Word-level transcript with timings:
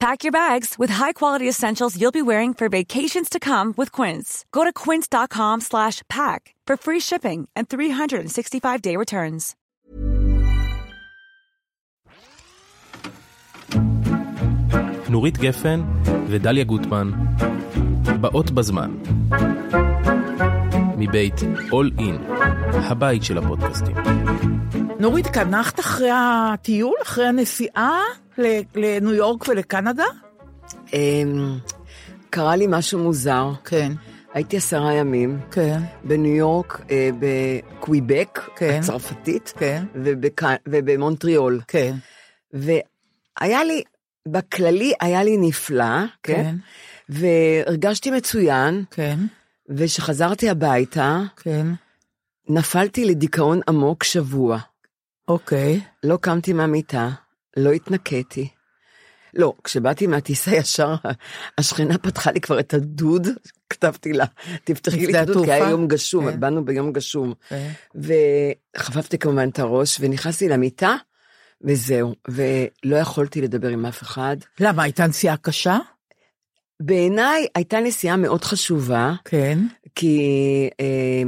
Pack 0.00 0.24
your 0.24 0.32
bags 0.32 0.78
with 0.78 0.88
high-quality 0.88 1.46
essentials 1.46 2.00
you'll 2.00 2.10
be 2.10 2.22
wearing 2.22 2.54
for 2.54 2.70
vacations 2.70 3.28
to 3.28 3.38
come 3.38 3.74
with 3.76 3.92
Quince. 3.92 4.46
Go 4.50 4.64
to 4.64 4.72
quince.com 4.72 5.60
slash 5.60 6.02
pack 6.08 6.54
for 6.66 6.76
free 6.78 7.00
shipping 7.00 7.48
and 7.54 7.68
365-day 7.68 8.96
returns. 8.96 9.54
נורית 15.08 15.38
גפן 15.38 15.80
ודליה 16.28 16.64
גוטמן, 16.64 17.10
באות 18.20 18.50
בזמן. 18.50 18.90
מבית 20.96 21.34
All 21.70 22.00
In, 22.00 22.32
הבית 22.74 23.24
של 23.24 23.38
הפודקאסטים. 23.38 23.96
נורית, 25.00 25.26
קנחת 25.26 25.80
אחרי 25.80 26.10
הטיול, 26.12 26.94
אחרי 27.02 27.26
הנסיעה 27.26 28.00
ל- 28.00 28.23
לניו 28.75 29.13
יורק 29.13 29.47
ולקנדה? 29.47 30.03
אמ, 30.93 31.57
קרה 32.29 32.55
לי 32.55 32.65
משהו 32.69 32.99
מוזר. 32.99 33.51
כן. 33.65 33.91
הייתי 34.33 34.57
עשרה 34.57 34.93
ימים 34.93 35.39
כן. 35.51 35.79
בניו 36.03 36.35
יורק, 36.35 36.81
אה, 36.91 37.09
בקוויבק, 37.19 38.39
כן. 38.55 38.79
הצרפתית, 38.79 39.53
כן. 39.57 39.83
ובק- 39.95 40.43
ובמונטריאול. 40.67 41.61
כן. 41.67 41.95
והיה 42.53 43.63
לי, 43.63 43.83
בכללי 44.27 44.93
היה 45.01 45.23
לי 45.23 45.37
נפלא, 45.37 45.85
כן? 46.23 46.33
כן. 46.43 46.55
והרגשתי 47.09 48.11
מצוין, 48.11 48.83
כן. 48.91 49.19
וכשחזרתי 49.69 50.49
הביתה, 50.49 51.19
כן. 51.37 51.67
נפלתי 52.49 53.05
לדיכאון 53.05 53.59
עמוק 53.69 54.03
שבוע. 54.03 54.59
אוקיי. 55.27 55.79
לא 56.03 56.17
קמתי 56.21 56.53
מהמיטה, 56.53 57.09
לא 57.55 57.71
התנקיתי. 57.71 58.47
לא, 59.33 59.53
כשבאתי 59.63 60.07
מהטיסה 60.07 60.55
ישר, 60.55 60.95
השכנה 61.57 61.97
פתחה 61.97 62.31
לי 62.31 62.41
כבר 62.41 62.59
את 62.59 62.73
הדוד, 62.73 63.27
כתבתי 63.69 64.13
לה, 64.13 64.25
תפתחי 64.63 65.05
לי 65.05 65.21
את 65.21 65.29
הדוד, 65.29 65.45
כי 65.45 65.51
היה? 65.51 65.69
יום 65.69 65.87
גשום, 65.87 66.31
כן. 66.31 66.39
באנו 66.39 66.65
ביום 66.65 66.93
גשום. 66.93 67.33
כן. 67.49 67.71
וחפפתי 68.75 69.17
כמובן 69.17 69.49
את 69.49 69.59
הראש, 69.59 69.97
ונכנסתי 69.99 70.49
למיטה, 70.49 70.95
וזהו, 71.61 72.15
ולא 72.27 72.95
יכולתי 72.95 73.41
לדבר 73.41 73.67
עם 73.67 73.85
אף 73.85 74.01
אחד. 74.01 74.37
למה, 74.59 74.83
הייתה 74.83 75.07
נסיעה 75.07 75.37
קשה? 75.37 75.77
בעיניי 76.79 77.47
הייתה 77.55 77.79
נסיעה 77.79 78.17
מאוד 78.17 78.43
חשובה, 78.43 79.13
כן. 79.25 79.59
כי, 79.95 80.19
אה, 80.79 81.23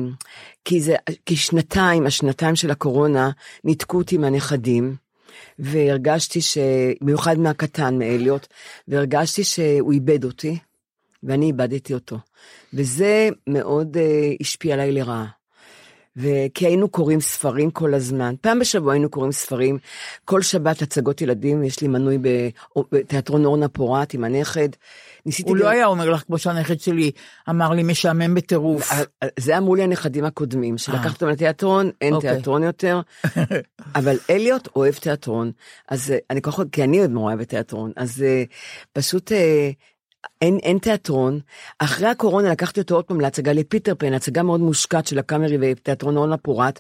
כי, 0.66 0.82
זה, 0.82 0.96
כי 1.26 1.36
שנתיים, 1.36 2.06
השנתיים 2.06 2.56
של 2.56 2.72
הקורונה, 2.72 3.30
ניתקו 3.64 3.98
אותי 3.98 4.18
מהנכדים, 4.18 4.96
והרגשתי 5.60 6.42
ש... 6.42 6.58
במיוחד 7.02 7.40
מהקטן, 7.40 7.98
מאליוט, 8.00 8.48
והרגשתי 8.88 9.44
שהוא 9.44 9.94
איבד 9.94 10.24
אותי, 10.24 10.58
ואני 11.24 11.46
איבדתי 11.46 11.94
אותו. 11.94 12.18
וזה 12.74 13.30
מאוד 13.48 13.98
אה, 13.98 14.32
השפיע 14.42 14.74
עליי 14.74 14.92
לרעה. 14.92 15.26
וכי 16.18 16.66
היינו 16.66 16.90
קוראים 16.90 17.22
ספרים 17.22 17.72
כל 17.72 17.94
הזמן, 17.94 18.36
פעם 18.42 18.60
בשבוע 18.60 18.94
היינו 18.94 19.10
קוראים 19.10 19.32
ספרים, 19.32 19.78
כל 20.26 20.42
שבת 20.42 20.82
הצגות 20.82 21.22
ילדים, 21.22 21.64
יש 21.64 21.82
לי 21.82 21.88
מנוי 21.88 22.18
בתיאטרון 22.92 23.46
אורנה 23.46 23.68
פורת 23.68 24.14
עם 24.14 24.24
הנכד. 24.24 24.70
ניסיתי 25.28 25.50
הוא 25.50 25.58
לא 25.58 25.68
היה 25.68 25.86
אומר 25.86 26.10
לך, 26.10 26.24
כמו 26.28 26.38
שהנכד 26.38 26.80
שלי 26.80 27.12
אמר 27.50 27.70
לי, 27.70 27.84
משעמם 27.84 28.36
בטירוף. 28.36 28.92
זה 29.40 29.58
אמרו 29.58 29.76
לי 29.76 29.84
הנכדים 29.84 30.26
הקודמים, 30.26 30.78
שלקחת 30.78 31.14
אותם 31.14 31.28
לתיאטרון, 31.28 31.92
אין 32.02 32.14
אוקיי. 32.14 32.34
תיאטרון 32.34 32.64
יותר, 32.64 33.02
אבל 33.96 34.18
אליוט 34.30 34.68
אוהב 34.76 34.94
תיאטרון, 34.96 35.52
אז 35.90 36.12
אה, 36.12 36.18
אני 36.30 36.42
כל 36.42 36.52
כך, 36.52 36.60
כי 36.72 36.84
אני 36.84 37.00
עוד 37.02 37.10
נורא 37.10 37.34
אוהבת 37.34 37.50
תיאטרון, 37.50 37.92
אז 37.96 38.24
אה, 38.24 38.44
פשוט 38.94 39.32
אה, 39.32 39.70
אין, 40.42 40.58
אין 40.64 40.78
תיאטרון. 40.78 41.40
אחרי 41.80 42.08
הקורונה 42.08 42.50
לקחתי 42.52 42.80
אותו 42.80 42.96
עוד 42.96 43.06
פעם 43.06 43.22
להצגה 43.22 43.54
לפיטר 43.54 43.94
פן, 43.98 44.14
הצגה 44.14 44.44
מאוד 44.44 44.60
מושקעת 44.60 45.08
של 45.08 45.20
הקאמרי 45.20 45.58
ותיאטרון 45.62 46.18
אורנה 46.18 46.38
פורת, 46.38 46.80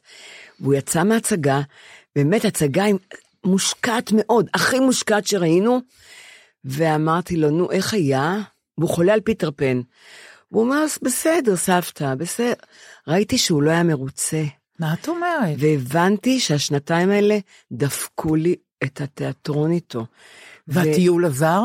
והוא 0.59 0.73
יצא 0.73 1.03
מהצגה, 1.03 1.61
באמת 2.15 2.45
הצגה 2.45 2.85
עם- 2.85 2.97
מושקעת 3.43 4.11
מאוד, 4.15 4.49
הכי 4.53 4.79
מושקעת 4.79 5.27
שראינו, 5.27 5.79
ואמרתי 6.65 7.37
לו, 7.37 7.49
נו, 7.49 7.71
איך 7.71 7.93
היה? 7.93 8.39
והוא 8.77 8.89
חולה 8.89 9.13
על 9.13 9.21
פיטר 9.21 9.51
פן. 9.51 9.81
הוא 10.49 10.63
אומר, 10.63 10.75
"אז 10.75 10.99
בסדר, 11.01 11.55
סבתא, 11.55 12.15
בסדר. 12.15 12.53
ראיתי 13.07 13.37
שהוא 13.37 13.63
לא 13.63 13.71
היה 13.71 13.83
מרוצה, 13.83 14.43
מה 14.79 14.93
את 14.93 15.07
אומרת? 15.07 15.55
והבנתי 15.57 16.39
שהשנתיים 16.39 17.09
האלה 17.09 17.37
דפקו 17.71 18.35
לי 18.35 18.55
את 18.83 19.01
התיאטרון 19.01 19.71
איתו. 19.71 20.05
והטיול 20.67 21.25
עזר? 21.25 21.61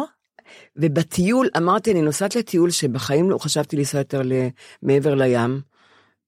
ובטיול, 0.77 1.49
אמרתי, 1.57 1.93
אני 1.93 2.03
נוסעת 2.03 2.37
לטיול 2.37 2.71
שבחיים 2.71 3.31
לא 3.31 3.39
חשבתי 3.39 3.77
לנסוע 3.77 4.01
יותר 4.01 4.23
מעבר 4.83 5.15
לים, 5.15 5.61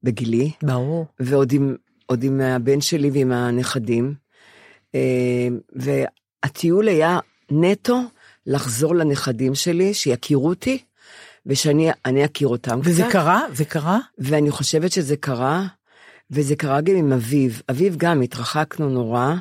בגילי, 0.02 0.50
ברור. 0.62 1.06
ועוד 1.20 1.52
עם, 1.52 1.76
עם 2.22 2.40
הבן 2.40 2.80
שלי 2.80 3.10
ועם 3.10 3.32
הנכדים. 3.32 4.14
אה, 4.94 5.48
והטיול 5.72 6.88
היה 6.88 7.18
נטו 7.50 8.00
לחזור 8.46 8.94
לנכדים 8.94 9.54
שלי, 9.54 9.94
שיכירו 9.94 10.48
אותי, 10.48 10.78
ושאני 11.46 11.90
אני 12.04 12.24
אכיר 12.24 12.48
אותם 12.48 12.80
וזה 12.82 13.02
קצת. 13.02 13.12
קרה? 13.12 13.40
זה 13.52 13.64
קרה? 13.64 13.98
ואני 14.18 14.50
חושבת 14.50 14.92
שזה 14.92 15.16
קרה, 15.16 15.66
וזה 16.30 16.56
קרה 16.56 16.80
גם 16.80 16.96
עם 16.96 17.12
אביו. 17.12 17.50
אביו 17.70 17.92
גם, 17.96 18.22
התרחקנו 18.22 18.88
נורא, 18.88 19.34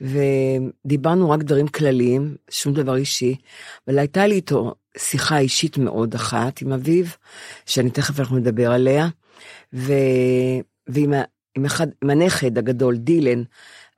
ודיברנו 0.00 1.30
רק 1.30 1.42
דברים 1.42 1.68
כלליים, 1.68 2.36
שום 2.50 2.74
דבר 2.74 2.96
אישי, 2.96 3.36
אבל 3.88 3.98
הייתה 3.98 4.26
לי 4.26 4.34
איתו 4.34 4.74
שיחה 4.98 5.38
אישית 5.38 5.78
מאוד 5.78 6.14
אחת 6.14 6.62
עם 6.62 6.72
אביו, 6.72 7.04
שאני 7.66 7.90
תכף 7.90 8.20
אנחנו 8.20 8.36
נדבר 8.36 8.72
עליה, 8.72 9.08
ו... 9.72 9.92
ועם 10.86 11.12
ה... 11.12 11.22
עם, 11.56 11.64
אחד... 11.64 11.86
עם 12.02 12.10
הנכד 12.10 12.58
הגדול, 12.58 12.96
דילן, 12.96 13.42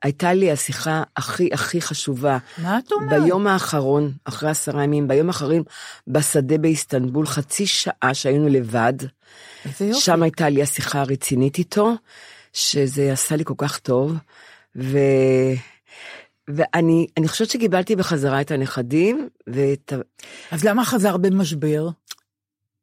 הייתה 0.04 0.32
לי 0.32 0.50
השיחה 0.52 1.02
הכי 1.16 1.48
הכי 1.52 1.80
חשובה. 1.80 2.38
מה 2.58 2.78
את 2.78 2.92
אומרת? 2.92 3.22
ביום 3.22 3.46
האחרון, 3.46 4.12
אחרי 4.24 4.50
עשרה 4.50 4.84
ימים, 4.84 5.08
ביום 5.08 5.26
האחרון, 5.26 5.62
בשדה 6.06 6.58
באיסטנבול, 6.58 7.26
חצי 7.26 7.66
שעה 7.66 8.10
שהיינו 8.14 8.48
לבד, 8.48 8.92
איזה 9.64 9.84
יופי. 9.84 10.00
שם 10.00 10.22
הייתה 10.22 10.48
לי 10.48 10.62
השיחה 10.62 11.00
הרצינית 11.00 11.58
איתו, 11.58 11.94
שזה 12.52 13.12
עשה 13.12 13.36
לי 13.36 13.44
כל 13.44 13.54
כך 13.58 13.78
טוב, 13.78 14.14
ו... 14.76 14.98
ואני 16.48 17.06
אני 17.16 17.28
חושבת 17.28 17.50
שקיבלתי 17.50 17.96
בחזרה 17.96 18.40
את 18.40 18.50
הנכדים, 18.50 19.28
ואת... 19.46 19.92
ה- 19.92 19.96
אז 20.50 20.64
למה 20.64 20.84
חזר 20.84 21.16
במשבר? 21.16 21.88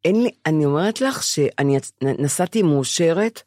אין 0.06 0.23
לי, 0.23 0.31
אני 0.45 0.65
אומרת 0.65 1.01
לך 1.01 1.23
שאני 1.23 1.77
נסעתי 2.01 2.62
מאושרת, 2.63 3.41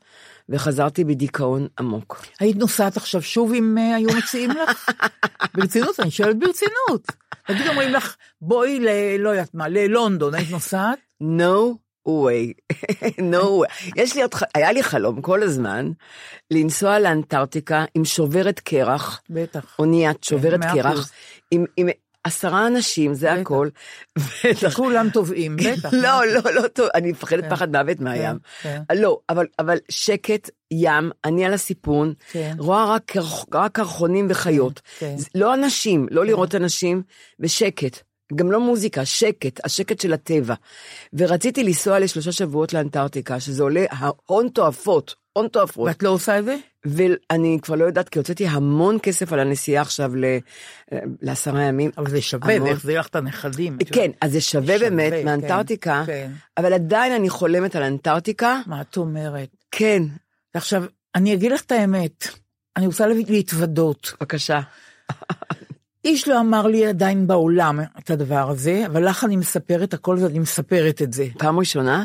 וחזרתי 0.49 1.05
בדיכאון 1.05 1.67
עמוק. 1.79 2.23
היית 2.41 2.57
נוסעת 2.57 2.97
עכשיו 2.97 3.23
שוב 3.23 3.53
אם 3.53 3.79
אה, 3.79 3.97
היו 3.97 4.09
מציעים 4.19 4.51
לך? 4.51 4.91
ברצינות, 5.55 6.01
אני 6.01 6.11
שואלת 6.11 6.39
ברצינות. 6.39 7.07
נגיד 7.51 7.67
אומרים 7.67 7.93
לך, 7.93 8.17
בואי 8.41 8.81
ל... 8.81 8.89
לא 9.19 9.31
יודעת 9.31 9.55
מה, 9.55 9.69
ללונדון, 9.69 10.35
היית 10.35 10.51
נוסעת? 10.51 10.99
No 11.23 11.77
way, 12.09 12.75
no 13.33 13.45
way. 13.45 13.93
יש 13.97 14.15
לי 14.15 14.23
עוד, 14.23 14.31
היה 14.55 14.73
לי 14.73 14.83
חלום 14.83 15.21
כל 15.21 15.43
הזמן 15.43 15.91
לנסוע 16.51 16.99
לאנטארקטיקה 16.99 17.85
עם 17.95 18.05
שוברת 18.05 18.61
קרח, 18.61 19.23
בטח. 19.31 19.77
אוניית 19.79 20.25
שוברת 20.25 20.61
מאה 20.61 20.75
קרח. 20.75 21.13
עם, 21.51 21.65
עם 21.77 21.89
עשרה 22.25 22.67
אנשים, 22.67 23.15
זה. 23.15 23.33
הכל. 23.33 23.69
כולם 24.75 25.09
טובעים, 25.13 25.57
בטח. 25.65 25.93
לא, 25.93 26.27
לא, 26.27 26.55
לא 26.55 26.69
טוב, 26.69 26.89
אני 26.95 27.11
מפחדת 27.13 27.45
כן. 27.45 27.51
פחד 27.51 27.77
מוות 27.77 28.01
מהים. 28.01 28.37
כן. 28.63 28.83
לא, 28.95 29.19
אבל, 29.29 29.47
שקט, 29.89 30.51
ים, 30.71 31.11
אני 31.25 31.45
על 31.45 31.53
הסיפון, 31.55 32.13
כן. 32.33 32.55
רואה 32.59 32.95
רק, 32.95 33.03
קרח- 33.07 33.45
רק 33.55 33.73
קרחונים 33.73 34.27
וחיות. 34.31 34.81
כן. 34.99 35.17
לא 35.35 35.55
אנשים, 35.55 36.07
לא 36.11 36.25
לראות 36.27 36.55
אנשים, 36.55 37.03
ושקט. 37.41 37.99
גם 38.35 38.53
לא 38.53 38.61
מוזיקה, 38.61 39.05
שקט, 39.05 39.61
השקט 39.65 40.01
של 40.01 40.13
הטבע. 40.13 40.55
ורציתי 41.13 41.65
לנסוע 41.65 41.99
לשלושה 41.99 42.33
שבועות 42.33 42.73
לאנטארקטיקה, 42.73 43.41
שזה 43.41 43.63
עולה 43.63 43.85
הון 44.27 44.49
תועפות, 44.49 45.15
הון 45.33 45.49
תועפות. 45.49 45.89
ואת 45.89 46.03
לא 46.03 46.09
עושה 46.09 46.39
את 46.39 46.45
זה? 46.45 46.57
ואני 46.85 47.59
כבר 47.63 47.75
לא 47.75 47.85
יודעת, 47.85 48.09
כי 48.09 48.19
הוצאתי 48.19 48.47
המון 48.47 48.99
כסף 49.03 49.33
על 49.33 49.41
הנסיעה 49.41 49.83
עכשיו 49.83 50.17
ל- 50.17 50.39
לעשרה 51.23 51.63
ימים. 51.63 51.91
אבל 51.99 52.11
זה 52.11 52.21
שווה, 52.21 52.55
המון. 52.55 52.69
זה 52.69 52.73
יחזיר 52.75 53.01
לך 53.01 53.07
את 53.07 53.17
הנכדים. 53.17 53.79
כן. 53.93 54.11
אז 54.21 54.33
זה 54.33 54.41
שווה 54.41 54.79
שווה, 54.79 54.91
באמת 54.91 55.13
כן, 55.13 55.25
מאנטארקטיקה, 55.25 56.03
כן. 56.07 56.31
אבל 56.57 56.73
עדיין 56.73 57.13
אני 57.13 57.31
חולמת 57.31 57.77
על 57.77 57.83
אנטארקטיקה. 57.83 58.61
מה 58.67 58.81
את 58.81 58.97
אומרת? 58.97 59.49
כן, 59.71 60.03
עכשיו, 60.55 60.85
אני 61.15 61.35
אגיד 61.35 61.53
לך 61.53 61.63
את 61.63 61.73
האמת, 61.73 62.29
אני 62.77 62.87
רוצה 62.87 63.07
להתוודות. 63.07 64.13
בבקשה. 64.21 64.61
איש 66.05 66.29
לא 66.29 66.41
אמר 66.41 66.67
לי 66.67 66.87
עדיין 66.87 67.27
בעולם 67.27 67.81
את 67.99 68.11
הדבר 68.11 68.51
הזה, 68.51 68.83
אבל 68.87 69.09
לך 69.09 69.25
אני 69.25 69.37
מספרת 69.37 69.95
הכל 69.95 70.19
ואני 70.21 70.39
מספרת 70.39 71.03
את 71.03 71.13
זה. 71.13 71.27
פעם 71.39 71.59
ראשונה? 71.59 72.05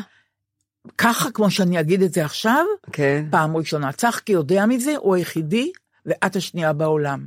ככה 0.98 1.30
כמו 1.30 1.50
שאני 1.50 1.80
אגיד 1.80 2.02
את 2.02 2.12
זה 2.12 2.24
עכשיו, 2.24 2.64
כן. 2.92 3.24
פעם 3.30 3.56
ראשונה. 3.56 3.92
צחקי 3.92 4.32
יודע 4.32 4.66
מזה, 4.66 4.94
הוא 4.96 5.14
היחידי, 5.14 5.72
ואת 6.06 6.36
השנייה 6.36 6.72
בעולם. 6.72 7.26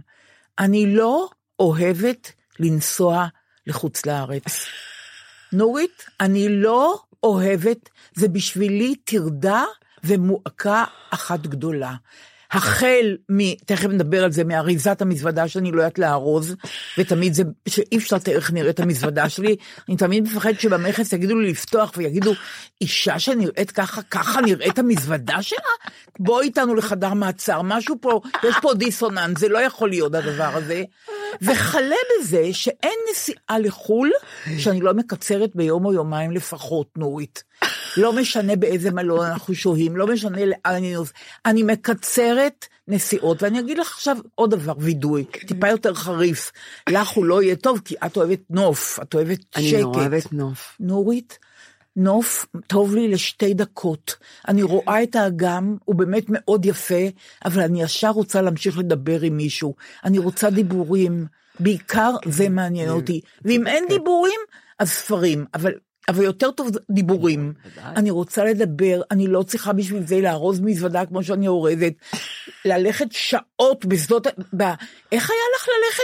אני 0.60 0.96
לא 0.96 1.30
אוהבת 1.60 2.32
לנסוע 2.60 3.28
לחוץ 3.68 4.06
לארץ. 4.06 4.46
נורית, 5.54 6.06
אני 6.20 6.50
לא 6.50 7.00
אוהבת, 7.24 7.90
זה 8.14 8.28
בשבילי 8.28 8.96
טרדה 8.96 9.64
ומועקה 10.04 10.84
אחת 11.10 11.40
גדולה. 11.40 11.94
החל 12.54 13.18
מ... 13.32 13.56
תכף 13.56 13.90
נדבר 13.90 14.24
על 14.24 14.32
זה, 14.32 14.44
מאריזת 14.44 15.02
המזוודה 15.02 15.48
שאני 15.48 15.72
לא 15.72 15.82
יודעת 15.82 16.00
לארוז, 16.00 16.56
ותמיד 16.98 17.34
זה, 17.34 17.44
שאי 17.68 17.98
אפשר 17.98 18.16
לתאר 18.16 18.36
איך 18.36 18.52
נראית 18.52 18.80
המזוודה 18.80 19.30
שלי, 19.30 19.56
אני 19.90 19.98
תמיד 19.98 20.24
מפחדת 20.24 20.60
שבמכס 20.60 21.14
יגידו 21.14 21.40
לי 21.40 21.52
לפתוח 21.52 21.92
ויגידו, 21.98 22.34
אישה 22.82 23.20
שנראית 23.20 23.72
ככה, 23.72 24.02
ככה 24.02 24.42
נראית 24.42 24.80
המזוודה 24.80 25.42
שלה? 25.42 25.60
בואי 26.20 26.46
איתנו 26.46 26.76
לחדר 26.76 27.14
מעצר, 27.14 27.62
משהו 27.62 27.96
פה, 28.02 28.22
יש 28.44 28.56
פה 28.62 28.74
דיסוננס, 28.74 29.40
זה 29.40 29.50
לא 29.50 29.60
יכול 29.60 29.90
להיות 29.90 30.16
הדבר 30.16 30.50
הזה. 30.54 30.84
וכלה 31.42 31.96
בזה 32.20 32.44
שאין 32.52 33.00
נסיעה 33.12 33.60
לחו"ל 33.60 34.12
שאני 34.58 34.82
לא 34.82 34.94
מקצרת 34.94 35.56
ביום 35.56 35.86
או 35.86 35.94
יומיים 35.94 36.32
לפחות, 36.32 36.88
נורית. 36.98 37.44
לא 37.98 38.14
משנה 38.14 38.56
באיזה 38.56 38.92
מלון 38.92 39.26
אנחנו 39.26 39.56
שוהים, 39.56 39.98
לא 39.98 40.08
משנה 40.08 40.46
לאן 40.46 40.58
אני 40.66 40.94
נוס... 40.94 41.14
אני 41.46 41.64
מקצרת 41.64 42.43
נסיעות, 42.88 43.44
ואני 43.44 43.60
אגיד 43.60 43.78
לך 43.78 43.92
עכשיו 43.94 44.18
עוד 44.36 44.52
דבר, 44.52 44.74
וידוי, 44.78 45.26
טיפה 45.48 45.68
יותר 45.70 45.94
חריף. 45.94 46.52
לך 46.90 47.10
הוא 47.10 47.26
לא 47.26 47.44
יהיה 47.44 47.56
טוב, 47.56 47.82
כי 47.86 47.96
את 48.06 48.18
אוהבת 48.18 48.40
נוף, 48.50 49.00
את 49.02 49.14
אוהבת 49.14 49.40
אני 49.56 49.70
שקט. 49.70 49.82
נורא 49.82 50.00
אוהבת 50.00 50.34
נוף. 50.34 50.76
נורית, 50.80 51.40
נוף 51.96 52.46
טוב 52.68 52.96
לי 52.96 53.08
לשתי 53.08 53.54
דקות. 53.54 54.16
אני 54.48 54.64
רואה 54.64 55.04
את 55.04 55.16
האגם, 55.16 55.78
הוא 55.86 55.96
באמת 55.96 56.26
מאוד 56.30 56.66
יפה, 56.66 57.04
אבל 57.46 57.62
אני 57.62 57.84
ישר 57.84 58.10
רוצה 58.10 58.42
להמשיך 58.42 58.78
לדבר 58.78 59.22
עם 59.22 59.38
מישהו. 59.38 59.76
אני 60.04 60.20
רוצה 60.20 60.50
דיבורים, 60.50 61.26
בעיקר 61.60 62.12
זה 62.26 62.50
מעניין 62.50 62.90
אותי. 62.90 63.22
ואם 63.46 63.68
אין 63.68 63.86
דיבורים, 63.90 64.40
אז 64.80 64.90
ספרים, 64.90 65.46
אבל... 65.54 65.72
אבל 66.10 66.24
יותר 66.24 66.52
טוב 66.52 66.70
דיבורים. 66.92 67.54
אני 67.84 68.12
רוצה 68.12 68.46
לדבר, 68.46 69.02
אני 69.12 69.28
לא 69.28 69.44
צריכה 69.44 69.74
בשביל 69.74 70.08
זה 70.08 70.22
לארוז 70.22 70.60
מזוודה 70.60 71.06
כמו 71.06 71.24
שאני 71.24 71.48
אורזת. 71.48 71.94
ללכת 72.66 73.06
שעות 73.12 73.86
בשדות, 73.86 74.28
ב... 74.58 74.64
איך 75.12 75.30
היה 75.30 75.40
לך 75.56 75.68
ללכת 75.68 76.04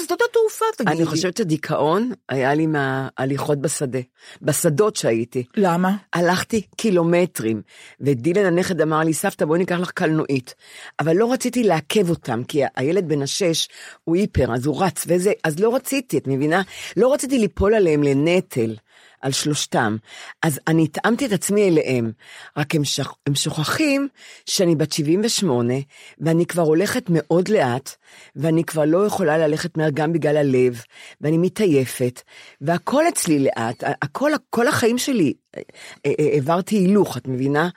בשדות 0.00 0.20
התעופה, 0.30 0.64
תגידי? 0.76 0.96
אני 0.96 1.06
חושבת 1.06 1.36
שדיכאון 1.36 2.12
היה 2.28 2.54
לי 2.54 2.66
מההליכות 2.66 3.60
בשדה, 3.60 3.98
בשדות 4.42 4.96
שהייתי. 4.96 5.44
למה? 5.56 5.96
הלכתי 6.12 6.62
קילומטרים, 6.76 7.62
ודילן 8.00 8.44
הנכד 8.46 8.80
אמר 8.80 9.00
לי, 9.00 9.14
סבתא, 9.14 9.44
בואי 9.44 9.58
ניקח 9.58 9.78
לך 9.80 9.90
קלנועית. 9.90 10.54
אבל 11.00 11.16
לא 11.16 11.32
רציתי 11.32 11.64
לעכב 11.64 12.10
אותם, 12.10 12.44
כי 12.44 12.62
הילד 12.76 13.08
בן 13.08 13.22
השש 13.22 13.68
הוא 14.04 14.16
היפר, 14.16 14.54
אז 14.54 14.66
הוא 14.66 14.84
רץ 14.84 15.04
וזה, 15.06 15.32
אז 15.44 15.60
לא 15.60 15.74
רציתי, 15.74 16.18
את 16.18 16.26
מבינה? 16.26 16.62
לא 16.96 17.12
רציתי 17.12 17.38
ליפול 17.38 17.74
עליהם 17.74 18.02
לנטל. 18.02 18.74
על 19.20 19.32
שלושתם. 19.32 19.96
אז 20.42 20.60
אני 20.68 20.84
התאמתי 20.84 21.26
את 21.26 21.32
עצמי 21.32 21.68
אליהם, 21.68 22.12
רק 22.56 22.74
הם, 22.74 22.84
שכ... 22.84 23.12
הם 23.26 23.34
שוכחים 23.34 24.08
שאני 24.46 24.76
בת 24.76 24.92
78, 24.92 25.74
ואני 26.18 26.46
כבר 26.46 26.62
הולכת 26.62 27.04
מאוד 27.08 27.48
לאט, 27.48 27.90
ואני 28.36 28.64
כבר 28.64 28.84
לא 28.84 29.06
יכולה 29.06 29.38
ללכת 29.38 29.76
מהר 29.76 29.90
גם 29.94 30.12
בגלל 30.12 30.36
הלב, 30.36 30.82
ואני 31.20 31.38
מתעייפת, 31.38 32.22
והכל 32.60 33.08
אצלי 33.08 33.38
לאט, 33.38 33.84
הכל, 34.02 34.30
כל 34.50 34.68
החיים 34.68 34.98
שלי 34.98 35.32
אה, 35.56 35.62
אה, 36.06 36.12
העברתי 36.32 36.76
הילוך, 36.76 37.16
את 37.16 37.28
מבינה? 37.28 37.68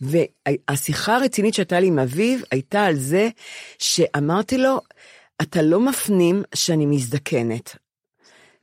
והשיחה 0.00 1.16
הרצינית 1.16 1.54
שהייתה 1.54 1.80
לי 1.80 1.86
עם 1.86 1.98
אביו 1.98 2.38
הייתה 2.50 2.84
על 2.84 2.96
זה 2.96 3.28
שאמרתי 3.78 4.58
לו, 4.58 4.80
אתה 5.42 5.62
לא 5.62 5.80
מפנים 5.80 6.42
שאני 6.54 6.86
מזדקנת. 6.86 7.76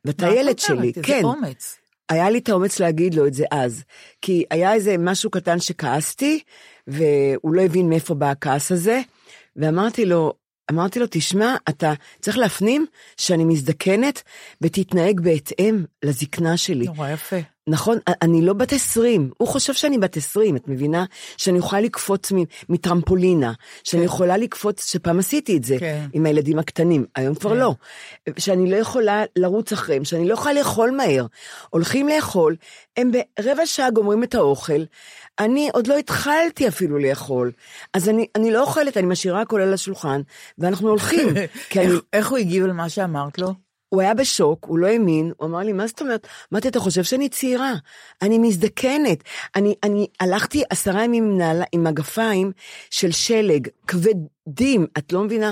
ואתה 0.06 0.28
ילד 0.28 0.60
שלי? 0.60 0.94
כן. 0.94 1.14
איזה 1.14 1.28
אומץ. 1.28 1.79
היה 2.10 2.30
לי 2.30 2.38
את 2.38 2.50
האומץ 2.50 2.80
להגיד 2.80 3.14
לו 3.14 3.28
את 3.28 3.34
זה 3.34 3.46
אז, 3.52 3.84
כי 4.22 4.44
היה 4.52 4.74
איזה 4.74 4.96
משהו 5.00 5.30
קטן 5.30 5.60
שכעסתי, 5.60 6.40
והוא 6.88 7.54
לא 7.54 7.62
הבין 7.62 7.90
מאיפה 7.90 8.14
בא 8.14 8.30
הכעס 8.30 8.72
הזה, 8.72 9.02
ואמרתי 9.56 10.06
לו, 10.06 10.34
אמרתי 10.72 11.00
לו, 11.00 11.06
תשמע, 11.10 11.56
אתה 11.70 11.94
צריך 12.20 12.38
להפנים 12.38 12.86
שאני 13.18 13.46
מזדקנת, 13.46 14.24
ותתנהג 14.62 15.20
בהתאם 15.20 15.84
לזקנה 16.04 16.58
שלי. 16.58 16.86
נורא 16.86 17.10
יפה. 17.10 17.36
נכון, 17.70 17.98
אני 18.22 18.42
לא 18.42 18.54
בת 18.54 18.74
20, 18.74 19.32
הוא 19.38 19.48
חושב 19.48 19.74
שאני 19.74 19.98
בת 19.98 20.18
20, 20.18 20.56
את 20.56 20.68
מבינה? 20.68 21.06
שאני 21.38 21.58
יכולה 21.58 21.82
לקפוץ 21.82 22.32
מטרמפולינה, 22.70 23.54
שאני 23.84 24.04
יכולה 24.06 24.38
לקפוץ, 24.38 24.86
שפעם 24.92 25.20
עשיתי 25.20 25.58
את 25.58 25.64
זה, 25.64 25.76
כן. 25.80 26.06
עם 26.14 26.26
הילדים 26.26 26.60
הקטנים, 26.60 27.06
היום 27.16 27.36
כבר 27.36 27.54
לא. 27.54 27.74
שאני 28.38 28.72
לא 28.72 28.76
יכולה 28.76 29.24
לרוץ 29.36 29.72
אחריהם, 29.74 30.06
שאני 30.06 30.28
לא 30.28 30.34
יכולה 30.34 30.54
לאכול 30.54 30.92
מהר. 30.92 31.26
הולכים 31.70 32.08
לאכול, 32.08 32.56
הם 32.98 33.12
ברבע 33.40 33.66
שעה 33.66 33.92
גומרים 33.92 34.24
את 34.24 34.36
האוכל, 34.36 34.82
אני 35.40 35.70
עוד 35.74 35.88
לא 35.88 35.98
התחלתי 35.98 36.68
אפילו 36.68 36.98
לאכול. 37.00 37.52
אז 37.94 38.10
אני, 38.10 38.28
אני 38.36 38.52
לא 38.52 38.62
אוכלת, 38.62 38.98
אני 38.98 39.08
משאירה 39.08 39.42
הכל 39.42 39.62
על 39.62 39.74
השולחן, 39.74 40.22
ואנחנו 40.58 40.90
הולכים. 40.90 41.28
כי 41.70 41.80
אני, 41.80 41.88
איך- 41.92 42.02
איך 42.14 42.30
הוא 42.30 42.38
הגיב 42.38 42.64
על 42.64 42.72
מה 42.74 42.90
שאמרת 42.90 43.38
לו? 43.40 43.69
הוא 43.90 44.02
היה 44.02 44.14
בשוק, 44.14 44.66
הוא 44.66 44.80
לא 44.80 44.88
האמין, 44.88 45.32
הוא 45.38 45.48
אמר 45.48 45.60
לי, 45.60 45.74
מה 45.74 45.88
זאת 45.88 46.02
אומרת? 46.02 46.28
אמרתי, 46.54 46.68
אתה 46.68 46.80
חושב 46.80 47.04
שאני 47.04 47.30
צעירה? 47.30 47.74
אני 48.22 48.38
מזדקנת. 48.38 49.24
אני, 49.56 49.76
אני 49.84 50.08
הלכתי 50.20 50.64
עשרה 50.70 51.04
ימים 51.04 51.24
עם, 51.24 51.38
נעלה, 51.38 51.66
עם 51.72 51.84
מגפיים 51.84 52.52
של 52.90 53.12
שלג, 53.12 53.68
כבדים, 53.88 54.88
את 54.98 55.14
לא 55.14 55.24
מבינה? 55.24 55.52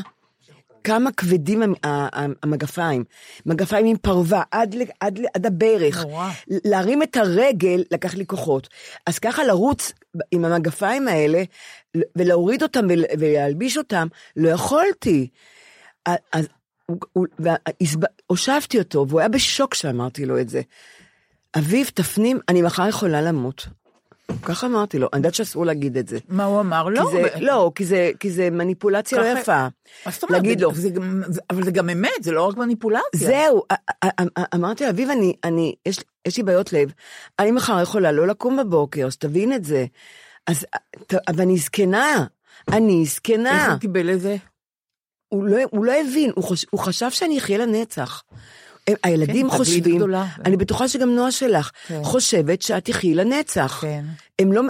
כמה 0.83 1.11
כבדים 1.11 1.63
המגפיים, 1.83 3.03
מגפיים 3.45 3.85
עם 3.85 3.97
פרווה, 3.97 4.43
עד, 4.51 4.75
עד, 4.99 5.19
עד 5.33 5.45
הברך. 5.45 6.05
נורא. 6.05 6.29
להרים 6.47 7.03
את 7.03 7.17
הרגל 7.17 7.83
לקח 7.91 8.15
לי 8.15 8.25
כוחות. 8.25 8.67
אז 9.05 9.19
ככה 9.19 9.43
לרוץ 9.43 9.91
עם 10.31 10.45
המגפיים 10.45 11.07
האלה, 11.07 11.43
ולהוריד 12.15 12.63
אותם 12.63 12.85
ול- 12.89 13.05
ולהלביש 13.19 13.77
אותם, 13.77 14.07
לא 14.35 14.49
יכולתי. 14.49 15.27
אז 16.05 16.47
הוא- 16.87 16.97
הוא- 17.13 17.27
והסב- 17.39 18.05
הושבתי 18.27 18.79
אותו, 18.79 19.05
והוא 19.07 19.19
היה 19.19 19.29
בשוק 19.29 19.73
שאמרתי 19.73 20.25
לו 20.25 20.39
את 20.41 20.49
זה. 20.49 20.61
אביב, 21.57 21.89
תפנים, 21.93 22.39
אני 22.49 22.61
מחר 22.61 22.87
יכולה 22.87 23.21
למות. 23.21 23.67
ככה 24.43 24.67
אמרתי 24.67 24.99
לו, 24.99 25.07
אני 25.13 25.19
יודעת 25.19 25.33
שאסור 25.33 25.65
להגיד 25.65 25.97
את 25.97 26.07
זה. 26.07 26.17
מה 26.29 26.43
הוא 26.43 26.59
אמר? 26.59 26.89
לא, 26.89 27.03
זה, 27.11 27.23
ב- 27.23 27.39
לא, 27.41 27.71
כי 27.75 27.85
זה, 27.85 28.11
כי 28.19 28.31
זה 28.31 28.49
מניפולציה 28.49 29.17
לא 29.17 29.23
ככה- 29.23 29.39
יפה. 29.41 29.67
מה 30.05 30.11
זאת 30.11 30.23
אומרת? 30.23 30.35
להגיד 30.43 30.61
לו. 30.61 30.73
זה 30.75 30.89
זה- 31.27 31.41
אבל 31.49 31.63
זה 31.63 31.71
גם 31.71 31.89
אמת, 31.89 32.09
זה 32.23 32.31
לא 32.31 32.49
רק 32.49 32.57
מניפולציה. 32.57 33.27
זהו, 33.27 33.63
אמרתי 34.55 34.83
לו, 34.83 34.89
אביב, 34.89 35.09
אני, 35.09 35.33
אני, 35.43 35.75
יש, 35.85 35.99
יש 36.27 36.37
לי 36.37 36.43
בעיות 36.43 36.73
לב, 36.73 36.91
אני 37.39 37.51
מחר 37.51 37.81
יכולה 37.81 38.11
לא 38.11 38.27
לקום 38.27 38.57
בבוקר, 38.57 39.05
אז 39.07 39.17
תבין 39.17 39.53
את 39.53 39.63
זה. 39.63 39.85
אז, 40.47 40.65
אבל 41.27 41.41
אני 41.41 41.57
זקנה, 41.57 42.25
אני 42.71 43.01
איך 43.01 43.09
זקנה. 43.13 43.71
הוא 43.71 43.79
קיבל 43.79 44.13
את 44.13 44.21
זה? 44.21 44.35
הוא 45.29 45.43
לא, 45.43 45.57
הוא 45.71 45.85
לא 45.85 45.91
הבין, 45.91 46.31
הוא, 46.35 46.43
חוש, 46.43 46.65
הוא 46.69 46.79
חשב 46.79 47.11
שאני 47.11 47.37
אחיה 47.37 47.57
לנצח. 47.57 48.23
הם- 48.87 48.95
הילדים 49.03 49.49
כן, 49.49 49.57
חושבים, 49.57 49.95
גדולה. 49.97 50.25
אני 50.45 50.57
בטוחה 50.57 50.87
שגם 50.87 51.09
נועה 51.15 51.31
שלך, 51.31 51.71
כן. 51.87 51.99
חושבת 52.03 52.61
שאת 52.61 52.85
תחי 52.85 53.15
לנצח. 53.15 53.77
כן. 53.81 54.05
הם 54.39 54.53
לא, 54.53 54.61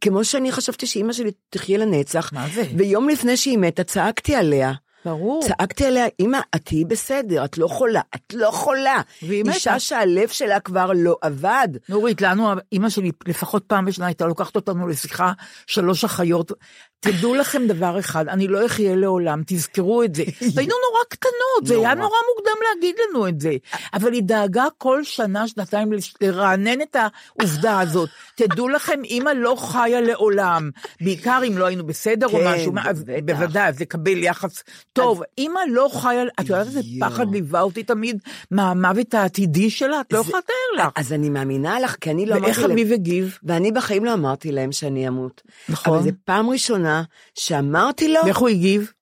כמו 0.00 0.24
שאני 0.24 0.52
חשבתי 0.52 0.86
שאימא 0.86 1.12
שלי 1.12 1.30
תחיה 1.50 1.78
לנצח, 1.78 2.32
מה 2.32 2.46
זה? 2.54 2.62
ויום 2.76 3.08
לפני 3.08 3.36
שהיא 3.36 3.58
מתה 3.58 3.84
צעקתי 3.84 4.34
עליה. 4.34 4.72
ברור. 5.04 5.42
צעקתי 5.48 5.84
עליה, 5.86 6.06
אמא, 6.20 6.38
את 6.54 6.60
תהיי 6.64 6.84
בסדר, 6.84 7.44
את 7.44 7.58
לא 7.58 7.68
חולה, 7.68 8.00
את 8.14 8.34
לא 8.34 8.50
חולה. 8.50 9.00
והיא 9.22 9.42
מתה. 9.44 9.52
אישה 9.54 9.78
שהלב 9.78 10.28
שלה 10.28 10.60
כבר 10.60 10.90
לא 10.94 11.16
עבד. 11.20 11.68
נורית, 11.88 12.20
לנו, 12.22 12.50
אימא 12.72 12.88
שלי 12.88 13.10
לפחות 13.26 13.64
פעם 13.66 13.84
בשנה 13.84 14.06
הייתה 14.06 14.26
לוקחת 14.26 14.56
אותנו 14.56 14.88
לשיחה, 14.88 15.32
שלוש 15.66 16.04
אחיות. 16.04 16.52
תדעו 17.00 17.34
לכם 17.34 17.66
דבר 17.66 17.98
אחד, 17.98 18.28
אני 18.28 18.48
לא 18.48 18.66
אחיה 18.66 18.96
לעולם, 18.96 19.42
תזכרו 19.46 20.02
את 20.02 20.14
זה. 20.14 20.22
והיינו 20.54 20.74
נורא 20.90 21.04
קטנות, 21.08 21.66
זה 21.66 21.74
היה 21.74 21.94
נורא. 21.94 22.16
מוקדם 22.36 22.56
להגיד 22.68 22.96
לנו 23.08 23.28
את 23.28 23.40
זה. 23.40 23.52
אבל 23.94 24.12
היא 24.12 24.22
דאגה 24.22 24.64
כל 24.78 25.04
שנה, 25.04 25.48
שנתיים, 25.48 25.92
לרענן 26.20 26.82
את 26.82 26.96
העובדה 26.96 27.80
הזאת. 27.82 28.08
תדעו 28.34 28.68
לכם, 28.68 29.04
אימא 29.04 29.30
לא 29.30 29.56
חיה 29.58 30.00
לעולם. 30.00 30.70
בעיקר 31.00 31.40
אם 31.48 31.58
לא 31.58 31.66
היינו 31.66 31.86
בסדר 31.86 32.26
או 32.26 32.32
כן, 32.32 32.46
משהו, 32.46 32.72
אז. 32.84 33.04
בוודאי, 33.24 33.68
אז 33.68 33.80
לקבל 33.80 34.22
יחס 34.22 34.62
טוב. 34.92 35.22
אימא 35.38 35.60
לא 35.68 35.90
חיה, 35.92 36.22
את 36.40 36.48
יודעת 36.48 36.66
איזה. 36.66 36.80
פחד 37.00 37.32
ליווה 37.32 37.60
אותי 37.60 37.82
תמיד 37.82 38.18
מהמוות 38.50 39.14
העתידי 39.14 39.70
שלה? 39.70 40.00
את 40.00 40.12
לא 40.12 40.18
יכולה 40.18 40.38
לתאר 40.38 40.86
לך. 40.86 40.92
אז 40.96 41.12
אני 41.12 41.28
מאמינה 41.28 41.80
לך, 41.80 41.96
כי 42.00 42.10
אני 42.10 42.26
לא 42.26 42.34
ואיך 42.34 42.44
אמרתי 42.44 42.60
להם, 42.62 42.70
אביב 42.70 42.92
הגיב? 42.92 43.38
ואני 43.42 43.72
בחיים 43.72 44.04
לא 44.04 44.12
אמרתי 44.12 44.52
להם 44.52 44.72
שאני 44.72 45.08
אמות. 45.08 45.42
נכון. 45.68 45.94
אבל 45.94 46.02
זו 46.04 46.10
פעם 46.24 46.50
ראשונה 46.50 46.89
שאמרתי 47.34 48.08
לו, 48.08 48.20
ואיך 48.24 48.38
הוא 48.38 48.48
הגיב? 48.48 48.92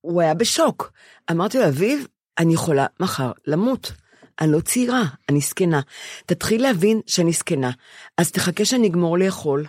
הוא 0.00 0.20
היה 0.20 0.34
בשוק. 0.34 0.92
אמרתי 1.30 1.58
לו, 1.58 1.68
אביב, 1.68 2.06
אני 2.38 2.54
יכולה 2.54 2.86
מחר 3.00 3.32
למות. 3.46 3.92
אני 4.40 4.52
לא 4.52 4.60
צעירה, 4.60 5.04
אני 5.28 5.40
זקנה. 5.40 5.80
תתחיל 6.26 6.62
להבין 6.62 7.00
שאני 7.06 7.32
זקנה, 7.32 7.70
אז 8.18 8.30
תחכה 8.30 8.64
שאני 8.64 8.88
אגמור 8.88 9.18
לאכול. 9.18 9.66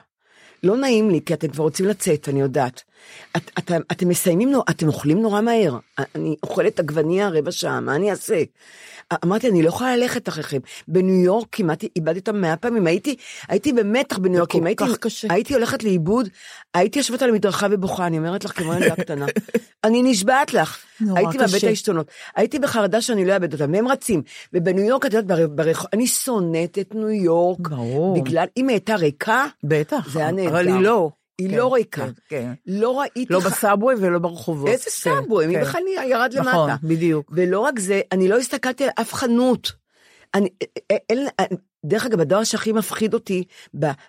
לא 0.63 0.77
נעים 0.77 1.09
לי, 1.09 1.21
כי 1.25 1.33
אתם 1.33 1.47
כבר 1.47 1.63
רוצים 1.63 1.85
לצאת, 1.85 2.29
אני 2.29 2.41
יודעת. 2.41 2.83
את, 3.37 3.51
את, 3.59 3.71
אתם 3.91 4.09
מסיימים, 4.09 4.51
אתם 4.69 4.87
אוכלים 4.87 5.21
נורא 5.21 5.41
מהר. 5.41 5.77
אני 6.15 6.35
אוכלת 6.43 6.79
עגבנייה 6.79 7.29
רבע 7.29 7.51
שעה, 7.51 7.79
מה 7.79 7.95
אני 7.95 8.11
אעשה? 8.11 8.43
אמרתי, 9.23 9.49
אני 9.49 9.63
לא 9.63 9.67
יכולה 9.67 9.95
ללכת 9.97 10.29
אחריכם. 10.29 10.57
בניו 10.87 11.23
יורק 11.25 11.47
כמעט 11.51 11.83
איבדתי 11.95 12.19
אותם 12.19 12.41
מאה 12.41 12.55
פעמים, 12.55 12.87
הייתי, 12.87 13.15
הייתי 13.49 13.73
במתח 13.73 14.17
בניו 14.17 14.37
יורק, 14.37 14.55
אם 14.55 14.65
הייתי, 14.65 14.83
קשה. 14.99 15.27
הייתי 15.31 15.53
הולכת 15.53 15.83
לאיבוד, 15.83 16.29
הייתי 16.73 16.99
יושבת 16.99 17.21
על 17.21 17.29
המדרכה 17.29 17.67
ובוכה, 17.71 18.07
אני 18.07 18.17
אומרת 18.17 18.45
לך 18.45 18.51
כמו 18.59 18.73
ילדה 18.73 18.95
קטנה. 18.95 19.25
אני 19.83 20.03
נשבעת 20.03 20.53
לך. 20.53 20.77
נורא 21.01 21.19
הייתי 21.19 21.37
מאבדת 21.37 21.53
את 21.53 21.57
קשה. 21.57 21.67
העשתונות. 21.67 22.07
הייתי 22.35 22.59
בחרדה 22.59 23.01
שאני 23.01 23.25
לא 23.25 23.33
אאבד 23.33 23.53
אותם, 23.53 23.71
והם 23.73 23.87
רצים. 23.87 24.21
ובניו 24.53 24.83
יורק, 24.85 25.05
את 25.05 25.13
יודעת, 25.13 25.25
בר- 25.39 25.47
ברחוב, 25.47 25.87
אני 25.93 26.07
שונאת 26.07 26.77
את 26.81 26.95
ניו 26.95 27.09
יורק. 27.09 27.67
ברור. 27.67 28.21
בגלל, 28.21 28.45
אם 28.57 28.67
היא 28.67 28.75
הייתה 28.75 28.95
ריקה, 28.95 29.45
בטח. 29.63 30.09
זה 30.13 30.19
היה 30.19 30.31
נהדר. 30.31 30.49
אבל 30.49 30.67
היא 30.67 30.75
לא. 30.79 31.09
היא 31.41 31.49
כן, 31.49 31.55
לא 31.57 31.73
ריקה. 31.73 32.05
כן, 32.05 32.11
כן. 32.29 32.53
לא 32.67 32.99
ראיתי... 32.99 33.25
לא 33.33 33.39
ח- 33.39 33.45
בסאבווי 33.45 33.95
ולא 33.97 34.19
ברחובות. 34.19 34.67
איזה 34.69 34.83
כן, 34.83 34.89
סאבווי, 34.89 35.47
מי 35.47 35.53
כן. 35.55 35.61
בכלל 35.61 35.81
ירד 36.09 36.33
למטה. 36.33 36.49
נכון, 36.49 36.69
בדיוק. 36.83 37.31
ולא 37.35 37.59
רק 37.59 37.79
זה, 37.79 38.01
אני 38.11 38.27
לא 38.27 38.37
הסתכלתי 38.37 38.83
על 38.83 38.89
אף 39.01 39.13
חנות. 39.13 39.71
אני, 40.33 40.49
אה, 40.91 40.97
אין, 41.09 41.27
דרך 41.85 42.05
אגב, 42.05 42.19
הדבר 42.21 42.43
שהכי 42.43 42.71
מפחיד 42.71 43.13
אותי 43.13 43.43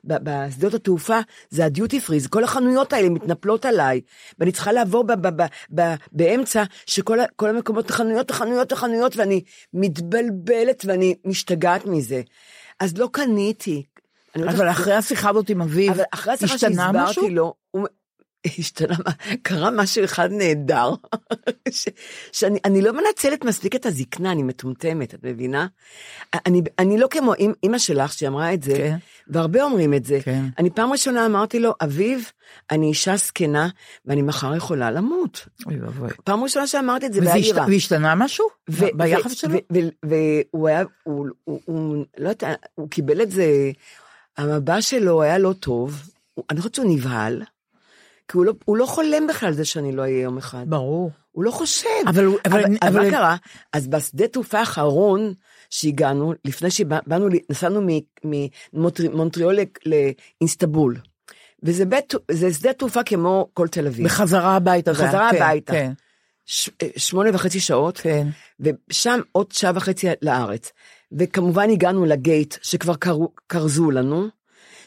בשדות 0.05 0.75
התעופה 0.75 1.19
זה 1.51 1.65
הדיוטי 1.65 2.01
פריז, 2.01 2.27
כל 2.27 2.45
החנויות 2.45 2.93
האלה 2.93 3.09
מתנפלות 3.09 3.65
עליי, 3.65 4.01
ואני 4.39 4.53
צריכה 4.53 4.73
לעבור 4.73 5.05
ב- 5.05 5.13
ב- 5.13 5.43
ב- 5.43 5.47
ב- 5.81 5.95
באמצע 6.13 6.63
שכל 6.87 7.19
המקומות 7.41 7.91
חנויות 7.91 8.31
וחנויות 8.31 8.73
וחנויות, 8.73 9.17
ואני 9.17 9.41
מתבלבלת 9.75 10.83
ואני 10.87 11.15
משתגעת 11.25 11.87
מזה. 11.87 12.23
אז 12.81 12.99
לא 12.99 13.09
קניתי. 13.13 13.83
לא 14.37 14.51
אבל 14.51 14.71
אחרי 14.71 14.95
השיחה 14.95 15.31
הזאת 15.31 15.49
עם 15.49 15.61
השיחה 15.63 16.33
השתנה 16.33 16.91
משהו? 16.93 17.29
לו, 17.29 17.55
הוא... 17.71 17.87
השתנה, 18.59 18.97
קרה 19.43 19.71
משהו 19.71 20.05
אחד 20.05 20.29
נהדר, 20.33 20.91
ש, 21.71 21.89
שאני 22.33 22.59
אני 22.65 22.83
לא 22.83 22.93
מנצלת 22.93 23.45
מספיק 23.45 23.77
את 23.77 23.87
הזקנה, 23.87 24.33
אני 24.33 24.43
מטומטמת, 24.43 25.15
את 25.15 25.25
מבינה? 25.25 25.67
אני, 26.47 26.63
אני 26.79 26.99
לא 26.99 27.07
כמו 27.11 27.35
אימא 27.63 27.79
שלך 27.79 28.13
שאמרה 28.13 28.55
את 28.55 28.63
זה, 28.63 28.75
כן. 28.77 28.97
והרבה 29.29 29.63
אומרים 29.63 29.95
את 29.95 30.05
זה. 30.05 30.19
כן. 30.23 30.45
אני 30.59 30.71
פעם 30.71 30.93
ראשונה 30.93 31.27
אמרתי 31.27 31.59
לו, 31.59 31.73
אביב, 31.81 32.31
אני 32.71 32.87
אישה 32.87 33.17
זקנה, 33.17 33.69
ואני 34.07 34.23
מחר 34.23 34.57
יכולה 34.57 34.91
למות. 34.91 35.49
אוי 35.67 35.81
ואבוי. 35.81 36.11
פעם 36.25 36.43
ראשונה 36.43 36.67
שאמרתי 36.67 37.07
את 37.07 37.13
זה, 37.13 37.21
והיה 37.21 37.35
השת-. 37.35 37.55
והשתנה 37.69 38.15
משהו? 38.15 38.47
ו- 38.71 38.87
ביחס 38.95 39.33
שלו? 39.33 39.59
והוא 40.03 40.69
היה, 40.69 40.83
הוא, 41.03 41.27
הוא, 41.45 41.61
הוא, 41.65 42.05
לא 42.19 42.29
יודעת, 42.29 42.67
הוא 42.75 42.91
קיבל 42.91 43.23
את 43.23 43.31
זה, 43.31 43.71
המבע 44.37 44.83
שלו 44.83 45.23
היה 45.23 45.39
לא 45.39 45.53
טוב, 45.61 46.03
הוא- 46.35 46.45
אני 46.51 46.59
חושבת 46.61 46.75
שהוא 46.75 46.95
נבהל, 46.97 47.43
כי 48.29 48.37
הוא 48.37 48.45
לא, 48.45 48.53
הוא 48.65 48.77
לא 48.77 48.87
חולם 48.87 49.27
בכלל 49.29 49.49
על 49.49 49.55
זה 49.55 49.65
שאני 49.65 49.93
לא 49.93 50.03
אהיה 50.03 50.21
יום 50.23 50.39
אחד. 50.39 50.65
ברור. 50.69 51.11
הוא 51.33 51.45
לא 51.45 51.51
חושב. 51.51 51.89
אבל 52.07 52.27
אבל- 52.27 52.37
אבל, 52.47 52.65
אבל 52.65 52.77
אבל- 52.89 53.05
מה 53.05 53.11
קרה? 53.11 53.37
אז 53.73 53.89
בשדה 53.89 54.29
תעופה 54.29 54.59
האחרון 54.59 55.33
שהגענו, 55.71 56.33
לפני 56.45 56.71
שבאנו, 56.71 57.29
נסענו 57.51 57.81
ממונטריאול 58.25 59.57
לאינסטנבול. 59.87 60.97
וזה 61.63 61.85
בית, 61.85 62.15
זה 62.31 62.53
שדה 62.55 62.73
תעופה 62.73 63.03
כמו 63.03 63.49
כל 63.55 63.69
תל 63.69 63.87
אביב. 63.87 64.07
בחזרה 64.07 64.57
הביתה. 64.57 64.91
היה, 64.91 64.99
בחזרה 65.01 65.29
כן, 65.31 65.37
הביתה. 65.43 65.73
כן, 65.73 65.93
ש, 66.47 66.71
שמונה 66.97 67.31
וחצי 67.35 67.61
שעות. 67.61 67.99
כן. 67.99 68.29
ושם 68.61 69.21
עוד 69.33 69.53
שעה 69.53 69.73
וחצי 69.75 70.07
לארץ. 70.23 70.73
וכמובן 71.19 71.71
הגענו 71.71 72.05
לגייט 72.05 72.55
שכבר 72.63 72.95
כרזו 73.49 73.91
לנו, 73.91 74.29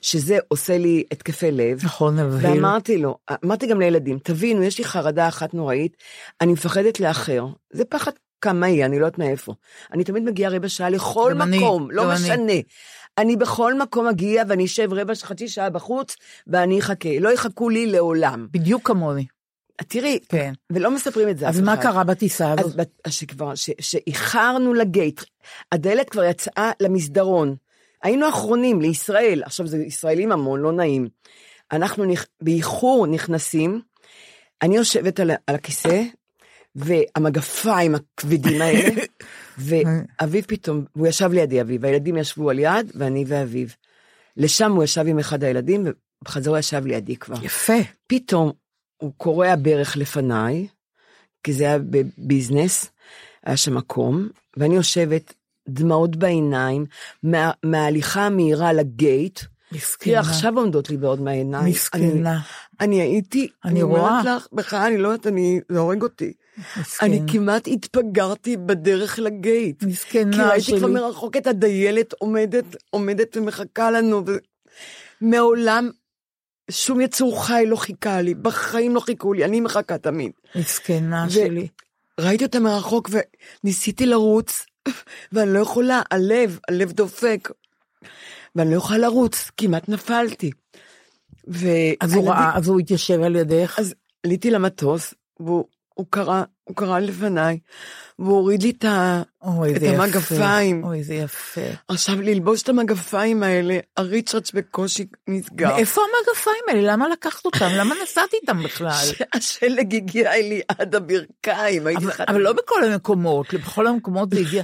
שזה 0.01 0.37
עושה 0.47 0.77
לי 0.77 1.03
התקפי 1.11 1.51
לב. 1.51 1.85
נכון, 1.85 2.19
מבהיל. 2.19 2.51
ואמרתי 2.53 2.97
לו, 2.97 3.17
אמרתי 3.45 3.67
גם 3.67 3.79
לילדים, 3.79 4.19
תבינו, 4.23 4.63
יש 4.63 4.77
לי 4.77 4.85
חרדה 4.85 5.27
אחת 5.27 5.53
נוראית, 5.53 5.97
אני 6.41 6.53
מפחדת 6.53 6.99
לאחר. 6.99 7.45
זה 7.73 7.85
פחד 7.85 8.11
קמאי, 8.39 8.85
אני 8.85 8.99
לא 8.99 9.05
יודעת 9.05 9.19
מאיפה. 9.19 9.53
אני 9.93 10.03
תמיד 10.03 10.23
מגיעה 10.23 10.51
רבע 10.51 10.69
שעה 10.69 10.89
לכל 10.89 11.41
אני, 11.41 11.57
מקום, 11.57 11.91
לא 11.91 12.11
אני. 12.11 12.13
משנה. 12.13 12.53
אני 13.17 13.35
בכל 13.35 13.79
מקום 13.79 14.07
אגיע 14.07 14.43
ואני 14.47 14.65
אשב 14.65 14.93
רבע, 14.93 15.13
חצי 15.15 15.47
שעה 15.47 15.69
בחוץ, 15.69 16.15
ואני 16.47 16.79
אחכה. 16.79 17.19
לא 17.19 17.33
יחכו 17.33 17.69
לי 17.69 17.85
לעולם. 17.87 18.47
בדיוק 18.51 18.87
כמוני. 18.87 19.25
תראי, 19.83 20.19
כן. 20.29 20.53
ולא 20.69 20.91
מספרים 20.91 21.29
את 21.29 21.37
זה 21.37 21.49
אז 21.49 21.61
מה. 21.61 21.77
קרה 21.77 22.03
בטיסה 22.03 22.53
הזאת? 22.59 22.79
אז 23.05 23.13
שכבר, 23.13 23.53
שאיחרנו 23.79 24.73
לגייט, 24.73 25.21
הדלת 25.71 26.09
כבר 26.09 26.23
יצאה 26.23 26.71
למסדרון. 26.79 27.55
היינו 28.03 28.29
אחרונים 28.29 28.81
לישראל, 28.81 29.43
עכשיו 29.45 29.67
זה 29.67 29.77
ישראלים 29.77 30.31
המון, 30.31 30.59
לא 30.59 30.71
נעים. 30.71 31.07
אנחנו 31.71 32.05
נכ... 32.05 32.25
באיחור 32.41 33.07
נכנסים, 33.07 33.81
אני 34.61 34.75
יושבת 34.75 35.19
על, 35.19 35.31
על 35.47 35.55
הכיסא, 35.55 36.03
והמגפיים 36.75 37.95
הכבדים 37.95 38.61
האלה, 38.61 39.01
ואביב 39.57 40.45
פתאום, 40.47 40.85
והוא 40.95 41.07
ישב 41.07 41.31
לידי 41.31 41.61
אביב, 41.61 41.85
הילדים 41.85 42.17
ישבו 42.17 42.49
על 42.49 42.59
יד, 42.59 42.91
ואני 42.95 43.23
ואביב. 43.27 43.75
לשם 44.37 44.71
הוא 44.71 44.83
ישב 44.83 45.07
עם 45.07 45.19
אחד 45.19 45.43
הילדים, 45.43 45.85
ובחזרה 46.21 46.59
ישב 46.59 46.85
לידי 46.85 47.15
כבר. 47.15 47.45
יפה. 47.45 47.73
פתאום 48.07 48.51
הוא 48.97 49.11
קורע 49.17 49.55
ברך 49.61 49.97
לפניי, 49.97 50.67
כי 51.43 51.53
זה 51.53 51.63
היה 51.63 51.77
בביזנס, 51.79 52.91
היה 53.43 53.57
שם 53.57 53.75
מקום, 53.75 54.29
ואני 54.57 54.75
יושבת, 54.75 55.33
דמעות 55.69 56.15
בעיניים, 56.15 56.85
מה, 57.23 57.51
מההליכה 57.63 58.25
המהירה 58.25 58.73
לגייט. 58.73 59.39
מסכנה. 59.71 60.05
תראי, 60.05 60.17
עכשיו 60.17 60.57
עומדות 60.57 60.89
לי 60.89 60.97
בעוד 60.97 61.21
מהעיניים. 61.21 61.73
מסכנה. 61.73 62.31
אני, 62.31 62.39
אני 62.79 63.01
הייתי, 63.01 63.47
אני 63.65 63.81
אומרת 63.81 63.99
רואה. 63.99 64.35
לך, 64.35 64.47
בכלל, 64.53 64.79
אני 64.79 64.97
לא 64.97 65.07
יודעת, 65.07 65.27
אני, 65.27 65.59
זה 65.69 65.79
הורג 65.79 66.01
אותי. 66.01 66.33
מסכן. 66.77 67.05
אני 67.05 67.21
כמעט 67.27 67.67
התפגרתי 67.67 68.57
בדרך 68.57 69.19
לגייט. 69.19 69.79
כי 69.79 69.85
מסכנה 69.85 70.49
ראיתי 70.49 70.61
שלי. 70.61 70.77
כבר 70.79 70.87
מרחוק 70.87 71.37
את 71.37 71.47
הדיילת 71.47 72.13
עומדת, 72.13 72.75
עומדת 72.89 73.37
ומחכה 73.37 73.91
לנו. 73.91 74.23
ו... 74.27 74.31
מעולם 75.21 75.89
שום 76.71 77.01
יצור 77.01 77.45
חי 77.45 77.63
לא 77.67 77.75
חיכה 77.75 78.21
לי, 78.21 78.33
בחיים 78.33 78.95
לא 78.95 78.99
חיכו 78.99 79.33
לי, 79.33 79.45
אני 79.45 79.61
מחכה 79.61 79.97
תמיד. 79.97 80.31
מסכנה 80.55 81.25
ו- 81.27 81.31
שלי. 81.31 81.67
ראיתי 82.19 82.43
אותה 82.43 82.59
מרחוק 82.59 83.09
וניסיתי 83.63 84.05
לרוץ, 84.05 84.65
ואני 85.31 85.53
לא 85.53 85.59
יכולה, 85.59 86.01
הלב, 86.11 86.59
הלב 86.67 86.91
דופק. 86.91 87.49
ואני 88.55 88.71
לא 88.71 88.77
יכולה 88.77 88.97
לרוץ, 88.99 89.51
כמעט 89.57 89.89
נפלתי. 89.89 90.51
ו... 91.47 91.67
אז 92.01 92.13
הוא 92.13 92.29
ראה, 92.29 92.57
אז 92.57 92.67
הוא 92.67 92.79
התיישב 92.79 93.21
על 93.21 93.35
ידך. 93.35 93.75
אז 93.79 93.95
עליתי 94.25 94.51
למטוס, 94.51 95.13
והוא 95.39 95.65
הוא 95.95 96.05
קרא, 96.09 96.43
הוא 96.63 96.75
קרא 96.75 96.99
לפניי, 96.99 97.59
והוא 98.19 98.37
הוריד 98.37 98.63
לי 98.63 98.69
את, 98.69 98.85
ה, 98.85 99.21
אוי, 99.43 99.75
את 99.75 99.79
זה 99.79 99.85
יפה. 99.87 100.03
המגפיים. 100.03 100.83
אוי, 100.83 101.03
זה 101.03 101.13
יפה. 101.13 101.61
עכשיו, 101.87 102.21
ללבוש 102.21 102.61
את 102.61 102.69
המגפיים 102.69 103.43
האלה, 103.43 103.79
הריצ'רץ' 103.97 104.51
בקושי 104.51 105.05
נסגר. 105.27 105.73
מאיפה 105.75 106.01
המגפיים 106.01 106.63
האלה? 106.67 106.93
למה 106.93 107.09
לקחת 107.09 107.45
אותם? 107.45 107.69
למה 107.77 107.95
נסעת 108.03 108.33
איתם 108.33 108.63
בכלל? 108.63 109.05
השלג 109.33 109.95
הגיע 109.95 110.33
אלי 110.33 110.61
עד 110.67 110.95
הברכיים, 110.95 111.87
הייתי 111.87 112.05
אבל. 112.05 112.25
אבל 112.27 112.41
לא 112.41 112.53
בכל 112.53 112.83
המקומות, 112.83 113.53
בכל 113.53 113.87
המקומות 113.87 114.29
זה 114.29 114.39
הגיע. 114.39 114.63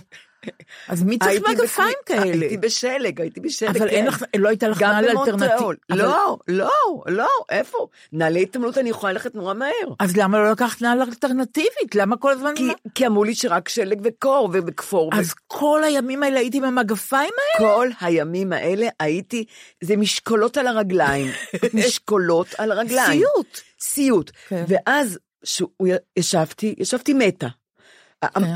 אז 0.88 1.04
מי 1.04 1.20
צריך 1.20 1.42
מגפיים 1.50 1.94
בכלי- 2.06 2.18
כאלה? 2.18 2.32
הייתי 2.42 2.58
בשלג, 2.58 3.22
הייתי 3.22 3.40
בשלג. 3.40 3.78
אבל 3.78 3.88
אין 3.88 4.02
כן. 4.02 4.08
לך, 4.08 4.24
לא 4.38 4.50
הייתה 4.50 4.68
לך 4.68 4.82
נעל 4.82 5.10
במונטריאול. 5.12 5.76
אלטרנטיב. 5.92 6.08
לא, 6.08 6.38
לא, 6.48 6.70
לא, 7.08 7.30
איפה? 7.50 7.88
נעלי 8.14 8.42
התעמלות 8.42 8.78
אני 8.78 8.90
יכולה 8.90 9.14
ללכת 9.14 9.36
נורא 9.36 9.54
מהר. 9.54 9.70
אז 10.00 10.18
למה 10.18 10.38
לא 10.40 10.52
לקחת 10.52 10.82
נעל 10.82 11.02
אלטרנטיבית? 11.02 11.96
למה 11.96 12.18
כל 12.18 12.32
הזמן... 12.32 12.54
כי, 12.56 12.68
כי 12.96 13.08
אמרו 13.08 13.24
לי 13.24 13.36
שרק 13.36 13.70
שלג 13.70 14.02
וקור 14.04 14.50
וכפור. 14.54 15.10
אז 15.14 15.34
כל 15.48 15.84
הימים 15.84 16.24
האלה 16.24 16.40
הייתי 16.40 16.58
עם 16.58 16.64
המגפיים 16.64 17.34
האלה? 17.60 17.70
כל 17.72 17.90
הימים 18.02 18.54
האלה 18.54 18.88
הייתי, 19.00 19.46
זה 19.82 19.98
משקולות 19.98 20.58
על 20.58 20.68
הרגליים. 20.68 21.28
משקולות 21.74 22.48
על 22.58 22.72
הרגליים. 22.72 23.12
סיוט. 23.36 23.60
סיוט. 23.82 24.32
כן. 24.48 24.64
ואז 24.68 25.20
שהוא 25.44 25.88
ישבתי, 26.18 26.76
ישבתי 26.78 27.14
מתה. 27.14 27.48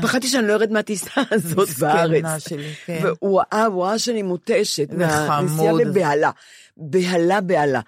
פחדתי 0.02 0.28
שאני 0.28 0.48
לא 0.48 0.52
ארד 0.52 0.72
מהטיסה 0.72 1.10
הזאת 1.30 1.68
בארץ. 1.78 2.48
כן. 2.86 3.00
והוא 3.02 3.40
ראה, 3.40 3.66
הוא 3.66 3.84
ראה 3.84 3.98
שאני 3.98 4.22
מותשת. 4.22 4.88
מהנסיעה. 4.92 5.74
בבהלה. 5.74 6.30
בהלה, 6.76 7.40
בהלה. 7.40 7.80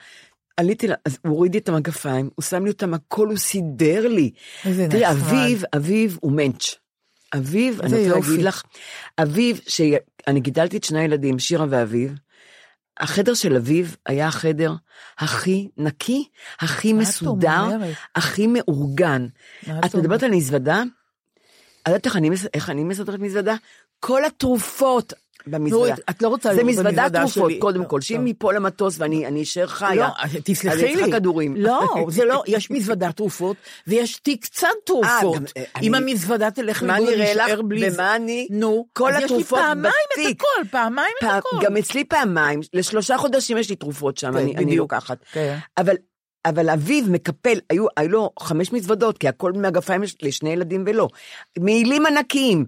עליתי, 0.56 0.86
אז 1.04 1.18
הוא 1.24 1.32
הוריד 1.32 1.52
לי 1.52 1.58
את 1.58 1.68
המגפיים, 1.68 2.30
הוא 2.34 2.42
שם 2.42 2.64
לי 2.64 2.70
אותם 2.70 2.94
הכל, 2.94 3.28
הוא 3.28 3.36
סידר 3.36 4.08
לי. 4.08 4.30
איזה 4.64 4.86
תראי, 4.90 5.02
נחמד. 5.02 5.16
אביב, 5.22 5.62
אביב 5.76 6.18
הוא 6.20 6.32
מענץ'. 6.32 6.74
אביב, 7.36 7.80
אני 7.82 8.10
רוצה. 8.10 8.30
להגיד 8.30 8.44
לך, 8.44 8.62
אביב, 9.22 9.60
שאני 9.68 10.40
גידלתי 10.40 10.76
את 10.76 10.84
שני 10.84 11.00
הילדים, 11.00 11.38
שירה 11.38 11.66
ואביב, 11.70 12.14
החדר 13.00 13.34
של 13.34 13.56
אביב 13.56 13.96
היה 14.06 14.26
החדר 14.26 14.74
הכי 15.18 15.68
נקי, 15.76 16.28
הכי 16.60 16.92
מסודר? 16.92 17.68
הכי 18.14 18.46
מאורגן. 18.46 19.26
את 19.84 19.94
מדברת 19.94 20.22
על 20.22 20.30
מזוודה? 20.30 20.82
את 21.82 21.88
יודעת 21.88 22.06
איך 22.54 22.70
אני 22.70 22.84
מסדרת 22.84 23.20
מזוודה? 23.20 23.54
כל 24.00 24.24
התרופות 24.24 25.12
במזוודה. 25.46 25.88
נורית, 25.88 26.10
את 26.10 26.22
לא 26.22 26.28
רוצה 26.28 26.48
זה 26.48 26.54
לראות 26.54 26.68
מזוודה 26.68 26.90
במזוודה 26.90 27.20
תרופות, 27.20 27.50
שלי. 27.50 27.58
קודם 27.58 27.80
לא, 27.82 27.88
כל, 27.88 28.00
שאם. 28.00 28.26
ייפול 28.26 28.54
למטוס 28.54 28.96
ואני 28.98 29.26
אני 29.26 29.42
אשאר 29.42 29.66
חיה, 29.66 29.94
לא, 29.94 30.04
אז 30.18 30.36
תסלחי 30.44 30.84
אני 30.84 30.92
צריכה 30.92 31.06
לי. 31.06 31.12
כדורים. 31.12 31.56
לא, 31.56 31.80
זה 32.08 32.24
לא, 32.24 32.42
יש 32.46 32.70
מזוודת 32.70 33.16
תרופות, 33.16 33.56
ויש 33.86 34.16
תיק 34.16 34.44
קצת 34.44 34.68
תרופות. 34.86 35.36
גם, 35.36 35.44
אה, 35.56 35.64
אם 35.82 35.94
המזוודה 35.94 36.50
תלך 36.50 36.82
מה 36.82 36.98
לאיבוד, 36.98 37.14
נראה 37.14 37.34
לך? 37.34 37.40
נישאר 37.42 37.62
בלי 37.62 37.90
זה. 37.90 37.96
ומה 37.96 38.16
אני? 38.16 38.48
נו, 38.50 38.86
כל 38.92 39.12
אז 39.12 39.24
התרופות 39.24 39.58
יש 39.58 39.64
לי 39.64 39.70
פעמיים 39.70 39.92
בתיק. 40.12 40.42
את 40.42 40.46
הכל, 40.60 40.68
פעמיים 40.70 41.12
את 41.18 41.28
הכל. 41.28 41.56
גם 41.62 41.76
אצלי 41.76 42.04
פעמיים, 42.04 42.60
לשלושה 42.72 43.18
חודשים 43.18 43.58
יש 43.58 43.70
לי 43.70 43.76
תרופות 43.76 44.16
שם, 44.16 44.32
כן, 44.32 44.58
אני. 44.58 44.76
לוקחת. 44.76 45.18
כן. 45.32 45.58
אבל, 45.76 45.94
אבל 46.48 46.70
אביו 46.70 47.04
מקפל, 47.08 47.58
היו, 47.70 47.86
היו 47.96 48.08
לו 48.08 48.30
חמש 48.40 48.72
מזוודות, 48.72 49.18
כי 49.18 49.28
הכל 49.28 49.52
מהגפיים 49.52 50.02
לשני 50.22 50.50
ילדים 50.50 50.84
ולא. 50.86 51.08
מעילים 51.58 52.06
ענקיים. 52.06 52.64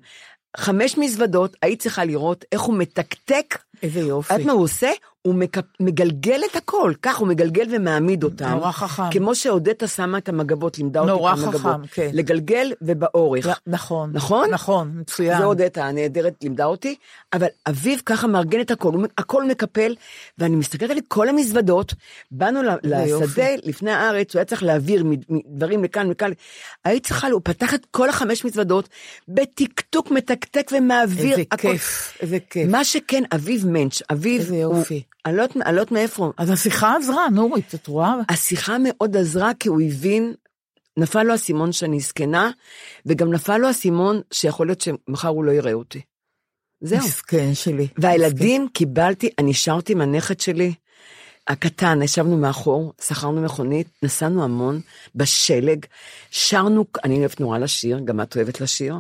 חמש 0.57 0.99
מזוודות, 0.99 1.57
היית 1.63 1.83
צריכה 1.83 2.05
לראות 2.05 2.45
איך 2.53 2.61
הוא 2.61 2.75
מתקתק. 2.75 3.59
איזה 3.83 4.01
את 4.01 4.07
יופי. 4.07 4.33
יודעת 4.35 4.47
מה 4.47 4.53
הוא 4.53 4.63
עושה? 4.63 4.91
הוא. 5.23 5.35
מגלגל 5.81 6.41
את 6.51 6.57
הכל, 6.57 6.93
כך 7.03 7.17
הוא 7.17 7.29
מגלגל 7.29 7.67
ומעמיד 7.71 8.25
אותם. 8.25 8.49
נורא 8.51 8.73
חכם. 8.73 9.03
כמו 9.11 9.35
שעודדה 9.35 9.87
שמה 9.87 10.19
את 10.19 10.29
המגבות, 10.29 10.79
לימדה 10.79 11.01
אותי 11.01 11.11
נורא 11.13 11.33
את 11.33 11.39
המגבות. 11.39 11.61
חכם, 11.61 11.87
כן. 11.93 12.11
לגלגל 12.13 12.73
ובאורך. 12.83 13.47
נכון. 13.67 14.11
נכון? 14.13 14.51
נכון, 14.51 14.93
מצוין. 14.95 15.39
זה 15.39 15.45
עודדה 15.45 15.85
הנהדרת 15.87 16.35
לימדה 16.43 16.65
אותי, 16.65 16.95
אבל 17.33 17.47
אביו 17.69 17.99
ככה 18.07 18.27
מארגן 18.27 18.61
את 18.61 18.71
הכל, 18.71 18.93
הוא- 18.93 19.07
הכל 19.19 19.45
מקפל, 19.49 19.95
ואני 20.39 20.57
מסתכלת 20.57 20.91
על 20.91 20.99
כל 21.09 21.29
המזוודות, 21.29 21.95
באנו. 22.31 22.61
לשדה 22.83 23.47
לפני 23.65 23.91
הארץ, 23.91 24.35
הוא 24.35 24.41
היה 24.41 24.45
צריך 24.45 24.63
להעביר 24.63 25.05
דברים 25.47 25.85
לכאן 25.85 26.11
וכאן, 26.11 26.31
היית 26.85 27.07
צריכה, 27.07 27.29
הוא 27.29 27.41
פתח 27.45 27.75
את 27.75 27.87
כל 27.91 28.09
החמש 28.09 28.45
מזוודות, 28.45 28.89
בטקטוק 29.29 30.11
מתקתק 30.11 30.71
ומעביר. 30.73 31.31
איזה 31.31 31.43
הכל. 31.51 31.69
כיף, 31.73 32.19
איזה 32.21 32.39
כיף. 32.51 32.71
מה 32.71 32.85
שכן, 32.85 33.23
אביו 33.35 33.61
מענץ', 33.67 34.03
אביו, 34.13 34.41
איזה 34.41 34.65
הוא- 34.65 34.77
יופי. 34.77 35.03
אני 35.27 35.37
לא 35.37 35.43
יודעת- 35.43 35.75
לא 35.75 35.85
מאיפה, 35.91 36.33
אז 36.37 36.51
השיחה 36.51 36.97
עזרה, 36.97 37.29
נורית, 37.33 37.75
את 37.75 37.87
רואה? 37.87 38.15
השיחה 38.29 38.77
מאוד 38.85 39.17
עזרה, 39.17 39.51
כי 39.61 39.69
הוא 39.69 39.81
הבין, 39.81 40.35
נפל 40.97 41.23
לו 41.23 41.33
האסימון 41.33 41.73
שאני 41.73 42.01
זקנה, 42.01 42.51
וגם 43.07 43.33
נפל 43.33 43.59
לו 43.59 43.67
האסימון 43.67 44.21
שיכול 44.33 44.67
להיות 44.67 44.81
שמחר 44.81 45.29
הוא 45.29 45.45
לא 45.45 45.51
יראה 45.53 45.73
אותי. 45.73 46.01
זהו. 46.81 46.99
מסכן 46.99 47.55
שלי. 47.55 47.89
והילדים 47.99 48.69
קיבלתי, 48.73 49.31
אני 49.39 49.55
שרתי 49.55 49.93
עם 49.93 50.01
הנכד 50.01 50.41
שלי, 50.41 50.75
הקטן, 51.49 52.03
ישבנו 52.03 52.37
מאחור, 52.37 52.93
שכרנו 53.03 53.43
מכונית, 53.43 53.87
נסענו 54.03 54.45
המון, 54.45 54.81
בשלג, 55.15 55.87
שרנו, 56.31 56.85
אני 57.05 57.19
אוהבת 57.19 57.41
נורא 57.41 57.59
לשיר, 57.59 58.01
גם 58.05 58.21
את 58.21 58.37
אוהבת 58.37 58.61
לשיר, 58.61 58.95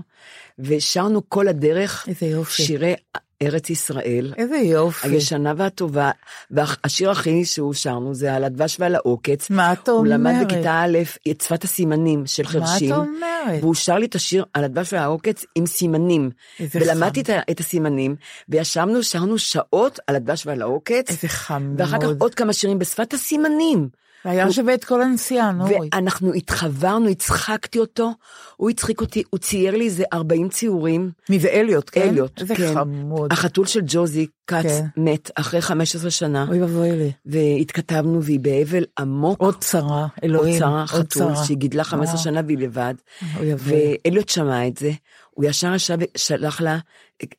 ושרנו 0.59 1.29
כל 1.29 1.49
הדרך 1.49 2.09
איזה 2.09 2.27
יופי. 2.27 2.63
שירי 2.63 2.95
ארץ 3.43 3.71
ישראל. 3.71 4.33
איזה 4.37 4.57
יופי. 4.57 5.09
הישנה 5.09 5.53
והטובה, 5.57 6.11
והשיר 6.51 7.11
הכי 7.11 7.45
שהוא 7.45 7.75
שרנו 7.75 8.15
זה 8.15 8.35
על 8.35 8.45
הדבש 8.45 8.77
ועל 8.81 8.95
העוקץ. 8.95 9.51
מה 9.51 9.73
את 9.73 9.89
הוא 9.89 10.07
למד 10.07 10.31
אומרת? 10.33 10.47
בכיתה 10.47 10.73
א' 10.85 10.99
את 11.31 11.41
שפת 11.41 11.65
הסימנים 11.65 12.27
של 12.27 12.43
מה 12.43 12.49
את 12.49 12.55
חרשים. 12.55 12.93
אומרת? 12.95 13.61
והוא 13.61 13.75
שר 13.75 13.99
לי 13.99 14.07
את 14.07 14.15
השיר 14.15 14.45
על 14.55 14.65
הדבש 14.65 14.93
והעוקץ 14.93 15.45
עם 15.55 15.67
סימנים. 15.67 16.31
איזה 16.61 16.79
ולמדתי 16.83 17.25
חמוד. 17.25 17.39
את, 17.39 17.49
ה- 17.49 17.53
את 17.53 17.61
הסימנים, 17.61 18.17
וישבנו, 18.49 19.03
שרנו 19.03 19.39
שעות 19.39 19.99
על 20.07 20.17
הדבש 20.17 20.47
ועל 20.47 20.63
העוקץ. 20.63 21.09
איזה 21.09 21.29
חמוד. 21.29 21.81
ואחר 21.81 21.99
כך 22.01 22.09
עוד 22.19 22.35
כמה 22.35 22.53
שירים 22.53 22.79
בשפת 22.79 23.15
הסימנים. 23.15 23.89
היה 24.25 24.53
שווה 24.53 24.75
את 24.75 24.85
כל 24.85 25.03
הנסיעה, 25.03 25.53
נורית. 25.53 25.95
ואנחנו 25.95 26.33
התחברנו, 26.33 27.09
הצחקתי 27.09 27.79
אותו, 27.79 28.13
הוא 28.57 28.71
הצחיק 28.71 29.01
אותי, 29.01 29.23
הוא 29.31 29.39
צייר 29.39 29.77
לי 29.77 29.85
איזה 29.85 30.05
40 30.13 30.49
ציורים. 30.49 31.11
מי 31.29 31.39
זה 31.39 31.49
אליוט, 31.49 31.91
כן? 31.93 32.09
אליוט, 32.09 32.41
איזה 32.41 32.55
כן. 32.55 32.75
חמוד. 32.75 33.33
החתול 33.33 33.67
של 33.67 33.81
ג'וזי 33.87 34.27
כץ 34.47 34.63
כן. 34.63 34.85
מת 34.97 35.31
אחרי 35.35 35.61
15 35.61 36.11
שנה, 36.11 36.47
אוי 36.49 36.61
ואבוי 36.61 36.91
לי. 36.93 37.13
והתכתבנו 37.27 38.23
והיא 38.23 38.41
באבל 38.41 38.85
עמוק. 38.99 39.41
עוד 39.41 39.57
צרה, 39.61 40.07
אלוהים. 40.25 40.63
עוד 40.63 40.63
צרה, 40.63 40.87
חתול, 40.87 41.05
צרה. 41.05 41.45
שהיא 41.45 41.57
גידלה 41.57 41.85
15 41.85 42.15
וואו. 42.15 42.25
שנה 42.25 42.41
והיא 42.47 42.59
לבד. 42.59 42.95
אוי 43.39 43.51
ואבוי. 43.51 43.97
ואליוט 44.05 44.29
שמע 44.29 44.67
את 44.67 44.77
זה, 44.77 44.91
הוא 45.31 45.45
ישר 45.45 45.75
ישב 45.75 45.99
ושלח 46.15 46.61
לה, 46.61 46.79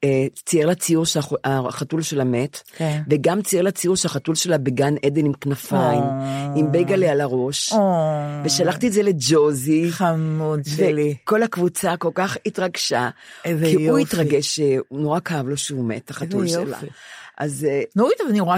אה, 0.04 0.26
צייר 0.46 0.68
לה 0.68 0.76
ציור 0.76 1.06
שהחתול 1.06 2.02
שלה 2.02 2.24
מת, 2.24 2.62
כן. 2.76 3.02
וגם 3.10 3.42
צייר 3.42 3.62
לה 3.62 3.72
ציור 3.72 3.96
שהחתול 3.96 4.36
שלה 4.36 4.58
בגן 4.58 4.94
עדן 5.06 5.26
עם 5.26 5.34
כנפיים, 5.34 6.04
או. 6.04 6.56
עם 6.56 6.72
בייגלה 6.72 7.12
על 7.12 7.22
הראש, 7.22 7.74
או, 7.74 8.04
ושלחתי 8.46 8.88
את 8.88 8.94
זה 8.94 9.04
לג'וזי. 9.04 9.92
חמוד 9.92 10.62
שלי. 10.66 11.16
וכל 11.24 11.44
הקבוצה 11.44 11.98
כל 11.98 12.12
כך 12.14 12.38
התרגשה, 12.46 13.10
איזה 13.46 13.66
כי 13.66 13.76
הוא 13.76 14.00
יופי. 14.00 14.02
התרגש, 14.02 14.56
שהוא 14.56 15.00
נורא 15.00 15.20
כאב 15.26 15.48
לו 15.48 15.58
שהוא 15.58 15.86
מת, 15.86 16.10
החתול 16.10 16.48
שלה. 16.48 16.62
יופי. 16.62 16.88
אז 17.38 17.68
אה, 17.70 17.82
נורית, 17.96 18.22
אבל 18.22 18.30
אני 18.30 18.40
רואה 18.40 18.56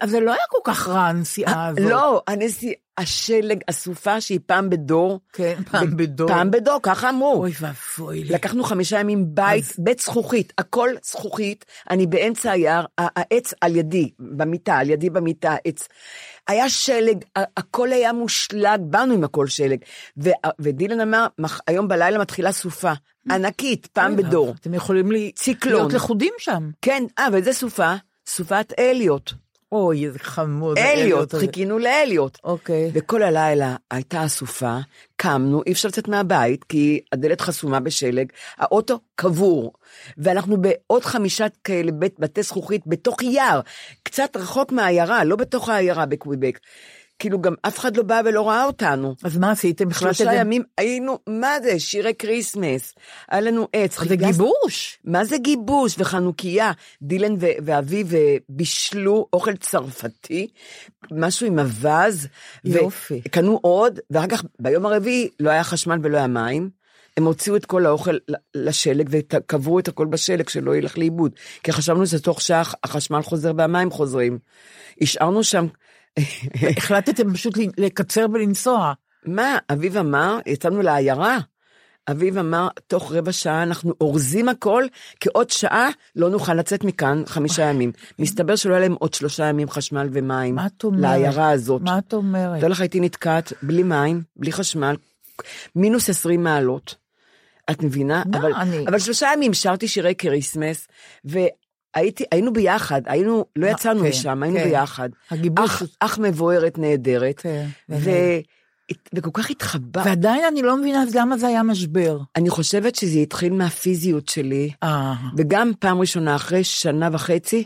אז 0.00 0.10
זה 0.10 0.20
לא 0.20 0.30
היה 0.30 0.42
כל 0.48 0.58
כך 0.64 0.88
רע 0.88 1.00
הנסיעה 1.00 1.66
הזאת. 1.66 1.82
לא, 1.90 2.22
הנשיא, 2.26 2.72
השלג, 2.98 3.58
הסופה 3.68 4.20
שהיא 4.20 4.40
פעם 4.46 4.70
בדור. 4.70 5.20
כן, 5.32 5.54
פעם 5.70 5.96
בדור. 5.96 6.28
פעם 6.28 6.50
בדור, 6.50 6.78
ככה 6.82 7.08
אמרו. 7.10 7.32
אוי 7.34 7.52
ואבוי 7.60 8.24
לי. 8.24 8.34
לקחנו 8.34 8.64
חמישה 8.64 9.00
ימים 9.00 9.24
בית, 9.34 9.64
אז- 9.64 9.74
בית 9.78 9.98
זכוכית, 10.00 10.52
הכל 10.58 10.90
זכוכית, 11.04 11.64
אני 11.90 12.06
באמצע 12.06 12.50
היער, 12.50 12.84
העץ 12.98 13.54
על 13.60 13.76
ידי, 13.76 14.10
במיטה, 14.18 14.74
על 14.76 14.90
ידי 14.90 15.10
במיטה, 15.10 15.50
העץ. 15.52 15.88
היה 16.48 16.68
שלג, 16.68 17.24
הכל 17.56 17.92
היה 17.92 18.12
מושלג, 18.12 18.80
באנו 18.80 19.14
עם 19.14 19.24
הכל 19.24 19.46
שלג. 19.46 19.78
ו- 20.22 20.30
ודילן 20.58 21.00
אמר, 21.00 21.26
"מח- 21.38 21.60
היום 21.66 21.88
בלילה 21.88 22.18
מתחילה 22.18 22.52
סופה, 22.52 22.92
ענקית, 23.30 23.86
פעם 23.86 24.16
בדור. 24.16 24.54
אתם 24.60 24.74
יכולים 24.74 25.12
לי... 25.12 25.32
ציקלון. 25.34 25.74
להיות 25.76 25.92
לכודים 25.92 26.32
שם. 26.38 26.70
כן, 26.82 27.02
אה, 27.18 27.26
ואיזה 27.32 27.52
סופה? 27.52 27.94
סופת 28.26 28.72
אליוט. 28.78 29.32
אוי, 29.72 30.06
איזה 30.06 30.18
חמוד. 30.18 30.78
אליוט. 30.78 31.34
חיכינו 31.34 31.78
לאליוט. 31.78 32.38
אוקיי. 32.44 32.90
וכל 32.94 33.22
הלילה 33.22 33.76
הייתה 33.90 34.24
הסופה, 34.24 34.78
קמנו, 35.16 35.62
אי 35.66 35.72
אפשר 35.72 35.88
לצאת 35.88 36.08
מהבית, 36.08 36.64
כי 36.64 37.00
הדלת 37.12 37.40
חסומה 37.40 37.80
בשלג, 37.80 38.32
האוטו 38.58 39.00
קבור, 39.14 39.72
ואנחנו 40.18 40.56
בעוד 40.56 41.04
חמישה 41.04 41.46
כאלה 41.64 41.92
בתי 42.18 42.42
זכוכית 42.42 42.82
בתוך 42.86 43.22
יער, 43.22 43.60
קצת 44.02 44.36
רחוק 44.36 44.72
מהעיירה, 44.72 45.24
לא 45.24 45.36
בתוך 45.36 45.68
העיירה 45.68 46.06
בקוויבק. 46.06 46.58
כאילו 47.18 47.40
גם 47.40 47.54
אף 47.62 47.78
אחד 47.78 47.96
לא 47.96 48.02
בא 48.02 48.20
ולא 48.24 48.48
ראה 48.48 48.64
אותנו. 48.64 49.14
אז 49.24 49.36
מה 49.38 49.50
עשיתם? 49.50 49.90
שלושה 49.92 50.34
ימים 50.34 50.62
היינו, 50.78 51.18
מה 51.26 51.60
זה, 51.62 51.80
שירי 51.80 52.14
כריסמס, 52.18 52.94
היה 53.30 53.40
לנו 53.40 53.68
עץ. 53.72 53.98
זה 53.98 54.04
חיגס- 54.08 54.26
גיבוש. 54.26 54.98
מה 55.04 55.24
זה 55.24 55.38
גיבוש 55.38 55.94
וחנוכיה? 55.98 56.72
דילן 57.02 57.32
ו- 57.40 57.46
ואביו 57.64 58.06
אה, 58.16 58.36
בישלו 58.48 59.26
אוכל 59.32 59.56
צרפתי, 59.56 60.48
משהו 61.10 61.46
עם 61.46 61.58
אווז. 61.58 62.26
יופי. 62.64 63.20
וקנו 63.26 63.58
עוד, 63.62 63.98
ואחר 64.10 64.26
כך 64.26 64.42
ביום 64.60 64.86
הרביעי 64.86 65.28
לא 65.40 65.50
היה 65.50 65.64
חשמל 65.64 65.98
ולא 66.02 66.16
היה 66.16 66.26
מים. 66.26 66.70
הם 67.16 67.24
הוציאו 67.24 67.56
את 67.56 67.66
כל 67.66 67.86
האוכל 67.86 68.16
לשלג 68.54 69.08
וקברו 69.10 69.78
את 69.78 69.88
הכל 69.88 70.06
בשלג 70.06 70.48
שלא 70.48 70.76
ילך 70.76 70.98
לאיבוד. 70.98 71.32
כי 71.62 71.72
חשבנו 71.72 72.06
שתוך 72.06 72.40
שעה 72.40 72.62
החשמל 72.84 73.22
חוזר 73.22 73.52
והמים 73.56 73.90
חוזרים. 73.90 74.38
השארנו 75.00 75.44
שם, 75.44 75.66
החלטתם 76.76 77.34
פשוט 77.34 77.54
לקצר 77.78 78.26
ולנסוע. 78.32 78.92
מה, 79.26 79.58
אביב 79.72 79.96
אמר, 79.96 80.38
יצאנו 80.46 80.82
לעיירה. 80.82 81.38
אביב 82.10 82.38
אמר, 82.38 82.68
תוך 82.86 83.12
רבע 83.12 83.32
שעה 83.32 83.62
אנחנו 83.62 83.94
אורזים 84.00 84.48
הכל, 84.48 84.84
כי 85.20 85.28
עוד 85.32 85.50
שעה 85.50 85.88
לא 86.16 86.30
נוכל 86.30 86.54
לצאת 86.54 86.84
מכאן 86.84 87.22
חמישה 87.26 87.62
ימים. 87.62 87.92
מסתבר 88.18 88.56
שלא 88.56 88.72
היה 88.74 88.80
להם 88.80 88.94
עוד 88.98 89.14
שלושה 89.14 89.44
ימים 89.44 89.70
חשמל 89.70 90.08
ומים. 90.12 90.54
מה 90.54 90.66
את 90.66 90.84
אומרת? 90.84 91.00
לעיירה 91.02 91.50
הזאת. 91.50 91.82
מה 91.82 91.98
את 91.98 92.14
אומרת? 92.14 92.58
תדע 92.58 92.68
לך, 92.68 92.80
הייתי 92.80 93.00
נתקעת 93.00 93.52
בלי 93.62 93.82
מים, 93.82 94.22
בלי 94.36 94.52
חשמל, 94.52 94.96
מינוס 95.76 96.10
20 96.10 96.42
מעלות. 96.42 96.94
את 97.70 97.82
מבינה? 97.82 98.22
מה, 98.26 98.38
אבל, 98.38 98.52
אני- 98.54 98.84
אבל 98.86 98.98
שלושה 98.98 99.28
ימים 99.34 99.54
שרתי 99.54 99.88
שירי 99.88 100.14
כריסמס, 100.18 100.88
והייתי, 101.96 102.24
היינו 102.32 102.52
ביחד, 102.52 103.02
היינו, 103.06 103.44
לא 103.56 103.66
אה, 103.66 103.70
יצאנו 103.70 104.00
כן, 104.00 104.08
משם, 104.08 104.42
היינו 104.42 104.58
כן. 104.58 104.64
ביחד. 104.64 105.08
הגיבוש 105.30 105.70
אח, 105.70 105.82
אח 106.00 106.18
מבוארת 106.18 106.78
נהדרת, 106.78 107.40
כן, 107.40 107.66
ו... 107.90 108.10
וכל 109.14 109.30
כך 109.32 109.50
התחבא. 109.50 110.02
ועדיין 110.04 110.44
אני 110.52 110.62
לא 110.62 110.76
מבינה 110.76 111.04
למה 111.14 111.38
זה 111.38 111.46
היה 111.46 111.62
משבר. 111.62 112.18
אני 112.36 112.50
חושבת 112.50 112.94
שזה 112.94 113.18
התחיל 113.18 113.52
מהפיזיות 113.52 114.28
שלי, 114.28 114.70
אה, 114.82 115.14
וגם 115.36 115.72
פעם 115.78 116.00
ראשונה 116.00 116.36
אחרי 116.36 116.64
שנה 116.64 117.08
וחצי, 117.12 117.64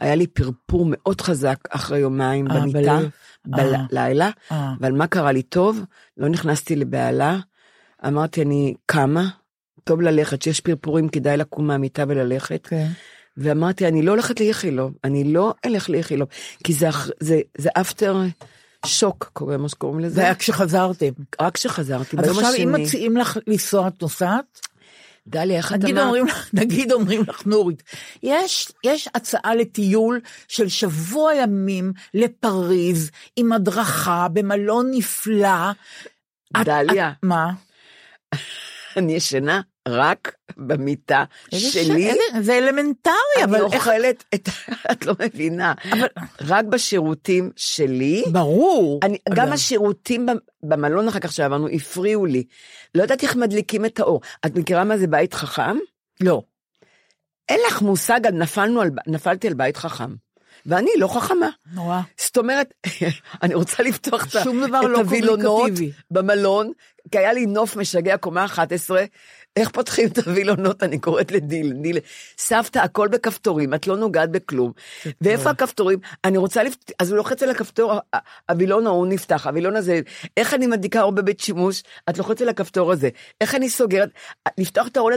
היה 0.00 0.14
לי 0.14 0.26
פרפור 0.26 0.86
מאוד 0.88 1.20
חזק 1.20 1.58
אחרי 1.70 1.98
יומיים 1.98 2.50
אה, 2.50 2.60
במיטה, 2.60 2.98
בלב. 3.46 3.74
אה. 3.74 3.86
בלילה, 3.90 4.30
אה. 4.52 4.72
אבל 4.80 4.92
מה 4.92 5.06
קרה 5.06 5.32
לי 5.32 5.42
טוב? 5.42 5.80
לא 6.16 6.28
נכנסתי 6.28 6.76
לבהלה, 6.76 7.38
אמרתי 8.06 8.42
אני 8.42 8.74
קמה, 8.86 9.28
טוב 9.84 10.00
ללכת, 10.00 10.42
שיש 10.42 10.60
פרפורים 10.60 11.08
כדאי 11.08 11.36
לקום 11.36 11.66
מהמיטה 11.66 12.04
וללכת, 12.08 12.66
כן. 12.66 12.88
ואמרתי 13.36 13.88
אני 13.88 14.02
לא 14.02 14.10
הולכת 14.10 14.40
לאיכילוב, 14.40 14.92
אני 15.04 15.24
לא 15.24 15.54
אלך 15.64 15.90
לאיכילוב, 15.90 16.28
כי 16.64 16.72
זה, 16.72 16.88
אח- 16.88 17.08
זה, 17.20 17.40
זה 17.58 17.68
אפטר 17.80 18.16
שוק, 18.86 19.30
קוראים 19.32 19.60
מה 19.62 19.68
שקוראים 19.68 20.00
לזה, 20.00 20.14
זה 20.14 20.20
היה 20.20 20.34
כשחזרתם. 20.34 21.08
רק 21.40 21.54
כשחזרתי, 21.54 22.16
אז 22.16 22.24
ביום 22.24 22.38
עכשיו 22.38 22.52
אם 22.58 22.68
השני, 22.74 22.82
מציעים 22.84 23.16
לך 23.16 23.38
לנסוע, 23.46 23.88
את 23.88 24.02
נוסעת? 24.02 24.60
דליה, 25.26 25.56
איך 25.56 25.72
את 25.74 25.84
אמרת? 25.84 26.04
אומרים, 26.04 26.26
נגיד 26.52 26.92
אומרים 26.92 27.22
לך, 27.28 27.46
נורית, 27.46 27.82
יש, 28.22 28.72
יש 28.84 29.08
הצעה 29.14 29.54
לטיול 29.54 30.20
של 30.48 30.68
שבוע 30.68 31.34
ימים 31.34 31.92
לפריז, 32.14 33.10
עם 33.36 33.52
הדרכה, 33.52 34.26
במלון 34.32 34.90
נפלא. 34.90 35.70
את- 36.60 36.64
דליה. 36.64 37.08
את- 37.10 37.14
מה? 37.22 37.50
אני 38.96 39.12
ישנה 39.12 39.60
רק 39.88 40.34
במיטה 40.56 41.24
ש- 41.54 41.72
שלי. 41.72 42.08
איזה- 42.10 42.20
זה 42.42 42.58
אלמנטרי, 42.58 43.12
אני 43.36 43.44
אבל 43.44 43.54
איך... 43.64 43.74
אוכלת 43.74 44.24
את, 44.34 44.48
את 44.92 45.06
לא 45.06 45.14
מבינה, 45.22 45.72
רק 46.40 46.64
בשירותים 46.64 47.50
שלי. 47.56 48.24
ברור. 48.32 49.00
אני, 49.02 49.18
אבל- 49.28 49.36
גם 49.36 49.52
השירותים 49.52 50.26
במ- 50.26 50.38
במלון 50.68 51.08
אחר 51.08 51.18
כך 51.20 51.32
שעברנו 51.32 51.68
הפריעו 51.68 52.26
לי. 52.26 52.44
לא 52.94 53.02
ידעתי 53.02 53.26
איך 53.26 53.36
מדליקים 53.36 53.84
את 53.84 54.00
האור. 54.00 54.20
את 54.46 54.56
מכירה 54.56 54.84
מה 54.84 54.98
זה 54.98 55.06
בית 55.06 55.34
חכם? 55.34 55.76
לא. 56.20 56.42
אין 57.48 57.60
לך 57.66 57.82
מושג, 57.82 58.20
נפלנו 58.32 58.80
על, 58.80 58.90
נפלתי 59.06 59.48
על 59.48 59.54
בית 59.54 59.76
חכם. 59.76 60.14
ואני 60.66 60.90
לא 60.98 61.06
חכמה. 61.08 61.48
נורא. 61.72 62.00
זאת 62.20 62.38
אומרת, 62.38 62.74
אני 63.42 63.54
רוצה 63.54 63.82
לפתוח 63.82 64.26
את 64.26 64.36
את 64.84 64.90
לא 64.90 64.98
הווילונות. 64.98 65.70
במלון, 66.10 66.72
כי 67.10 67.18
היה 67.18 67.32
לי 67.32 67.46
נוף 67.46 67.76
משגע, 67.76 68.16
קומה 68.16 68.44
11, 68.44 69.04
איך 69.56 69.70
פותחים 69.70 70.08
את 70.08 70.18
הווילונות, 70.18 70.82
אני 70.82 70.98
קוראת 70.98 71.32
לדיל, 71.32 71.72
דיל, 71.72 71.98
סבתא, 72.38 72.78
הכל 72.78 73.08
בכפתורים, 73.08 73.74
את 73.74 73.86
לא 73.86 73.96
נוגעת 73.96 74.30
בכלום. 74.30 74.72
ואיפה 75.20 75.50
הכפתורים? 75.50 75.98
אני 76.24 76.38
רוצה 76.38 76.62
לפתוח, 76.62 76.94
אז 76.98 77.10
הוא 77.10 77.16
לוחץ 77.16 77.42
על 77.42 77.50
הכפתור, 77.50 77.92
הווילון 78.50 78.86
ההוא 78.86 79.06
נפתח, 79.06 79.46
הווילון 79.46 79.76
הזה, 79.76 80.00
איך 80.36 80.54
אני 80.54 80.66
מדליקה 80.66 81.02
אור 81.02 81.12
בבית 81.12 81.40
שימוש? 81.40 81.82
את 82.10 82.18
לוחצת 82.18 82.40
על 82.40 82.48
הכפתור 82.48 82.92
הזה, 82.92 83.08
איך 83.40 83.54
אני 83.54 83.68
סוגרת? 83.70 84.08
לפתוח 84.58 84.86
את 84.86 84.96
הארון, 84.96 85.12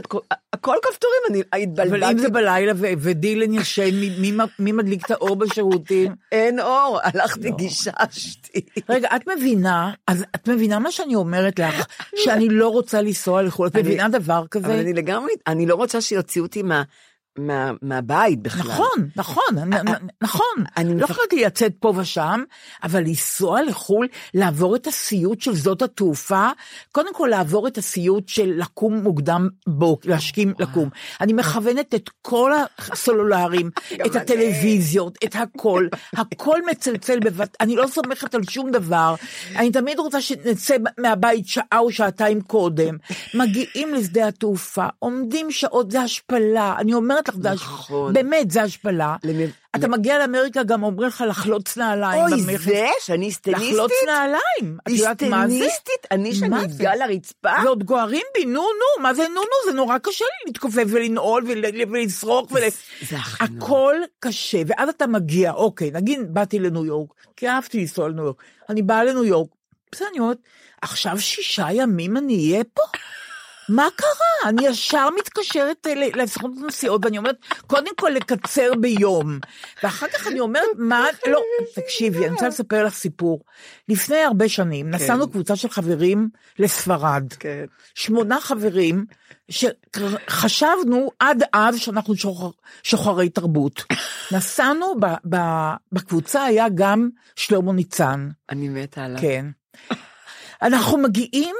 הכל 0.53 0.75
כפתורים, 0.83 1.43
אני 1.53 1.63
התבלבלתי. 1.63 2.05
אבל 2.05 2.11
אם 2.11 2.17
זה 2.17 2.29
בלילה 2.29 2.71
ו- 2.75 2.87
ודילן 2.97 3.53
ישן, 3.53 3.95
מי- 3.95 4.15
מי 4.19 4.31
מ- 4.31 4.63
מי 4.63 4.71
מדליק 4.71 5.05
את 5.05 5.11
האור 5.11 5.35
בשירותים? 5.35 6.15
אין 6.31 6.59
אור, 6.59 6.99
הלכתי 7.03 7.51
גיששתי. 7.51 8.61
רגע, 8.89 9.07
את 9.15 9.21
מבינה, 9.37 9.91
אז 10.07 10.25
את 10.35 10.49
מבינה 10.49 10.79
מה 10.79 10.91
שאני 10.91 11.15
אומרת 11.15 11.59
לך, 11.59 11.85
שאני 12.15 12.49
לא 12.49 12.67
רוצה 12.67 13.01
לנסוע 13.01 13.41
לחו"ל, 13.41 13.67
את 13.67 13.75
מבינה 13.75 14.09
דבר 14.09 14.26
אבל 14.35 14.47
כזה? 14.51 14.79
אני 14.79 14.93
לגמרי, 14.93 15.31
אני 15.47 15.65
לא 15.65 15.75
רוצה 15.75 16.01
שיוציאו 16.01 16.45
אותי 16.45 16.61
מה, 16.63 16.83
מה, 17.37 17.71
מהבית 17.81 18.41
בכלל. 18.41 18.71
נכון, 18.71 19.09
נכון, 19.15 19.55
נכון. 20.21 20.63
אני 20.77 20.99
לא 20.99 21.05
יכולתי 21.05 21.45
לצאת 21.45 21.73
פה 21.79 21.93
ושם, 21.97 22.43
אבל 22.83 22.99
לנסוע 22.99 23.63
לחו"ל, 23.63 24.07
לעבור 24.33 24.75
את 24.75 24.87
הסיוט 24.87 25.41
של 25.41 25.55
שדות 25.55 25.81
התעופה, 25.81 26.49
קודם 26.91 27.13
כל 27.13 27.27
לעבור 27.31 27.67
את 27.67 27.77
הסיוט 27.77 28.29
של 28.29 28.53
לקום 28.57 28.93
מוקדם 28.93 29.49
בוק, 29.67 30.05
להשכים 30.05 30.53
לקום. 30.59 30.89
אני 31.21 31.33
מכוונת 31.33 31.95
את 31.95 32.09
כל 32.21 32.51
הסלולרים, 32.77 33.69
את. 34.05 34.15
הטלוויזיות, 34.15 35.17
את 35.23 35.35
הכל, 35.35 35.87
הכל 36.13 36.59
מצלצל 36.71 37.19
בבת, 37.19 37.57
אני 37.61 37.75
לא 37.75 37.87
סומכת 37.87 38.35
על 38.35 38.43
שום 38.43 38.71
דבר. 38.71 39.15
אני 39.55 39.71
תמיד 39.71 39.99
רוצה 39.99 40.21
שנצא 40.21 40.75
מהבית 40.99 41.47
שעה 41.47 41.79
או 41.79 41.91
שעתיים 41.91 42.41
קודם. 42.41 42.97
מגיעים 43.33 43.93
לשדה 43.93 44.27
התעופה, 44.27 44.85
עומדים 44.99 45.51
שעות, 45.51 45.91
זה 45.91 46.01
השפלה. 46.01 46.75
אני 46.77 46.93
אומרת 46.93 47.26
לך, 47.29 47.35
זה 47.41 47.51
הש- 47.51 47.61
נכון. 47.61 48.13
באמת, 48.13 48.51
זה 48.51 48.63
השפלה. 48.63 49.15
למי- 49.23 49.45
אתה 49.75 49.87
מגיע 49.87 50.17
לאמריקה, 50.19 50.63
גם 50.63 50.83
אומרים 50.83 51.07
לך 51.09 51.23
לחלוץ 51.29 51.77
נעליים 51.77 52.23
אוי. 52.23 52.57
זה 52.57 52.87
שאני 53.01 53.25
היסטניסטית? 53.25 53.69
לחלוץ 53.73 53.91
נעליים. 54.05 54.77
את 54.87 54.91
יודעת 54.91 55.23
מה 55.23 55.47
זה? 55.47 55.53
היסטניסטית? 55.53 56.07
אני 56.11 56.35
שאני 56.35 56.69
זה? 56.69 56.83
לרצפה? 56.99 57.49
ועוד 57.63 57.83
גוערים 57.83 58.21
בי, 58.37 58.45
נו 58.45 58.51
נו, 58.61 59.03
מה 59.03 59.13
זה 59.13 59.27
נו 59.27 59.35
נו, 59.41 59.71
זה 59.71 59.77
נורא 59.77 59.97
קשה 59.97 60.25
לי 60.25 60.51
להתכופף 60.51 60.83
ולנעול 60.87 61.43
ול- 61.47 61.63
ולשרוק 61.91 62.51
ול... 62.51 62.59
זה 63.09 63.17
הכי 63.17 63.43
נורא. 63.51 63.65
הכל 63.67 63.95
קשה, 64.19 64.57
ואז 64.67 64.89
אתה 64.89 65.07
מגיע, 65.07 65.51
אוקיי, 65.51 65.91
נגיד 65.91 66.33
באתי 66.33 66.59
לניו 66.59 66.85
יורק, 66.85 67.09
כי 67.35 67.47
אהבתי 67.49 67.79
לנסוע 67.79 68.09
לניו 68.09 68.23
יורק, 68.23 68.43
אני 68.69 68.81
באה 68.81 69.03
לניו 69.03 69.25
יורק, 69.25 69.49
בסדר, 69.91 70.07
אני 70.11 70.19
אומרת, 70.19 70.37
עכשיו 70.81 71.19
שישה 71.19 71.67
ימים 71.71 72.17
אני 72.17 72.51
אהיה 72.51 72.63
פה? 72.73 72.81
מה 73.69 73.87
קרה? 73.95 74.49
אני 74.49 74.67
ישר 74.67 75.09
מתקשרת 75.17 75.87
לסוכנות 76.15 76.57
הנסיעות, 76.63 77.05
ואני 77.05 77.17
אומרת, 77.17 77.35
קודם 77.67 77.95
כל 77.95 78.09
לקצר 78.09 78.71
ביום. 78.79 79.39
ואחר 79.83 80.07
כך 80.07 80.27
אני 80.27 80.39
אומרת, 80.39 80.67
מה, 80.77 81.05
לא, 81.31 81.41
תקשיבי, 81.75 82.17
אני 82.17 82.33
רוצה 82.33 82.47
לספר 82.47 82.85
לך 82.85 82.93
סיפור. 82.93 83.43
לפני 83.89 84.17
הרבה 84.17 84.49
שנים, 84.49 84.89
נסענו 84.89 85.31
קבוצה 85.31 85.55
של 85.55 85.69
חברים 85.69 86.29
לספרד. 86.59 87.33
כן. 87.33 87.65
שמונה 87.95 88.41
חברים, 88.41 89.05
שחשבנו 89.49 91.11
עד 91.19 91.43
אז 91.53 91.79
שאנחנו 91.79 92.15
שוחר, 92.15 92.49
שוחרי 92.83 93.29
תרבות. 93.29 93.83
נסענו, 94.31 94.99
ב, 94.99 95.05
ב, 95.29 95.37
בקבוצה 95.91 96.43
היה 96.43 96.65
גם 96.75 97.09
שלמה 97.35 97.73
ניצן, 97.73 98.29
אני 98.49 98.69
מתה 98.69 99.05
עליו. 99.05 99.21
כן. 99.21 99.45
אנחנו 100.61 100.97
מגיעים, 100.97 101.55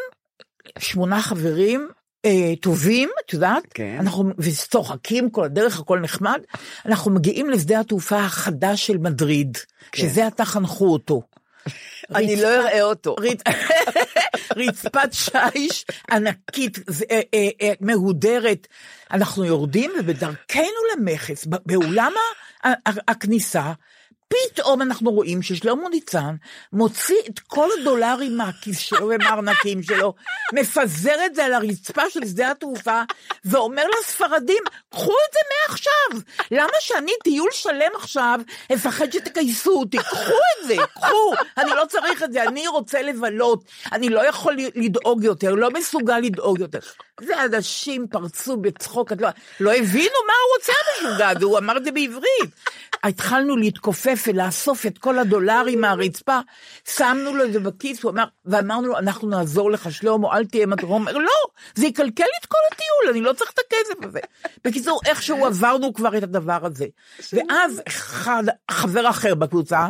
שמונה 0.80 1.22
חברים, 1.22 1.90
אה, 2.28 2.54
טובים, 2.62 3.10
את 3.26 3.34
יודעת? 3.34 3.64
כן. 3.74 3.98
אנחנו 4.00 4.30
וצוחקים 4.38 5.30
כל 5.30 5.44
הדרך, 5.44 5.80
הכל 5.80 6.00
נחמד. 6.00 6.40
אנחנו 6.86 7.12
מגיעים 7.12 7.50
לשדה 7.50 7.80
התעופה 7.80 8.18
החדש 8.20 8.88
של 8.88 8.98
מדריד, 8.98 9.58
כן. 9.92 10.02
שזה 10.02 10.28
עתה 10.28 10.46
חנכו 10.46 10.88
אותו. 10.94 11.22
אני 12.16 12.42
לא 12.42 12.48
אראה 12.48 12.82
אותו. 12.82 13.16
רצ- 13.20 13.54
רצפת 14.68 15.10
שיש 15.14 15.86
ענקית, 16.12 16.80
אה, 17.12 17.22
אה, 17.62 17.72
מהודרת. 17.82 18.68
אנחנו 19.12 19.46
יורדים 19.46 19.92
ובדרכנו 20.00 20.64
למכס, 20.98 21.46
באולם 21.66 22.12
הכניסה, 23.08 23.72
פתאום 24.28 24.82
אנחנו 24.82 25.12
רואים 25.12 25.42
ששלמה 25.42 25.90
ניצן 25.90 26.36
מוציא 26.74 27.16
את 27.30 27.40
כל 27.40 27.70
הדולרים 27.80 28.38
מהכיס 28.38 28.80
שלו 28.80 29.08
ומהארנקים 29.08 29.84
שלו, 29.84 30.14
מפזר 30.54 31.26
את 31.26 31.36
זה 31.36 31.46
על 31.46 31.54
הרצפה 31.54 32.10
של 32.10 32.26
שדה 32.26 32.52
התעופה, 32.52 33.02
ואומר 33.46 33.84
לספרדים, 34.00 34.64
קחו 34.90 35.12
את 35.12 35.34
זה 35.34 35.40
מעכשיו. 35.70 36.22
למה 36.52 36.74
שאני 36.80 37.12
טיול 37.24 37.50
שלם 37.52 37.92
עכשיו, 37.96 38.40
אפחד 38.74 39.12
שתגייסו 39.12 39.72
אותי? 39.72 39.98
קחו 39.98 40.34
את 40.34 40.68
זה, 40.68 40.76
קחו. 40.94 41.34
אני 41.58 41.72
לא 41.72 41.86
צריך 41.90 42.24
את 42.24 42.34
זה, 42.34 42.44
אני 42.44 42.68
רוצה 42.68 43.02
לבלות. 43.02 43.64
אני 43.92 44.10
לא 44.10 44.28
יכול 44.28 44.58
לדאוג 44.76 45.24
יותר, 45.24 45.56
לא 45.56 45.72
מסוגל 45.72 46.20
לדאוג 46.20 46.60
יותר. 46.60 46.80
זה 47.22 47.44
אנשים 47.44 48.08
פרצו 48.08 48.58
בצחוק, 48.58 49.12
לא, 49.20 49.30
לא 49.60 49.72
הבינו 49.72 50.16
מה 50.28 50.34
הוא 50.44 50.58
רוצה 50.58 50.74
המשוגע 50.88 51.30
הזה, 51.30 51.46
הוא 51.46 51.58
אמר 51.58 51.78
את 51.78 51.84
זה 51.84 51.92
בעברית. 51.92 52.50
התחלנו 53.04 53.58
להתכופף 53.58 54.24
ולאסוף 54.28 54.86
את 54.86 54.98
כל 54.98 55.20
הדולרים 55.20 55.82
מהרצפה, 55.82 56.40
שמנו 56.96 57.36
לו 57.36 57.44
את 57.44 57.54
זה 57.54 57.60
בכיס, 57.60 58.04
הוא 58.04 58.12
אמר, 58.12 58.26
ואמרנו 58.46 58.88
לו, 58.88 58.98
אנחנו 58.98 59.30
נעזור 59.30 59.72
לך, 59.72 59.92
שלמה, 59.92 60.38
אל 60.38 60.46
תהיה 60.46 60.68
מדרום. 60.68 61.02
הוא 61.02 61.10
אומר, 61.10 61.18
לא, 61.18 61.32
זה 61.76 61.86
יקלקל 61.86 62.24
לי 62.24 62.30
את 62.42 62.46
כל 62.46 62.58
הטיול, 62.72 63.14
אני 63.14 63.22
לא 63.22 63.34
צריך 63.34 63.52
את 63.52 63.60
הכסף 63.60 64.06
הזה. 64.06 64.20
בקיצור, 64.66 65.00
איכשהו 65.06 65.46
עברנו 65.46 65.94
כבר 65.94 66.18
את 66.18 66.24
הדבר 66.24 66.66
הזה. 66.66 66.86
ואז 67.34 67.82
אחד, 67.88 68.44
חבר 68.72 69.10
אחר 69.10 69.36
בקבוצה, 69.36 69.88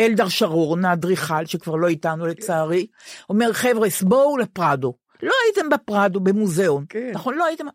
אלדר 0.00 0.28
שרורן, 0.28 0.84
האדריכל, 0.84 1.46
שכבר 1.46 1.74
לא 1.74 1.88
איתנו 1.88 2.26
לצערי, 2.26 2.86
אומר, 3.28 3.52
חבר'ה, 3.52 3.88
בואו 4.02 4.36
לפרדו. 4.36 4.94
לא 5.22 5.32
הייתם 5.46 5.68
בפרדו, 5.68 6.20
במוזיאון. 6.20 6.84
נכון, 7.12 7.34
לא 7.34 7.44
הייתם... 7.44 7.66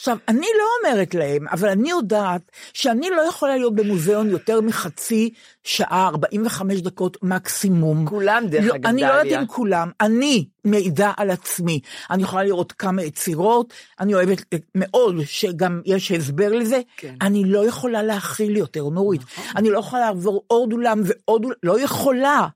עכשיו, 0.00 0.16
אני 0.28 0.46
לא 0.58 0.90
אומרת 0.90 1.14
להם, 1.14 1.48
אבל 1.48 1.68
אני 1.68 1.90
יודעת 1.90 2.52
שאני 2.72 3.10
לא 3.10 3.22
יכולה 3.22 3.56
להיות 3.56 3.74
במוזיאון 3.74 4.30
יותר 4.30 4.60
מחצי 4.60 5.30
שעה, 5.64 6.08
45 6.08 6.80
דקות 6.80 7.16
מקסימום. 7.22 8.06
כולם, 8.06 8.44
דרך 8.46 8.64
לא, 8.64 8.74
אגב, 8.74 8.86
אני 8.86 9.02
לא 9.02 9.06
יודעת 9.06 9.24
דליה. 9.24 9.40
אם 9.40 9.46
כולם, 9.46 9.90
אני 10.00 10.46
מעידה 10.64 11.12
על 11.16 11.30
עצמי. 11.30 11.80
אני 12.10 12.22
יכולה 12.22 12.42
לראות 12.42 12.72
כמה 12.72 13.02
יצירות, 13.02 13.72
אני 14.00 14.14
אוהבת 14.14 14.42
מאוד 14.74 15.14
שגם 15.24 15.80
יש 15.84 16.12
הסבר 16.12 16.52
לזה. 16.52 16.80
כן. 16.96 17.14
אני 17.20 17.44
לא 17.44 17.66
יכולה 17.66 18.02
להכיל 18.02 18.56
יותר, 18.56 18.88
נורית. 18.88 19.22
אני 19.56 19.70
לא 19.70 19.78
יכולה 19.78 20.02
לעבור 20.02 20.44
עוד 20.46 20.72
אולם 20.72 21.02
ועוד 21.04 21.44
אולם, 21.44 21.56
לא 21.62 21.80
יכולה. 21.80 22.46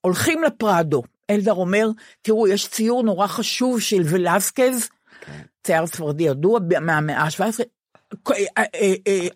הולכים 0.00 0.42
לפרדו. 0.42 1.02
אלדר 1.30 1.54
אומר, 1.54 1.88
תראו, 2.22 2.48
יש 2.48 2.68
ציור 2.68 3.02
נורא 3.02 3.26
חשוב 3.26 3.80
של 3.80 4.02
ולסקז, 4.04 4.88
צייר 5.64 5.86
ספרדי 5.86 6.24
ידוע 6.24 6.58
מהמאה 6.80 7.22
ה-17, 7.22 7.64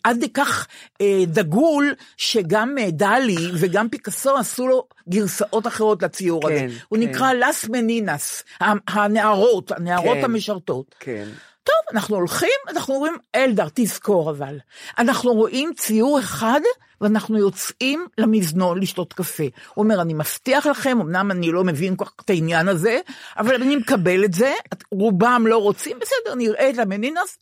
עד 0.04 0.24
כך 0.34 0.66
אה, 1.00 1.22
דגול 1.26 1.94
שגם 2.16 2.78
אה, 2.78 2.90
דלי 2.90 3.36
וגם 3.60 3.88
פיקאסו 3.88 4.36
עשו 4.36 4.68
לו 4.68 4.86
גרסאות 5.08 5.66
אחרות 5.66 6.02
לציור 6.02 6.48
כן, 6.48 6.54
הזה. 6.54 6.76
הוא 6.88 6.98
כן. 6.98 7.04
נקרא 7.04 7.32
לס 7.32 7.68
מנינס, 7.68 8.44
הנערות, 8.60 9.72
הנערות 9.72 10.16
כן. 10.18 10.24
המשרתות. 10.24 10.94
כן. 11.00 11.28
טוב, 11.64 11.76
אנחנו 11.92 12.16
הולכים, 12.16 12.48
אנחנו 12.68 12.94
אומרים, 12.94 13.16
אלדר, 13.34 13.66
תזכור 13.74 14.30
אבל. 14.30 14.58
אנחנו 14.98 15.32
רואים 15.32 15.72
ציור 15.76 16.18
אחד, 16.20 16.60
ואנחנו 17.00 17.38
יוצאים 17.38 18.06
למזנון 18.18 18.80
לשתות 18.80 19.12
קפה. 19.12 19.42
הוא 19.74 19.84
אומר, 19.84 20.02
אני 20.02 20.14
מבטיח 20.14 20.66
לכם, 20.66 20.98
אמנם 21.00 21.30
אני 21.30 21.52
לא 21.52 21.64
מבין 21.64 21.96
כל 21.96 22.04
כך 22.04 22.12
את 22.24 22.30
העניין 22.30 22.68
הזה, 22.68 23.00
אבל 23.38 23.54
אני 23.62 23.76
מקבל 23.76 24.24
את 24.24 24.34
זה, 24.34 24.52
רובם 24.90 25.44
לא 25.46 25.58
רוצים, 25.58 25.98
בסדר, 26.00 26.34
נראה 26.34 26.70
את 26.70 26.78
המנינס. 26.78 27.38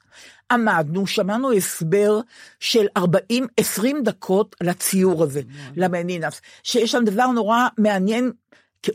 עמדנו, 0.50 1.06
שמענו 1.06 1.52
הסבר 1.52 2.20
של 2.60 2.86
40, 2.96 3.46
20 3.56 4.02
דקות 4.02 4.56
לציור 4.60 5.22
הזה, 5.22 5.40
למנינס, 5.76 6.40
שיש 6.62 6.92
שם 6.92 7.04
דבר 7.04 7.26
נורא 7.26 7.66
מעניין, 7.78 8.32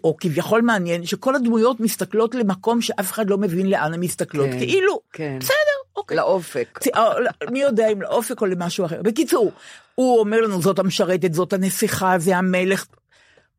או 0.03 0.17
כביכול 0.19 0.61
מעניין, 0.61 1.05
שכל 1.05 1.35
הדמויות 1.35 1.79
מסתכלות 1.79 2.35
למקום 2.35 2.81
שאף 2.81 3.11
אחד 3.11 3.29
לא 3.29 3.37
מבין 3.37 3.69
לאן 3.69 3.93
הן 3.93 3.99
מסתכלות, 3.99 4.49
כן, 4.51 4.59
כאילו, 4.59 4.99
כן. 5.13 5.37
בסדר, 5.39 5.55
אוקיי. 5.95 6.17
לאופק. 6.17 6.79
לא, 6.95 7.29
מי 7.51 7.61
יודע 7.61 7.87
אם 7.87 8.01
לאופק 8.01 8.41
או 8.41 8.45
למשהו 8.45 8.85
אחר. 8.85 9.01
בקיצור, 9.01 9.51
הוא 9.95 10.19
אומר 10.19 10.41
לנו, 10.41 10.61
זאת 10.61 10.79
המשרתת, 10.79 11.33
זאת 11.33 11.53
הנסיכה, 11.53 12.19
זה 12.19 12.37
המלך. 12.37 12.85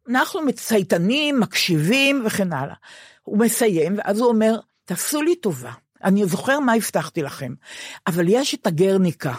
אנחנו 0.08 0.42
מצייתנים, 0.42 1.40
מקשיבים 1.40 2.22
וכן 2.26 2.52
הלאה. 2.52 2.74
הוא 3.22 3.38
מסיים, 3.38 3.98
ואז 3.98 4.20
הוא 4.20 4.28
אומר, 4.28 4.58
תעשו 4.84 5.22
לי 5.22 5.34
טובה. 5.34 5.72
אני 6.04 6.26
זוכר 6.26 6.60
מה 6.60 6.72
הבטחתי 6.72 7.22
לכם, 7.22 7.54
אבל 8.06 8.24
יש 8.28 8.54
את 8.54 8.66
הגרניקה. 8.66 9.34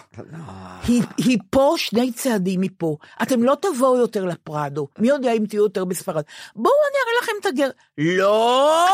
היא, 0.87 1.03
היא 1.17 1.37
פה 1.49 1.73
שני 1.77 2.11
צעדים 2.11 2.61
מפה. 2.61 2.97
אתם 3.21 3.43
לא 3.43 3.57
תבואו 3.61 3.97
יותר 3.97 4.25
לפרדו. 4.25 4.87
מי 4.99 5.07
יודע 5.07 5.31
אם 5.31 5.45
תהיו 5.45 5.63
יותר 5.63 5.85
בספרד. 5.85 6.23
בואו 6.55 6.73
אני 6.91 6.97
אראה 7.03 7.21
לכם 7.21 7.31
את 7.41 7.45
הגר... 7.45 7.69
לא! 7.97 8.87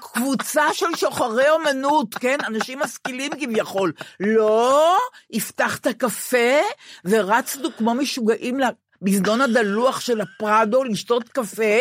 קבוצה 0.00 0.74
של 0.74 0.86
שוחרי 0.96 1.50
אומנות, 1.50 2.14
כן? 2.14 2.38
אנשים 2.46 2.78
משכילים 2.78 3.32
כביכול. 3.40 3.92
לא! 4.20 4.96
הבטחת 5.32 5.86
קפה, 5.88 6.58
ורצנו 7.04 7.68
כמו 7.78 7.94
משוגעים 7.94 8.60
למזנון 9.02 9.40
הדלוח 9.40 10.00
של 10.00 10.20
הפרדו 10.20 10.84
לשתות 10.84 11.28
קפה, 11.28 11.76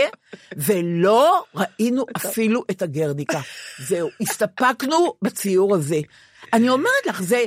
ולא 0.58 1.44
ראינו 1.56 2.06
אפילו 2.18 2.64
את 2.72 2.82
הגרניקה. 2.82 3.40
זהו, 3.80 4.10
הסתפקנו 4.22 5.14
בציור 5.22 5.76
הזה. 5.76 6.00
אני 6.54 6.70
אומרת 6.70 7.06
לך, 7.06 7.22
זה... 7.22 7.46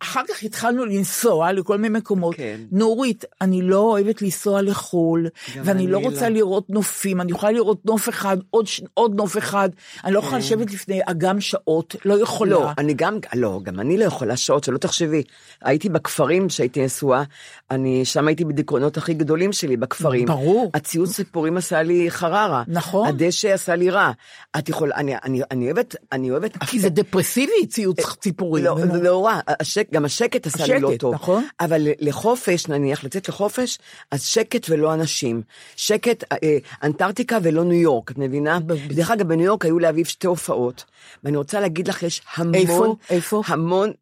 אחר 0.00 0.22
כך 0.28 0.42
התחלנו 0.42 0.84
לנסוע 0.84 1.52
לכל 1.52 1.78
מיני 1.78 1.98
מקומות. 1.98 2.34
כן. 2.34 2.60
נורית, 2.72 3.24
אני 3.40 3.62
לא 3.62 3.78
אוהבת 3.78 4.22
לנסוע 4.22 4.62
לחו"ל, 4.62 5.28
ואני 5.54 5.70
אני 5.70 5.86
לא 5.86 5.98
רוצה 5.98 6.28
לא. 6.28 6.34
לראות 6.34 6.70
נופים, 6.70 7.20
אני 7.20 7.32
יכולה 7.32 7.52
לראות 7.52 7.86
נוף 7.86 8.08
אחד, 8.08 8.36
עוד, 8.50 8.66
עוד 8.94 9.14
נוף 9.14 9.38
אחד, 9.38 9.68
אני 10.04 10.12
לא 10.12 10.18
יכולה 10.18 10.38
לשבת 10.38 10.70
לפני 10.72 11.00
אגם 11.04 11.40
שעות, 11.40 11.96
לא 12.04 12.20
יכולה. 12.22 12.50
לא, 12.50 12.70
אני 12.78 12.94
גם, 12.94 13.18
לא, 13.34 13.60
גם 13.62 13.80
אני 13.80 13.98
לא 13.98 14.04
יכולה 14.04 14.36
שעות, 14.36 14.64
שלא 14.64 14.78
תחשבי. 14.78 15.22
הייתי 15.62 15.88
בכפרים 15.88 16.48
שהייתי 16.48 16.84
נשואה, 16.84 17.22
אני, 17.70 18.04
שם 18.04 18.28
הייתי 18.28 18.44
בדיכאונות 18.44 18.96
הכי 18.96 19.14
גדולים 19.14 19.52
שלי, 19.52 19.76
בכפרים. 19.76 20.26
ברור. 20.26 20.70
הציוץ 20.74 21.10
סיפורים 21.10 21.56
עשה 21.56 21.82
לי 21.82 22.10
חררה. 22.10 22.62
נכון. 22.68 23.08
הדשא 23.08 23.52
עשה 23.52 23.76
לי 23.76 23.90
רע. 23.90 24.12
את 24.58 24.68
יכולה, 24.68 24.96
אני, 24.96 25.14
אני, 25.24 25.40
אני 25.50 25.64
אוהבת, 25.64 25.96
אני 26.12 26.30
אוהבת... 26.30 26.56
כי 26.56 26.80
זה 26.80 26.88
דפרסיבי, 26.88 27.66
ציוץ 27.68 28.00
ציפורים. 28.20 28.64
לא, 28.64 28.76
זה 28.92 29.02
לא 29.02 29.26
רע, 29.26 29.40
השק, 29.86 29.94
גם 29.94 30.04
השקט 30.04 30.46
עשה 30.46 30.66
לי 30.66 30.80
לא 30.80 30.88
השקט, 30.88 31.00
טוב. 31.00 31.14
נכון. 31.14 31.44
אבל 31.60 31.88
לחופש, 31.98 32.68
נניח, 32.68 33.04
לצאת 33.04 33.28
לחופש, 33.28 33.78
אז 34.10 34.22
שקט 34.22 34.66
ולא 34.70 34.94
אנשים. 34.94 35.42
שקט, 35.76 36.24
אה, 36.32 36.58
אנטארקטיקה 36.82 37.38
ולא 37.42 37.64
ניו 37.64 37.80
יורק, 37.80 38.10
את 38.10 38.18
מבינה? 38.18 38.58
דרך 38.88 39.10
אגב, 39.10 39.28
בניו 39.28 39.46
יורק 39.46 39.64
היו 39.64 39.78
לאביב 39.78 40.06
שתי 40.06 40.26
הופעות, 40.26 40.84
ואני 41.24 41.36
רוצה 41.36 41.60
להגיד 41.60 41.88
לך, 41.88 42.02
יש 42.02 42.22
המון... 42.36 42.54
איפה? 42.54 42.96
איפה? 43.10 43.42
המון... 43.46 43.92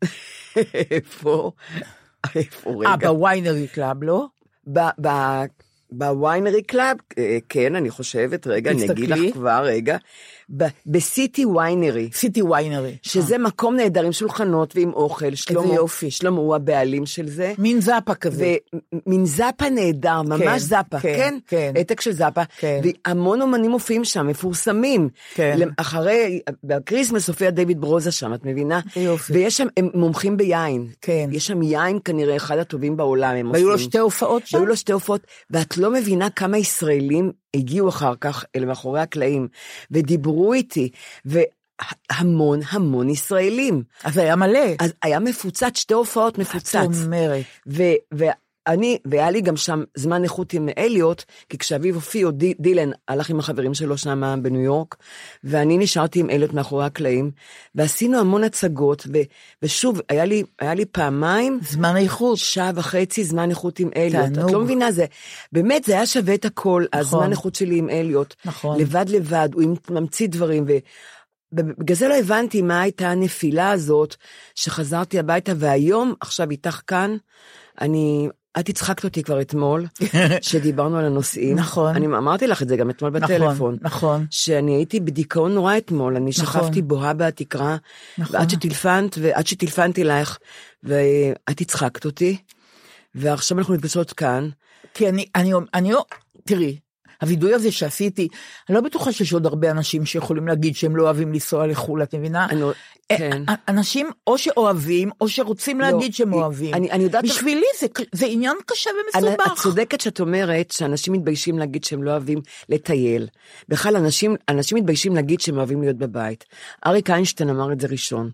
איפה? 0.90 1.50
איפה, 2.34 2.70
רגע? 2.70 2.88
אה, 2.90 2.96
ב 2.96 3.06
Winery 3.06 3.66
Club, 3.66 4.02
לא? 4.02 4.26
ב- 4.72 5.06
ב- 5.06 5.44
ב 5.90 6.00
Winery 6.00 6.62
Club, 6.62 6.96
אה, 7.18 7.38
כן, 7.48 7.76
אני 7.76 7.90
חושבת, 7.90 8.46
רגע, 8.46 8.70
אני 8.70 8.90
אגיד 8.90 9.10
לך. 9.10 9.18
כבר, 9.32 9.62
רגע. 9.64 9.96
ב 10.86 10.98
City 10.98 11.44
Winery. 11.44 12.08
City 12.12 12.42
Winery. 12.42 12.96
שזה 13.02 13.38
מקום 13.38 13.76
נהדר 13.76 14.04
עם 14.04 14.12
שולחנות 14.12 14.76
ועם 14.76 14.92
אוכל, 14.92 15.34
שלמה, 15.34 15.74
יופי. 15.74 16.10
שלמה 16.10 16.38
הוא 16.38 16.54
הבעלים 16.54 17.06
של 17.06 17.28
זה. 17.28 17.52
מין 17.58 17.80
זאפה 17.80 18.14
כזה. 18.14 18.56
ומין 19.06 19.26
זאפה 19.26 19.70
נהדר, 19.70 20.22
ממש 20.22 20.40
כן, 20.42 20.58
זאפה, 20.58 21.00
כן, 21.00 21.16
כן, 21.18 21.38
כן. 21.46 21.72
העתק 21.76 22.00
של 22.00 22.12
זאפה, 22.12 22.42
כן. 22.58 22.80
והמון 23.06 23.42
אומנים 23.42 23.70
מופיעים 23.70 24.04
שם, 24.04 24.26
מפורסמים. 24.26 25.08
כן. 25.34 25.68
אחרי, 25.76 26.40
בקריסמס 26.64 27.28
הופיע 27.28 27.50
דיוויד 27.50 27.80
ברוזה 27.80 28.10
שם, 28.12 28.34
את 28.34 28.44
מבינה? 28.44 28.80
יופי. 28.96 29.32
ויש 29.32 29.56
שם, 29.56 29.66
הם 29.76 29.88
מומחים 29.94 30.36
ביין. 30.36 30.86
כן. 31.00 31.28
יש 31.32 31.46
שם 31.46 31.62
יין 31.62 31.98
כנראה 32.04 32.36
אחד 32.36 32.58
הטובים 32.58 32.96
בעולם, 32.96 33.36
הם 33.36 33.50
והיו 33.50 33.66
לו 33.66 33.72
עושים. 33.72 33.88
שתי 33.88 33.98
הופעות 33.98 34.46
שם? 34.46 34.58
היו 34.58 34.66
לו 34.66 34.76
שתי 34.76 34.92
הופעות, 34.92 35.20
ואת 35.50 35.76
לא 35.76 35.90
מבינה 35.90 36.30
כמה 36.30 36.58
ישראלים 36.58 37.32
הגיעו 37.54 37.88
אחר 37.88 38.14
כך 38.20 38.44
אל 38.56 38.64
מאחורי 38.64 39.00
הקלעים, 39.00 39.48
ודיברו 39.90 40.52
איתי, 40.52 40.90
והמון 41.24 42.60
המון 42.70 43.10
ישראלים. 43.10 43.82
אז 44.04 44.18
היה 44.18 44.36
מלא. 44.36 44.74
אז 44.78 44.92
היה 45.02 45.18
מפוצץ, 45.18 45.78
שתי 45.78 45.94
הופעות 45.94 46.38
מפוצץ. 46.38 46.74
את 46.76 47.04
אומרת. 47.04 47.44
ו- 47.66 48.24
ואני, 48.68 48.98
והיה 49.04 49.30
לי 49.30 49.40
גם 49.40 49.56
שם 49.56 49.82
זמן 49.94 50.22
איכות 50.22 50.52
עם 50.52 50.68
אליוט, 50.78 51.22
כי 51.48 51.58
כשאביו 51.58 51.94
הופיע, 51.94 52.30
די, 52.30 52.54
דילן 52.60 52.90
הלך 53.08 53.30
עם 53.30 53.38
החברים 53.38 53.74
שלו 53.74 53.98
שם 53.98 54.38
בניו 54.42 54.60
יורק, 54.60 54.96
ואני 55.44 55.78
נשארתי 55.78 56.20
עם 56.20 56.30
אליוט 56.30 56.52
מאחורי 56.52 56.84
הקלעים, 56.84 57.30
ועשינו 57.74 58.18
המון 58.18 58.44
הצגות, 58.44 59.06
ו, 59.12 59.18
ושוב, 59.62 60.00
היה 60.08 60.24
לי, 60.24 60.42
היה 60.58 60.74
לי 60.74 60.84
פעמיים, 60.84 61.60
זמן 61.62 61.96
איכות. 61.96 62.38
שעה 62.38 62.70
וחצי 62.74 63.24
זמן 63.24 63.50
איכות 63.50 63.78
עם 63.78 63.90
אליוט. 63.96 64.24
תענוג. 64.24 64.48
את 64.48 64.52
לא 64.52 64.60
מבינה, 64.60 64.92
זה, 64.92 65.04
באמת, 65.52 65.84
זה 65.84 65.92
היה 65.92 66.06
שווה 66.06 66.34
את 66.34 66.44
הכל, 66.44 66.84
נכון. 66.94 67.00
הזמן 67.00 67.30
איכות 67.30 67.54
שלי 67.54 67.78
עם 67.78 67.90
אליוט. 67.90 68.34
נכון. 68.44 68.80
לבד 68.80 69.04
לבד, 69.08 69.48
הוא 69.54 69.76
ממציא 69.90 70.28
דברים, 70.28 70.64
ו... 70.68 70.72
ובגלל 71.52 71.96
זה 71.96 72.08
לא 72.08 72.14
הבנתי 72.14 72.62
מה 72.62 72.80
הייתה 72.80 73.10
הנפילה 73.10 73.70
הזאת, 73.70 74.14
שחזרתי 74.54 75.18
הביתה, 75.18 75.52
והיום, 75.56 76.14
עכשיו 76.20 76.50
איתך 76.50 76.80
כאן, 76.86 77.16
אני, 77.80 78.28
את 78.60 78.68
הצחקת 78.68 79.04
אותי 79.04 79.22
כבר 79.22 79.40
אתמול, 79.40 79.86
שדיברנו 80.40 80.98
על 80.98 81.04
הנושאים. 81.04 81.56
נכון. 81.56 81.96
אני 81.96 82.06
אמרתי 82.06 82.46
לך 82.46 82.62
את 82.62 82.68
זה 82.68 82.76
גם 82.76 82.90
אתמול 82.90 83.10
נכון, 83.18 83.36
בטלפון. 83.36 83.76
נכון. 83.80 84.26
שאני 84.30 84.74
הייתי 84.74 85.00
בדיכאון 85.00 85.54
נורא 85.54 85.76
אתמול, 85.76 86.16
אני 86.16 86.30
נכון. 86.38 86.46
שכבתי 86.62 86.82
בוהה 86.82 87.14
בתקרה, 87.14 87.76
נכון. 88.18 88.36
ועד 88.36 88.50
שטלפנת, 88.50 89.18
ועד 89.20 89.46
שטלפנתי 89.46 90.04
לך, 90.04 90.38
ואת 90.82 91.60
הצחקת 91.60 92.04
אותי, 92.04 92.36
ועכשיו 93.14 93.58
אנחנו 93.58 93.74
נפגשות 93.74 94.12
כאן. 94.12 94.48
כי 94.94 95.08
אני, 95.08 95.26
אני, 95.34 95.52
אני, 95.74 95.92
לא- 95.92 96.04
תראי, 96.44 96.78
הווידוי 97.22 97.54
הזה 97.54 97.72
שעשיתי, 97.72 98.28
אני 98.68 98.74
לא 98.74 98.80
בטוחה 98.80 99.12
שיש 99.12 99.32
עוד 99.32 99.46
הרבה 99.46 99.70
אנשים 99.70 100.06
שיכולים 100.06 100.48
להגיד 100.48 100.76
שהם 100.76 100.96
לא 100.96 101.02
אוהבים 101.02 101.32
לנסוע 101.32 101.66
לחו"ל, 101.66 102.02
את 102.02 102.14
מבינה? 102.14 102.46
אני, 102.50 102.62
אה, 103.10 103.18
כן. 103.18 103.42
אה, 103.48 103.54
אנשים 103.68 104.06
או 104.26 104.38
שאוהבים, 104.38 105.10
או 105.20 105.28
שרוצים 105.28 105.80
לא, 105.80 105.86
להגיד 105.90 106.14
שהם 106.14 106.32
אוהבים. 106.32 106.74
אני- 106.74 106.90
אני 106.90 107.04
יודעת- 107.04 107.24
בשבילי 107.24 107.66
זה, 107.80 107.86
זה 108.12 108.26
עניין 108.26 108.56
קשה 108.66 108.90
ומסובך. 109.16 109.46
את 109.52 109.58
צודקת 109.58 110.00
שאת 110.00 110.20
אומרת 110.20 110.70
שאנשים 110.70 111.12
מתביישים 111.14 111.58
להגיד 111.58 111.84
שהם 111.84 112.02
לא 112.02 112.10
אוהבים 112.10 112.40
לטייל. 112.68 113.26
בכלל, 113.68 113.96
אנשים, 113.96 114.36
אנשים 114.48 114.78
מתביישים 114.78 115.14
להגיד 115.14 115.40
שהם 115.40 115.56
אוהבים 115.56 115.82
להיות 115.82 115.96
בבית. 115.96 116.44
אריק 116.86 117.10
איינשטיין 117.10 117.50
אמר 117.50 117.72
את 117.72 117.80
זה 117.80 117.86
ראשון. 117.90 118.30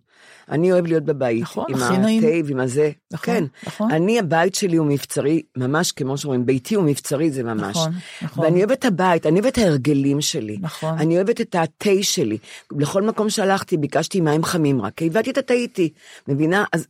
אני 0.50 0.72
אוהב 0.72 0.86
להיות 0.86 1.04
בבית. 1.04 1.42
נכון, 1.42 1.64
עם 1.68 1.82
הכי 1.82 1.98
נעים. 1.98 2.22
התה 2.22 2.46
ועם 2.46 2.60
הזה. 2.60 2.90
נכון, 3.12 3.34
כן. 3.34 3.44
נכון. 3.66 3.90
אני, 3.90 4.18
הבית 4.18 4.54
שלי 4.54 4.76
הוא 4.76 4.86
מבצרי, 4.86 5.42
ממש 5.56 5.92
כמו 5.92 6.18
שאומרים, 6.18 6.46
ביתי 6.46 6.74
הוא 6.74 6.84
מבצרי, 6.84 7.30
זה 7.30 7.42
ממש. 7.42 7.76
נכון, 7.76 7.92
נכון. 8.22 8.44
ואני 8.44 8.58
אוהבת 8.58 8.78
את 8.78 8.84
הבית, 8.84 9.26
אני 9.26 9.40
אוהבת 9.40 9.52
את 9.52 9.58
ההרגלים 9.58 10.20
שלי. 10.20 10.58
נכון. 10.60 10.98
אני 10.98 11.16
אוהבת 11.16 11.40
את 11.40 11.54
התה 11.54 11.90
שלי. 12.02 12.38
לכל 12.78 13.02
מקום 13.02 13.30
שהלכתי, 13.30 13.76
ביקשתי 13.76 14.20
מים 14.20 14.44
חמים 14.44 14.82
רק, 14.82 14.92
כי 14.96 15.06
הבאתי 15.06 15.30
את 15.30 15.38
התה 15.38 15.54
איתי. 15.54 15.92
מבינה? 16.28 16.64
אז 16.72 16.86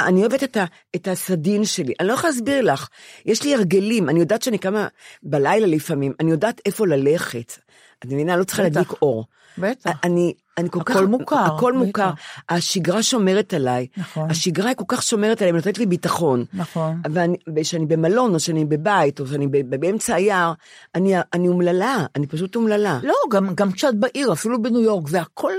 אני 0.00 0.20
אוהבת 0.20 0.44
את, 0.44 0.56
ה, 0.56 0.64
את 0.96 1.08
הסדין 1.08 1.64
שלי. 1.64 1.92
אני 2.00 2.08
לא 2.08 2.12
יכולה 2.12 2.32
להסביר 2.32 2.72
לך. 2.72 2.88
יש 3.26 3.42
לי 3.42 3.54
הרגלים, 3.54 4.08
אני 4.08 4.20
יודעת 4.20 4.42
שאני 4.42 4.58
קמה 4.58 4.88
בלילה 5.22 5.66
לפעמים, 5.66 6.12
אני 6.20 6.30
יודעת 6.30 6.60
איפה 6.66 6.86
ללכת. 6.86 7.52
את 7.98 8.06
מבינה? 8.06 8.36
לא 8.36 8.44
צריכה. 8.44 8.62
להדליק 8.62 8.92
אור. 9.02 9.24
בטח. 9.58 9.90
אני, 10.04 10.34
אני 10.58 10.70
כל 10.70 10.80
כך... 10.84 10.96
הכל 10.96 11.06
מוכר, 11.06 11.36
הכל 11.36 11.72
בטח. 11.72 11.86
מוכר. 11.86 12.10
השגרה 12.48 13.02
שומרת 13.02 13.54
עליי. 13.54 13.86
נכון. 13.96 14.30
השגרה 14.30 14.68
היא 14.68 14.76
כל 14.76 14.84
כך 14.88 15.02
שומרת 15.02 15.42
עליי, 15.42 15.52
ונותנת 15.52 15.78
לי 15.78 15.86
ביטחון. 15.86 16.44
נכון. 16.52 17.02
וכשאני 17.56 17.86
במלון, 17.86 18.34
או 18.34 18.40
שאני 18.40 18.64
בבית, 18.64 19.20
או 19.20 19.26
שאני 19.26 19.46
באמצע 19.46 20.14
היער, 20.14 20.52
אני, 20.94 21.14
אני 21.32 21.48
אומללה, 21.48 22.06
אני 22.16 22.26
פשוט 22.26 22.56
אומללה. 22.56 22.98
לא, 23.02 23.14
גם, 23.30 23.54
גם 23.54 23.72
כשאת 23.72 23.96
בעיר, 23.96 24.32
אפילו 24.32 24.62
בניו 24.62 24.80
יורק, 24.80 25.08
זה 25.08 25.20
הכל, 25.20 25.52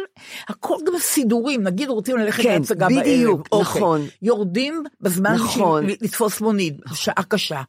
הכל 0.47 0.75
גם 0.87 0.93
סידורים, 0.99 1.63
נגיד 1.63 1.89
רוצים 1.89 2.17
ללכת 2.17 2.43
כן, 2.43 2.59
להצגה 2.59 2.87
בדיוק, 2.87 3.47
בערב. 3.51 3.61
נכון. 3.61 4.01
אוקיי. 4.01 4.17
יורדים 4.21 4.83
בזמן 5.01 5.33
נכון. 5.33 5.85
לתפוס 5.85 6.41
מונית, 6.41 6.77
שעה 6.93 7.23
קשה. 7.23 7.61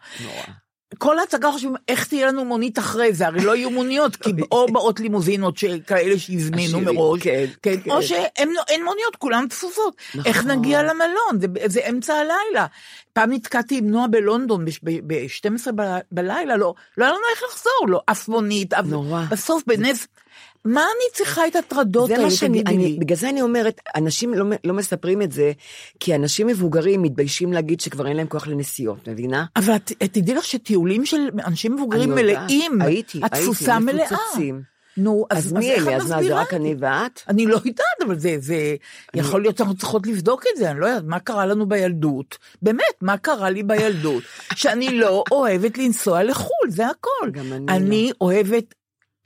כל 0.99 1.19
ההצגה 1.19 1.53
חושבים 1.53 1.75
איך 1.89 2.07
תהיה 2.07 2.27
לנו 2.27 2.45
מונית 2.45 2.79
אחרי 2.79 3.13
זה, 3.13 3.27
הרי 3.27 3.45
לא 3.45 3.57
יהיו 3.57 3.71
מוניות, 3.71 4.17
כי 4.17 4.31
או 4.53 4.67
באות 4.73 5.01
לימוזינות 5.01 5.59
כאלה 5.87 6.19
שהזמינו 6.19 6.81
מראש, 6.81 7.23
כן, 7.23 7.45
כן, 7.63 7.81
כן. 7.85 7.91
או 7.91 8.03
שאין 8.03 8.85
מוניות, 8.85 9.17
כולן 9.19 9.47
תפוסות. 9.49 9.97
נכון. 10.15 10.33
איך 10.33 10.45
נגיע 10.45 10.83
למלון? 10.83 11.41
זה, 11.41 11.47
זה 11.67 11.81
אמצע 11.91 12.15
הלילה. 12.15 12.67
פעם 13.13 13.33
נתקעתי 13.33 13.79
עם 13.79 13.91
נועה 13.91 14.09
בלונדון 14.09 14.65
ב-12 14.83 15.73
בלילה, 16.13 16.57
לא, 16.57 16.75
לא 16.97 17.05
היה 17.05 17.13
לנו 17.13 17.23
איך 17.35 17.43
לחזור, 17.51 17.89
לא 17.89 18.01
אף 18.07 18.29
מונית, 18.29 18.75
אף... 18.75 18.85
נורא. 18.87 19.23
בסוף 19.31 19.63
בנס... 19.67 20.07
מה 20.67 20.81
אני 20.81 21.13
צריכה 21.13 21.47
את 21.47 21.57
הטרדות 21.57 22.11
האלה, 22.11 22.31
שאני, 22.31 22.63
תגידי 22.63 22.77
אני, 22.77 22.93
לי? 22.93 22.99
בגלל 22.99 23.17
זה 23.17 23.29
אני 23.29 23.43
אומרת, 23.43 23.81
אנשים 23.97 24.35
לא, 24.35 24.45
לא 24.65 24.75
מספרים 24.75 25.23
את 25.23 25.33
זה, 25.33 25.53
כי 26.01 26.15
אנשים 26.15 26.47
מבוגרים 26.47 27.03
מתביישים 27.03 27.53
להגיד 27.53 27.81
שכבר 27.81 28.07
אין 28.07 28.17
להם 28.17 28.27
כוח 28.27 28.47
לנסיעות, 28.47 29.09
מבינה? 29.09 29.45
אבל 29.57 29.77
את, 29.77 29.93
את 30.03 30.13
תדעי 30.13 30.35
לך 30.35 30.45
שטיולים 30.45 31.07
של 31.07 31.29
אנשים 31.47 31.75
מבוגרים 31.75 32.13
אני 32.13 32.23
מלאים, 32.23 32.83
הייתי, 32.83 33.21
התפוסה 33.23 33.79
מלאה. 33.79 34.07
מפוצצים. 34.07 34.77
נו, 34.97 35.27
אז, 35.31 35.47
אז 35.47 35.53
מי 35.53 35.75
אלה? 35.75 35.97
אז 35.97 36.11
מה, 36.11 36.23
זה 36.23 36.35
רק? 36.35 36.55
אני 36.55 36.75
ואת? 36.79 37.21
אני 37.29 37.47
לא 37.47 37.55
יודעת, 37.65 38.03
אבל 38.07 38.19
זה, 38.19 38.37
זה, 38.39 38.77
יכול 39.15 39.43
להיות 39.43 39.57
שאנחנו 39.57 39.77
צריכות 39.77 40.07
לבדוק 40.07 40.45
את 40.53 40.59
זה, 40.59 40.71
אני 40.71 40.81
לא 40.81 40.87
יודעת, 40.87 41.05
מה 41.07 41.21
קרה 41.21 41.47
לנו 41.47 41.69
בילדות? 41.69 42.39
באמת, 42.63 43.03
מה 43.03 43.17
קרה 43.17 43.51
לי 43.51 43.63
בילדות? 43.63 44.23
שאני 44.55 44.99
לא 44.99 45.25
אוהבת 45.31 45.79
לנסוע 45.79 46.23
לחו"ל, 46.23 46.71
זה 46.71 46.87
הכל. 46.87 47.31
גם 47.31 47.53
אני 47.53 47.65
אני 47.69 48.11
אוהבת 48.21 48.75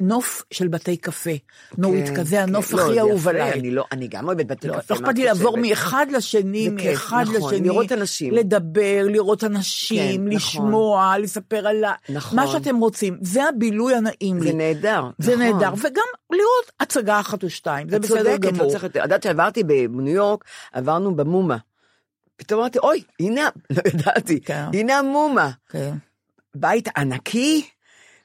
נוף 0.01 0.43
של 0.51 0.69
בתי 0.69 0.97
קפה. 0.97 1.31
נורית 1.79 2.09
כן, 2.09 2.17
כזה, 2.17 2.43
הנוף 2.43 2.71
כן. 2.71 2.77
לא, 2.77 2.83
הכי 2.83 2.95
זה 2.95 3.01
אהוב 3.01 3.29
עליי. 3.29 3.53
אני 3.53 3.71
לא, 3.71 3.85
אני 3.93 4.09
גם 4.09 4.27
אוהבת 4.27 4.47
בתי 4.47 4.69
לא 4.69 4.79
קפה. 4.79 4.95
לא 4.95 5.01
אכפת 5.01 5.19
לי 5.19 5.23
את 5.23 5.27
לעבור? 5.27 5.59
מאחד 5.59 6.07
לשני, 6.13 6.65
זה 6.65 6.91
מאחד 6.91 7.25
נכון, 7.29 7.53
לשני. 7.53 7.69
לראות 7.69 7.93
אנשים. 7.93 8.35
לדבר, 8.35 9.07
לראות 9.09 9.45
אנשים, 9.45 9.99
כן, 9.99 10.35
נכון. 10.35 10.37
לשמוע, 10.37 11.19
לספר 11.19 11.69
על 11.69 11.85
ה... 11.85 11.93
נכון. 12.09 12.39
מה 12.39 12.47
שאתם 12.47 12.77
רוצים. 12.77 13.19
זה 13.21 13.45
הבילוי 13.45 13.95
הנעים 13.95 14.43
לי. 14.43 14.51
זה 14.51 14.57
נהדר, 14.57 15.11
זה 15.19 15.37
נכון. 15.37 15.47
נהדר, 15.47 15.73
וגם 15.79 16.07
לראות 16.31 16.73
הצגה 16.81 17.21
אחת 17.21 17.43
או 17.43 17.51
שתיים, 17.51 17.89
זה 17.89 17.97
את 17.97 18.03
בסדר 18.03 18.17
צודקת, 18.19 18.45
לא 18.45 18.51
גמור. 18.51 18.71
צריך... 18.71 18.85
את 18.85 18.97
יודעת 18.97 19.23
שעברתי 19.23 19.65
בניו 19.65 20.15
יורק, 20.15 20.45
עברנו 20.73 21.15
במומה. 21.17 21.57
פתאום 22.37 22.61
אמרתי, 22.61 22.79
אוי, 22.79 23.03
הנה, 23.21 23.49
לא 23.71 23.83
ידעתי, 23.87 24.41
כן. 24.41 24.65
הנה 24.73 24.99
המומה. 24.99 25.51
כן. 25.71 25.95
בית 26.55 26.89
ענקי, 26.97 27.67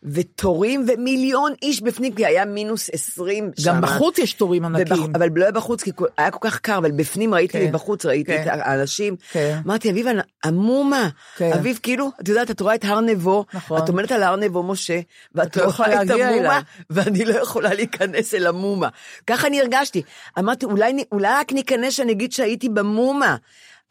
ותורים 0.06 0.86
ומיליון 0.88 1.54
איש 1.62 1.82
בפנים, 1.82 2.13
כי 2.13 2.26
היה 2.26 2.46
מינוס 2.46 2.89
עשרים 2.94 3.52
שם. 3.60 3.70
גם 3.70 3.82
בחוץ 3.82 4.18
יש 4.18 4.34
תורים 4.34 4.65
ענקיים. 4.65 5.04
ובח... 5.04 5.15
אבל 5.15 5.30
לא 5.36 5.44
היה 5.44 5.52
בחוץ, 5.52 5.84
כי 5.84 5.91
היה 6.18 6.32
כל 6.32 6.50
כך 6.50 6.60
קר, 6.60 6.78
אבל 6.78 6.91
בפנים 6.91 7.34
ראיתי, 7.34 7.60
כן. 7.60 7.68
מבחוץ 7.70 8.06
ראיתי 8.06 8.32
כן. 8.32 8.44
את 8.44 8.48
האנשים. 8.48 9.15
כן. 9.32 9.60
אמרתי, 9.65 9.91
אביב, 9.91 10.08
המומה. 10.44 11.10
כן. 11.38 11.52
אביב, 11.54 11.80
כאילו, 11.84 12.12
את 12.22 12.28
יודעת, 12.28 12.52
את 12.52 12.60
רואה 12.60 12.76
את 12.76 12.86
הר 12.86 13.00
נבו, 13.00 13.46
נכון. 13.54 13.84
את 13.84 13.89
עומדת 13.89 14.12
על 14.12 14.24
הר 14.24 14.36
נבו, 14.36 14.63
משה, 14.63 15.00
ואת 15.36 15.48
את 15.48 15.58
לא 15.58 15.72
רואה 15.78 16.02
את 16.02 16.10
המומה. 16.10 16.60
ואני 16.89 17.26
לא 17.26 17.34
יכולה 17.34 17.74
להיכנס 17.74 18.34
אל 18.34 18.48
המומה. 18.48 18.89
ככה 19.28 19.48
אני 19.48 19.62
הרגשתי. 19.62 20.02
אמרתי, 20.39 20.65
אולי, 20.65 21.04
אולי 21.12 21.28
רק 21.28 21.52
ניכנס 21.52 21.94
שאני 21.94 22.12
אגיד 22.12 22.32
שהייתי 22.32 22.70
במומה. 22.70 23.36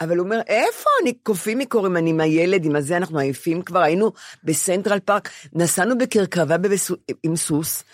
אבל 0.00 0.18
הוא 0.18 0.24
אומר, 0.24 0.40
איפה? 0.46 0.90
אני 1.02 1.12
קופאים 1.22 1.58
מקור, 1.58 1.96
אני 1.96 2.10
עם 2.10 2.20
הילד, 2.20 2.64
עם 2.64 2.76
הזה, 2.76 2.96
אנחנו 2.96 3.18
עייפים 3.18 3.62
כבר, 3.62 3.80
היינו 3.80 4.12
בסנטרל 4.44 4.98
פארק, 5.00 5.28
נסענו 5.52 5.98
בכרכרה 5.98 6.56
בבסו- 6.58 6.94
עם 7.22 7.36
סוס, 7.36 7.84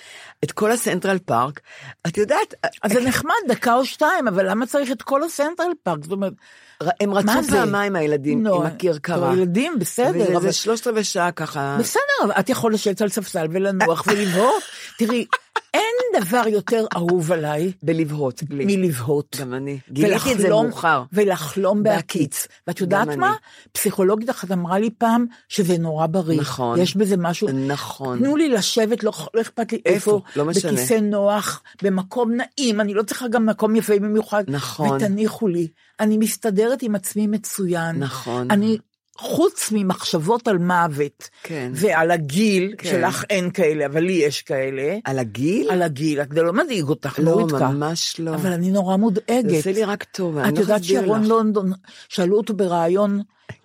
את 0.45 0.53
כל 0.53 0.73
הסנטרל 0.73 1.19
פארק. 1.19 1.61
את 2.07 2.19
יודעת, 2.19 2.55
אז 2.83 2.93
זה 2.93 3.01
נחמד, 3.01 3.35
דקה 3.49 3.75
או 3.75 3.85
שתיים, 3.85 4.29
אבל 4.29 4.51
למה 4.51 4.67
צריך 4.67 4.91
את 4.93 5.03
כל 5.03 5.23
הסנטרל 5.25 5.73
פארק? 5.83 5.99
זאת 6.03 6.13
אומרת, 6.13 6.33
הם 7.01 7.15
רצו? 7.15 7.29
פעמיים 7.51 7.97
הילדים 7.97 8.43
נו, 8.43 8.55
עם 8.55 8.67
הכרכרה. 8.67 9.33
ילדים, 9.35 9.79
בסדר, 9.79 10.21
וזה 10.29 10.37
אבל- 10.37 10.53
שלושת 10.53 10.87
רבעי 10.87 11.05
שעה 11.05 11.33
ככה. 11.33 11.77
בסדר, 11.81 12.01
את 12.41 12.49
יכולה 12.49 12.75
לשבת 12.75 13.03
על 13.03 13.09
ספסל 13.09 13.47
ולנוח 13.51 14.05
ולבהות. 14.07 14.63
תראי, 14.99 15.25
אין 15.75 16.23
דבר 16.23 16.43
יותר 16.49 16.87
אהוב 16.97 17.33
עליי 17.33 17.73
בלבהות. 17.83 18.43
מלבהות. 18.51 19.37
גם 19.41 19.55
אני. 19.55 19.79
גיליתי 19.91 20.33
את 20.33 20.39
זה 20.39 20.49
מאוחר. 20.49 21.03
ולחלום 21.13 21.83
בהקיץ. 21.83 22.47
ואת 22.67 22.81
יודעת 22.81 23.09
מה? 23.09 23.29
אני. 23.29 23.37
פסיכולוגית 23.73 24.31
אחת 24.31 24.53
אמרה 24.53 24.79
לי 24.79 24.91
פעם 24.99 25.27
שזה 25.49 25.79
נורא 25.79 26.07
בריא. 26.07 26.41
נכון. 26.41 26.81
יש 26.81 26.97
בזה 26.97 27.17
משהו. 27.17 27.49
נכון. 27.49 28.19
תנו 28.19 28.37
לי 28.37 28.49
לשבת, 28.49 29.05
לא, 29.05 29.13
לא 29.35 29.41
אכפת 29.41 29.73
לי 29.73 29.81
איפה, 29.87 29.95
איפה, 29.95 30.21
לא 30.37 30.45
משנה. 30.45 30.73
בכיסא 30.73 30.95
נוח, 30.95 31.63
במקום 31.83 32.33
נעים, 32.33 32.81
אני 32.81 32.95
לא 32.95 33.03
צריכה 33.03 33.29
גם 33.29 33.47
מקום 33.47 33.77
יפה 33.77 33.99
במיוחד. 33.99 34.45
נכון. 34.49 34.97
ותניחו 34.97 35.49
לי, 35.49 35.69
אני 36.01 36.19
מסתדרת 36.19 36.83
עם 36.83 36.95
עצמי 36.95 37.27
מצוין. 37.27 37.99
נכון. 37.99 38.51
אני, 38.51 38.79
חוץ 39.21 39.69
ממחשבות 39.73 40.49
על 40.49 40.59
מוות, 40.59 41.29
כן. 41.43 41.71
ועל 41.75 42.11
הגיל, 42.11 42.75
כן. 42.79 42.91
שלך 42.91 43.25
אין 43.31 43.51
כאלה, 43.51 43.87
אבל 43.87 44.01
לי 44.01 44.13
יש 44.13 44.43
כאלה, 44.43 44.97
על 45.05 45.19
הגיל? 45.19 45.71
על 45.71 45.83
הגיל, 45.83 46.21
זה 46.35 46.43
לא 46.43 46.53
מדאיג 46.53 46.85
אותך, 46.89 47.19
לא, 47.19 47.31
נוריתקה. 47.31 47.69
ממש 47.69 48.21
לא. 48.21 48.35
אבל 48.35 48.53
אני 48.53 48.71
נורא 48.71 48.97
מודאגת. 48.97 49.51
זה 49.51 49.57
עושה 49.57 49.73
לי 49.73 49.85
רק 49.85 50.05
טוב, 50.05 50.39
אני 50.39 50.49
את 50.49 50.55
לא 50.55 50.61
יודעת 50.61 50.85
שרון 50.85 51.23
לך. 51.23 51.29
לונדון, 51.29 51.73
שאלו 52.09 52.37
אותו 52.37 52.55
בריאיון, 52.55 53.23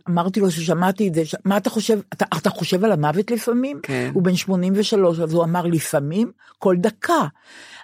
אמרתי 0.09 0.39
לו 0.39 0.51
ששמעתי 0.51 1.07
את 1.07 1.13
זה, 1.13 1.25
ש- 1.25 1.35
מה 1.45 1.57
אתה 1.57 1.69
חושב, 1.69 1.99
אתה, 2.13 2.25
אתה 2.37 2.49
חושב 2.49 2.83
על 2.85 2.91
המוות 2.91 3.31
לפעמים? 3.31 3.79
כן. 3.83 4.11
הוא 4.13 4.23
בן 4.23 4.35
83, 4.35 5.19
אז 5.19 5.33
הוא 5.33 5.43
אמר 5.43 5.65
לפעמים, 5.65 6.31
כל 6.59 6.75
דקה. 6.79 7.27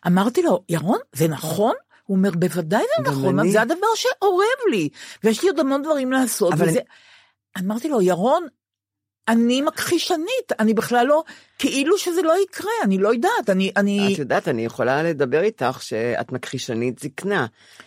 אמרתי 0.07 0.41
לו, 0.41 0.63
ירון, 0.69 0.99
זה 1.13 1.27
נכון? 1.27 1.73
הוא 2.05 2.17
אומר, 2.17 2.31
בוודאי 2.31 2.83
זה 2.97 3.11
נכון, 3.11 3.39
אני. 3.39 3.51
זה 3.51 3.61
הדבר 3.61 3.87
שאורב 3.95 4.71
לי, 4.71 4.89
ויש 5.23 5.43
לי 5.43 5.49
עוד 5.49 5.59
המון 5.59 5.81
דברים 5.83 6.11
לעשות. 6.11 6.53
אבל 6.53 6.67
וזה... 6.69 6.79
אמרתי 7.59 7.89
לו, 7.89 8.01
ירון, 8.01 8.47
אני 9.27 9.61
מכחישנית, 9.61 10.51
אני 10.59 10.73
בכלל 10.73 11.05
לא, 11.07 11.23
כאילו 11.59 11.97
שזה 11.97 12.21
לא 12.21 12.33
יקרה, 12.43 12.71
אני 12.83 12.97
לא 12.97 13.13
יודעת, 13.13 13.49
אני, 13.49 13.71
אני, 13.77 14.13
את 14.13 14.19
יודעת, 14.19 14.47
אני 14.47 14.65
יכולה 14.65 15.03
לדבר 15.03 15.41
איתך 15.41 15.77
שאת 15.81 16.31
מכחישנית 16.31 16.99
זקנה. 16.99 17.45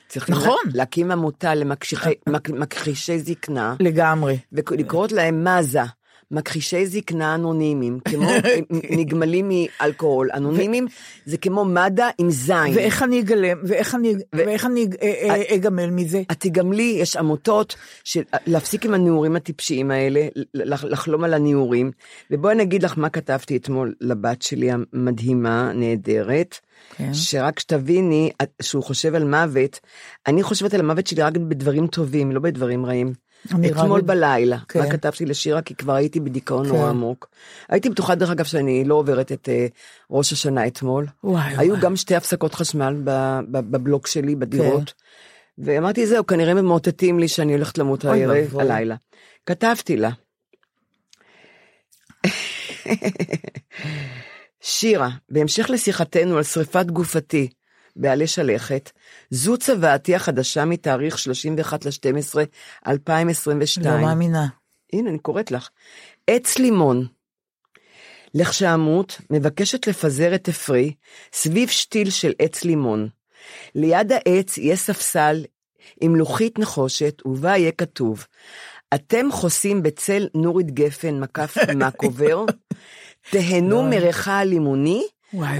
צריכים 0.09 0.35
נכון. 0.35 0.59
לה- 0.67 0.71
להקים 0.75 1.11
עמותה 1.11 1.55
למכחישי 1.55 1.97
מק- 2.29 2.51
מכחישי 2.51 3.19
זקנה, 3.19 3.75
לגמרי. 3.81 4.39
ולקרוא 4.53 5.07
להם 5.13 5.47
מזה. 5.49 5.81
מכחישי 6.35 6.87
זקנה 6.87 7.35
אנונימיים, 7.35 7.99
כמו 8.11 8.29
נגמלים 8.91 9.51
מאלכוהול. 9.81 10.29
אנונימיים 10.35 10.87
זה 11.27 11.37
כמו 11.37 11.65
מד"א 11.65 12.09
עם 12.19 12.31
זין. 12.31 12.75
ואיך 12.75 13.03
אני 13.03 13.21
אגלם, 13.21 13.59
ואיך 13.65 13.95
אני, 13.95 14.15
ואיך 14.35 14.67
אני 14.67 14.87
אה, 15.03 15.09
אה, 15.51 15.55
אגמל 15.55 15.91
מזה? 15.91 16.23
את 16.33 16.41
תגמלי, 16.41 16.97
יש 17.01 17.17
עמותות 17.17 17.75
של 18.05 18.23
להפסיק 18.47 18.85
עם 18.85 18.95
הנעורים 18.95 19.37
הטיפשיים 19.37 19.91
האלה, 19.91 20.21
לח- 20.55 20.85
לחלום 20.85 21.25
על 21.25 21.35
הנעורים. 21.35 21.91
ובואי 22.31 22.55
אני 22.55 22.63
אגיד 22.63 22.83
לך 22.83 22.99
מה 22.99 23.09
כתבתי 23.09 23.57
אתמול 23.57 23.95
לבת 24.01 24.43
שלי 24.43 24.71
המדהימה, 24.71 25.73
נהדרת. 25.75 26.59
כן. 26.97 27.15
שרק 27.15 27.59
שתביני 27.59 28.31
שהוא 28.63 28.83
חושב 28.83 29.15
על 29.15 29.25
מוות, 29.25 29.81
אני 30.27 30.43
חושבת 30.43 30.75
על 30.75 30.81
המוות 30.81 31.07
שלי 31.07 31.23
רק 31.23 31.37
בדברים 31.37 31.87
טובים, 31.87 32.33
לא 32.33 32.41
בדברים 32.41 32.87
רעים. 32.87 33.13
אתמול 33.67 34.01
בד- 34.01 34.07
בלילה, 34.07 34.59
כן. 34.69 34.79
מה 34.81 34.91
כתבתי 34.91 35.27
לשירה? 35.27 35.63
כי 35.63 35.75
כבר 35.75 35.93
הייתי 35.95 36.21
בדיכאון 36.21 36.67
כן. 36.67 36.73
נורא 36.75 36.89
עמוק. 36.89 37.29
הייתי 37.69 37.91
בטוחה 37.91 38.15
דרך 38.15 38.31
אגב 38.31 38.45
שאני 38.45 38.85
לא 38.85 38.95
עוברת 38.95 39.33
את 39.33 39.49
אה, 39.49 39.67
ראש 40.11 40.33
השנה 40.33 40.67
אתמול. 40.67 41.07
וואי, 41.25 41.55
היו 41.57 41.71
וואי. 41.73 41.83
גם 41.83 41.97
שתי 41.97 42.15
הפסקות 42.17 42.55
חשמל 42.55 42.95
ב- 43.05 43.41
ב- 43.51 43.71
בבלוק 43.71 44.07
שלי, 44.07 44.35
בדירות. 44.35 44.93
ואמרתי 45.59 46.07
זהו, 46.07 46.27
כנראה 46.27 46.55
ממוטטים 46.55 47.19
לי 47.19 47.29
שאני 47.29 47.53
הולכת 47.55 47.79
למות 47.79 48.05
אוי 48.07 48.25
הערב. 48.25 48.59
הלילה. 48.59 48.97
כתבתי 49.47 49.97
לה. 49.97 50.11
שירה, 54.61 55.09
בהמשך 55.29 55.71
לשיחתנו 55.71 56.37
על 56.37 56.43
שריפת 56.43 56.87
גופתי 56.87 57.49
בעלי 57.97 58.27
שלכת, 58.27 58.91
זו 59.31 59.59
צוואתי 59.59 60.15
החדשה 60.15 60.65
מתאריך 60.65 61.19
31 61.19 61.85
ל-12 61.85 62.39
2022. 62.87 63.95
לא 63.95 64.01
מאמינה. 64.01 64.47
הנה, 64.93 65.11
אני 65.11 65.19
קוראת 65.19 65.51
לך. 65.51 65.69
עץ 66.27 66.59
לימון. 66.59 67.07
לכשאמות, 68.35 69.21
מבקשת 69.31 69.87
לפזר 69.87 70.35
את 70.35 70.49
אפרי 70.49 70.95
סביב 71.33 71.69
שתיל 71.69 72.11
של 72.11 72.33
עץ 72.39 72.65
לימון. 72.65 73.09
ליד 73.75 74.13
העץ 74.13 74.59
יהיה 74.59 74.77
ספסל 74.77 75.45
עם 76.01 76.17
לוחית 76.17 76.59
נחושת, 76.59 77.23
ובה 77.27 77.57
יהיה 77.57 77.73
כתוב, 77.73 78.27
אתם 78.95 79.33
חוסים 79.33 79.83
בצל 79.83 80.29
נורית 80.35 80.71
גפן 80.71 81.21
מקף 81.21 81.57
מקובר, 81.87 82.45
תהנו 83.31 83.83
מריחה 83.83 84.39
הלימוני. 84.39 85.07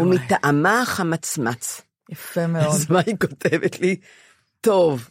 ומטעמה 0.01 0.83
החמצמץ. 0.83 1.83
יפה 2.13 2.47
מאוד. 2.47 2.67
אז 2.67 2.91
מה 2.91 3.01
היא 3.07 3.15
כותבת 3.21 3.81
לי? 3.81 3.97
טוב. 4.61 5.11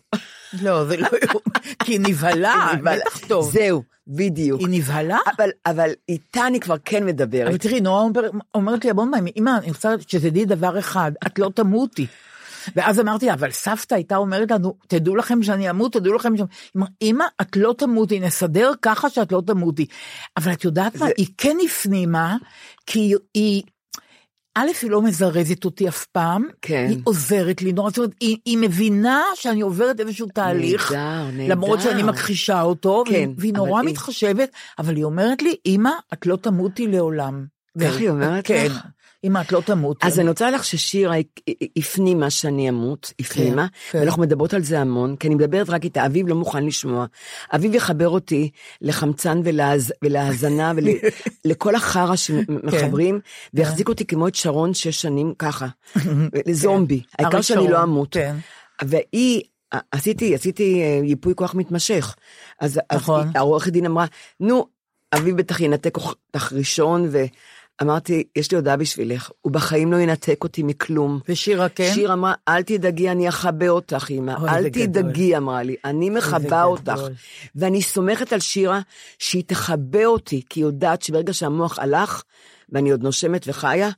לא, 0.62 0.86
זה 0.86 0.98
לא 0.98 1.08
יאומן, 1.24 1.60
כי 1.84 1.92
היא 1.92 2.00
נבהלה, 2.00 2.72
בטח 2.84 3.28
טוב. 3.28 3.52
זהו, 3.52 3.84
בדיוק. 4.08 4.60
היא 4.60 4.68
נבהלה? 4.72 5.18
אבל, 5.38 5.50
אבל 5.66 5.90
איתה 6.10 6.48
אני 6.48 6.60
כבר 6.60 6.76
כן 6.86 7.06
מדברת. 7.06 7.48
אבל 7.48 7.58
תראי, 7.58 7.82
נועה 7.82 8.02
אומר- 8.02 8.30
אומרת 8.56 8.84
לי 8.86 8.92
המון 8.92 9.12
פעמים, 9.14 9.34
אמא, 9.38 9.52
אני 9.58 9.68
רוצה 9.70 9.94
שתדעי 10.08 10.46
דבר 10.46 10.80
אחד, 10.80 11.12
את 11.28 11.40
לא 11.40 11.52
תמותי. 11.56 12.08
ואז 12.76 13.00
אמרתי 13.00 13.26
לה, 13.26 13.34
אבל 13.34 13.52
סבתא 13.52 13.96
הייתה 13.96 14.16
אומרת 14.16 14.52
לנו, 14.52 14.76
תדעו 14.88 15.16
לכם 15.16 15.44
שאני 15.44 15.70
אמות, 15.70 15.94
תדעו 15.94 16.14
לכם 16.14 16.38
שאני... 16.38 16.48
היא 16.64 16.72
אמרה, 16.78 16.88
אמא, 17.02 17.26
את 17.42 17.56
לא 17.56 17.76
תמותי, 17.78 18.20
נסדר 18.20 18.72
ככה 18.82 19.10
שאת 19.10 19.32
לא 19.32 19.42
תמותי. 19.48 19.86
אבל 20.38 20.54
את 20.54 20.64
יודעת 20.64 20.96
מה, 20.96 21.06
היא 21.18 21.28
כן 21.38 21.58
הפנימה, 21.66 22.36
כי 22.86 23.14
היא... 23.34 23.64
א', 24.56 24.68
היא 24.82 24.92
לא 24.92 25.02
מזרזת 25.02 25.66
אותי 25.66 25.88
אף 25.88 26.06
פעם, 26.06 26.48
כן. 26.62 26.86
היא 26.90 27.00
עוזרת 27.04 27.62
לי 27.62 27.72
נורא, 27.74 27.90
זאת 27.90 27.98
אומרת, 27.98 28.12
היא, 28.20 28.38
היא 28.46 28.58
מבינה 28.58 29.22
שאני 29.36 29.62
עוברת 29.62 30.00
איזשהו 30.00 30.28
תהליך, 30.34 30.92
נהדר, 30.92 31.32
נהדר. 31.34 31.52
למרות 31.52 31.82
שאני 31.82 32.04
מכחישה 32.04 32.62
אותו, 32.62 33.04
כן, 33.08 33.12
והיא, 33.14 33.28
והיא 33.38 33.54
נורא 33.54 33.82
היא- 33.82 33.90
מתחשבת, 33.90 34.50
אבל 34.80 34.96
היא 34.96 35.04
אומרת 35.04 35.42
לי, 35.42 35.56
אמא, 35.66 35.90
את 36.14 36.26
לא 36.26 36.36
תמותי 36.36 36.88
לעולם. 36.88 37.46
כך 37.82 37.98
היא 37.98 38.10
אומרת 38.10 38.48
כן, 38.48 38.66
לך? 38.66 38.80
אמא, 39.24 39.42
את 39.42 39.52
לא 39.52 39.62
תמותי. 39.66 40.08
אז 40.08 40.20
אני 40.20 40.30
רוצה 40.30 40.52
לך 40.52 40.64
ששירה 40.64 41.14
היא- 41.14 41.26
הפנימה 41.78 42.30
שאני 42.30 42.70
אמות, 42.70 43.14
הפנימה, 43.20 43.68
כן. 43.92 44.00
ואנחנו 44.00 44.22
מדברות 44.22 44.54
על 44.54 44.64
זה 44.64 44.80
המון, 44.80 45.16
כי 45.16 45.28
אני 45.28 45.36
מדברת 45.36 45.70
רק 45.70 45.84
איתה, 45.84 46.06
אביב 46.06 46.28
לא 46.28 46.36
מוכן 46.36 46.66
לשמוע. 46.66 47.06
אביב 47.56 47.74
יחבר 47.76 48.10
אותי 48.10 48.50
לחמצן 48.82 49.42
ולהז- 49.44 49.92
ולהאזנה 50.04 50.72
ולכל 51.46 51.76
החרא 51.80 52.16
שמחברים, 52.16 53.20
ויחזיק 53.54 53.90
אותי 53.90 54.06
כמו 54.06 54.28
את 54.28 54.36
שרון 54.36 54.74
שש 54.74 55.02
שנים 55.02 55.34
ככה, 55.40 55.68
לזומבי. 56.48 57.02
העיקר 57.20 57.42
שאני 57.42 57.68
לא 57.68 57.84
אמות. 57.84 58.14
כן. 58.14 58.36
והיא, 58.84 59.42
עשיתי, 59.92 60.36
עשיתי 60.36 60.82
אה, 60.82 61.00
ייפוי 61.04 61.34
כוח 61.36 61.56
מתמשך. 61.56 62.16
אז, 62.60 62.80
אז 62.90 62.98
נכון. 63.00 63.22
היא- 63.28 63.32
העורכת 63.38 63.72
דין 63.72 63.86
אמרה, 63.86 64.06
נו, 64.40 64.66
אביב 65.16 65.38
בטח 65.38 65.60
ינתק 65.62 65.98
אותך 65.98 66.54
ראשון, 66.56 67.10
ואמרתי, 67.82 68.24
יש 68.36 68.52
לי 68.52 68.58
הודעה 68.58 68.78
בשבילך, 68.78 69.32
הוא 69.42 69.52
בחיים 69.52 69.92
לא 69.92 69.98
ינתק 69.98 70.44
אותי 70.44 70.64
מכלום. 70.64 71.20
ושירה 71.30 71.70
כן? 71.70 71.92
שיר 71.94 72.14
אמרה, 72.14 72.34
אל 72.48 72.62
תדאגי, 72.64 73.10
אני 73.10 73.30
אכבה 73.30 73.70
אותך, 73.70 74.08
אמא. 74.12 74.34
אוי, 74.42 74.50
אל 74.50 74.70
גדול. 74.70 74.86
תדאגי, 74.88 75.38
אמרה 75.38 75.64
לי, 75.64 75.76
אני 75.86 76.10
מכבה 76.10 76.40
גדול. 76.40 76.62
אותך. 76.64 77.02
ואני 77.56 77.82
סומכת 77.82 78.34
על 78.34 78.40
שירה 78.40 78.80
שהיא 79.20 79.44
תכבה 79.48 80.06
אותי, 80.06 80.42
כי 80.50 80.60
היא 80.60 80.66
יודעת 80.66 81.02
שברגע 81.02 81.34
שהמוח 81.34 81.80
הלך, 81.80 82.24
ואני 82.70 82.92
עוד 82.92 83.04
נושמת 83.04 83.46
וחיה, 83.48 83.90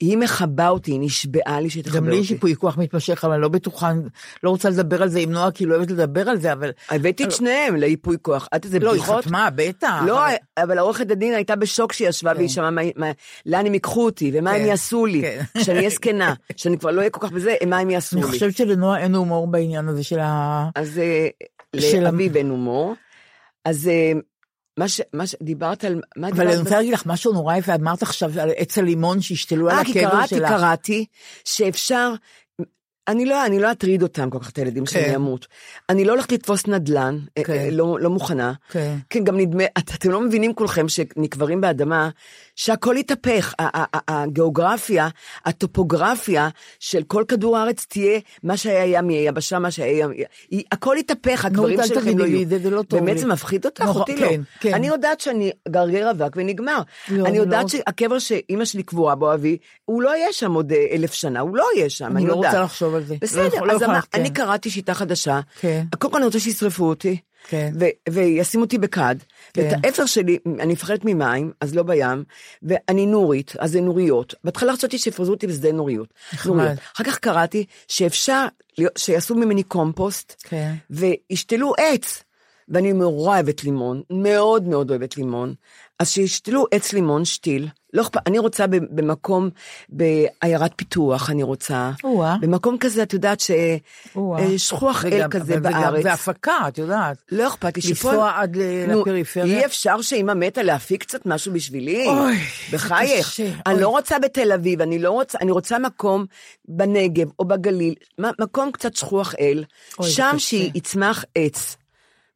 היא 0.00 0.16
מכבה 0.18 0.68
אותי, 0.68 0.90
היא 0.92 1.00
נשבעה 1.00 1.60
לי 1.60 1.70
שהיא 1.70 1.84
תכבה 1.84 1.96
גם 1.96 2.04
אותי. 2.04 2.16
לי 2.16 2.22
יש 2.22 2.30
ייפוי 2.30 2.56
כוח 2.56 2.78
מתמשך, 2.78 3.24
אבל 3.24 3.32
אני 3.32 3.42
לא 3.42 3.48
בטוחה, 3.48 3.92
לא 4.42 4.50
רוצה 4.50 4.70
לדבר 4.70 5.02
על 5.02 5.08
זה 5.08 5.18
עם 5.18 5.30
נועה, 5.32 5.50
כי 5.50 5.64
היא 5.64 5.68
לא 5.68 5.74
אוהבת 5.76 5.90
לדבר 5.90 6.28
על 6.28 6.36
זה, 6.38 6.52
אבל... 6.52 6.70
הבאתי 6.90 7.24
את 7.24 7.32
שניהם 7.32 7.76
לייפוי 7.76 8.16
כוח. 8.22 8.48
את 8.56 8.64
איזה 8.64 8.78
לא, 8.78 8.92
היא 8.92 9.00
בדיחות? 9.00 9.24
חתמה, 9.24 9.48
בטח. 9.54 10.02
לא, 10.06 10.20
אבל- 10.58 10.78
העורכת 10.78 11.10
הדין 11.10 11.34
הייתה 11.34 11.56
בשוק 11.56 11.92
שהיא 11.92 12.08
ישבה 12.08 12.32
והיא 12.36 12.48
שמעה 12.48 12.70
מה- 12.70 12.80
מה- 12.96 13.10
לאן 13.46 13.66
הם 13.66 13.74
ייקחו 13.74 14.04
אותי, 14.04 14.30
ומה 14.34 14.50
כן, 14.54 14.60
הם 14.60 14.66
יעשו 14.66 15.06
לי, 15.06 15.22
כן. 15.22 15.40
כשאני 15.60 15.78
אהיה 15.78 15.90
זקנה, 15.90 16.34
שאני 16.56 16.78
כבר 16.78 16.90
לא 16.90 16.98
אהיה 16.98 17.10
כל 17.10 17.26
כך 17.26 17.32
בזה, 17.32 17.54
מה 17.66 17.78
הם 17.78 17.90
יעשו 17.90 18.16
אני 18.16 18.24
לי. 18.24 18.30
חושבת 18.30 18.56
שלנועה 18.56 19.00
אין 19.00 19.14
הומור 19.14 19.46
בעניין 19.46 19.88
הזה 19.88 20.02
של 20.04 20.18
ה... 20.18 20.68
אז 20.74 20.98
אה, 20.98 21.28
לאביב 22.00 22.36
אין 22.36 22.50
הומור. 22.50 22.94
אז 23.64 23.88
אה, 23.88 24.12
מה 24.80 24.88
ש... 24.88 25.00
מה 25.12 25.26
ש... 25.26 25.34
דיברת 25.42 25.84
על... 25.84 26.00
מה 26.16 26.28
אבל 26.28 26.40
אני 26.40 26.50
דיברת? 26.50 26.58
רוצה 26.58 26.76
להגיד 26.76 26.92
לך 26.92 27.06
משהו 27.06 27.32
נורא 27.32 27.56
יפה, 27.56 27.74
אמרת 27.74 28.02
עכשיו 28.02 28.40
על 28.40 28.50
עץ 28.56 28.78
הלימון 28.78 29.20
שהשתלו 29.20 29.70
על 29.70 29.76
אה, 29.76 29.84
כי 29.84 29.90
הקבר 29.90 30.10
קראתי, 30.10 30.28
שלך. 30.28 30.48
קראתי, 30.48 31.06
שאפשר... 31.44 32.12
אני 33.08 33.24
לא, 33.24 33.46
אני 33.46 33.58
לא 33.58 33.72
אטריד 33.72 34.02
אותם 34.02 34.30
כל 34.30 34.38
כך, 34.38 34.50
את 34.50 34.58
הילדים 34.58 34.86
שאני 34.86 35.04
כן. 35.04 35.14
אמות. 35.14 35.46
אני 35.88 36.04
לא 36.04 36.12
הולכת 36.12 36.32
לתפוס 36.32 36.66
נדל"ן, 36.66 37.18
אה, 37.38 37.44
כן. 37.44 37.52
אה, 37.52 37.70
לא, 37.70 38.00
לא 38.00 38.10
מוכנה. 38.10 38.52
כן. 38.70 38.96
כן, 39.10 39.24
גם 39.24 39.36
נדמה, 39.36 39.64
את, 39.78 39.90
אתם 39.94 40.10
לא 40.10 40.20
מבינים 40.20 40.54
כולכם 40.54 40.88
שנקברים 40.88 41.60
באדמה, 41.60 42.10
שהכל 42.56 42.94
יתהפך, 42.98 43.54
הגיאוגרפיה, 44.08 45.08
הטופוגרפיה 45.46 46.48
של 46.80 47.02
כל 47.02 47.24
כדור 47.28 47.58
הארץ 47.58 47.86
תהיה 47.88 48.20
מה 48.42 48.56
שהיה 48.56 48.84
ים 48.98 49.10
יהיה 49.10 49.28
יבשה, 49.28 49.58
מה 49.58 49.70
שהיה 49.70 50.06
ים, 50.52 50.62
הכל 50.72 50.96
יתהפך, 50.98 51.44
הקברים 51.44 51.80
אל 51.80 51.86
שלכם 51.86 52.18
לא 52.18 52.24
יהיו. 52.24 52.48
זה, 52.48 52.70
לא 52.70 52.82
טוב 52.82 53.00
באמת. 53.00 53.18
זה 53.18 53.26
מפחיד 53.26 53.64
אותך? 53.64 53.84
אותי 53.94 54.16
לא. 54.16 54.28
כן, 54.28 54.40
כן. 54.60 54.74
אני 54.74 54.86
יודעת 54.86 55.20
שאני 55.20 55.50
גרגר 55.68 56.10
אבק 56.10 56.32
ונגמר. 56.36 56.78
לא, 57.08 57.20
אני 57.20 57.28
אני 57.28 57.38
יודעת 57.38 57.62
לא- 57.62 57.68
שהקבר 57.68 58.18
שאימא 58.18 58.64
שלי 58.64 58.82
קבורה 58.82 59.14
בו, 59.14 59.34
אבי, 59.34 59.56
הוא 59.84 60.02
לא 60.02 60.16
יהיה 60.16 60.32
שם 60.32 60.52
עוד 60.54 60.72
אה, 60.72 60.86
אלף 60.92 61.12
שנה, 61.12 61.40
הוא 61.40 61.56
לא 61.56 61.66
יהיה 61.76 61.90
שם, 61.90 62.06
אני 62.06 62.14
אני 62.16 62.26
לא 62.26 62.32
יודעת. 62.32 62.52
רוצה 62.52 62.64
לחשוב 62.64 62.94
על 62.94 63.02
זה. 63.04 63.14
לא 63.14 63.18
בסדר, 63.22 63.62
לא 63.64 63.72
אז 63.72 63.82
אמר- 63.82 64.00
כן. 64.00 64.20
אני 64.20 64.30
קראתי 64.30 64.70
שיטה 64.70 64.94
חדשה. 64.94 65.40
קודם 65.98 66.12
כל 66.12 66.16
אני 66.18 66.26
רוצה 66.26 66.40
שישרפו 66.40 66.84
אותי. 66.84 67.16
כן. 67.48 67.72
ו- 67.80 68.12
וישימו 68.12 68.64
אותי 68.64 68.78
בכד, 68.78 69.16
כן. 69.52 69.62
ואת 69.62 69.84
האפר 69.84 70.06
שלי, 70.06 70.38
אני 70.60 70.72
מפחדת 70.72 71.00
ממים, 71.04 71.52
אז 71.60 71.74
לא 71.74 71.82
בים, 71.82 72.24
ואני 72.62 73.06
נורית, 73.06 73.52
אז 73.58 73.72
זה 73.72 73.80
נוריות. 73.80 74.34
בהתחלה 74.44 74.76
חשבתי 74.76 74.98
שיפרזו 74.98 75.32
אותי 75.32 75.46
בשדה 75.46 75.72
נוריות. 75.72 76.14
נוריות. 76.46 76.78
אחר 76.96 77.04
כך 77.04 77.18
קראתי 77.18 77.64
שאפשר, 77.88 78.46
שיעשו 78.98 79.34
ממני 79.34 79.62
קומפוסט, 79.62 80.42
כן. 80.48 80.74
וישתלו 80.90 81.72
עץ. 81.78 82.22
ואני 82.70 82.92
נורא 82.92 83.34
אוהבת 83.34 83.64
לימון, 83.64 84.02
מאוד 84.10 84.68
מאוד 84.68 84.90
אוהבת 84.90 85.16
לימון. 85.16 85.54
אז 85.98 86.10
שישתלו 86.10 86.66
עץ 86.70 86.92
לימון, 86.92 87.24
שתיל. 87.24 87.68
לא 87.94 88.02
אכפת, 88.02 88.20
אני 88.26 88.38
רוצה 88.38 88.66
במקום, 88.66 89.50
בעיירת 89.88 90.72
פיתוח, 90.76 91.30
אני 91.30 91.42
רוצה. 91.42 91.90
או-אה. 92.04 92.36
במקום 92.40 92.78
כזה, 92.78 93.02
את 93.02 93.12
יודעת, 93.12 93.40
ש- 93.40 93.50
או-אה. 94.16 94.42
אה, 94.42 94.58
שכוח 94.58 95.04
אל 95.04 95.10
וגם- 95.14 95.30
כזה 95.30 95.54
וגם- 95.58 95.62
בארץ. 95.62 96.04
והפקה, 96.04 96.52
את 96.68 96.78
יודעת. 96.78 97.16
לא 97.32 97.46
אכפת 97.48 97.76
לי 97.76 97.82
שפה... 97.82 98.10
לנסוע 98.10 98.32
עד 98.36 98.56
ל- 98.56 98.86
נו, 98.88 99.00
לפריפריה. 99.00 99.58
אי 99.58 99.64
אפשר 99.66 100.00
שאמא 100.02 100.34
מתה 100.34 100.62
להפיק 100.62 101.00
קצת 101.02 101.26
משהו 101.26 101.52
בשבילי? 101.52 102.08
אוי, 102.08 102.36
זה 102.70 102.76
בחייך. 102.76 103.26
קשה, 103.28 103.50
אני 103.66 103.74
אוי. 103.74 103.82
לא 103.82 103.88
רוצה 103.88 104.18
בתל 104.18 104.52
אביב, 104.52 104.80
אני 104.80 104.98
לא 104.98 105.10
רוצה, 105.10 105.38
אני 105.40 105.50
רוצה 105.50 105.78
מקום 105.78 106.26
בנגב 106.68 107.28
או 107.38 107.44
בגליל, 107.44 107.94
מקום 108.18 108.70
קצת 108.72 108.96
שכוח 108.96 109.34
אל, 109.40 109.64
אוי, 109.98 110.10
שם. 110.10 110.34
שיצמח 110.38 111.24
עץ, 111.34 111.76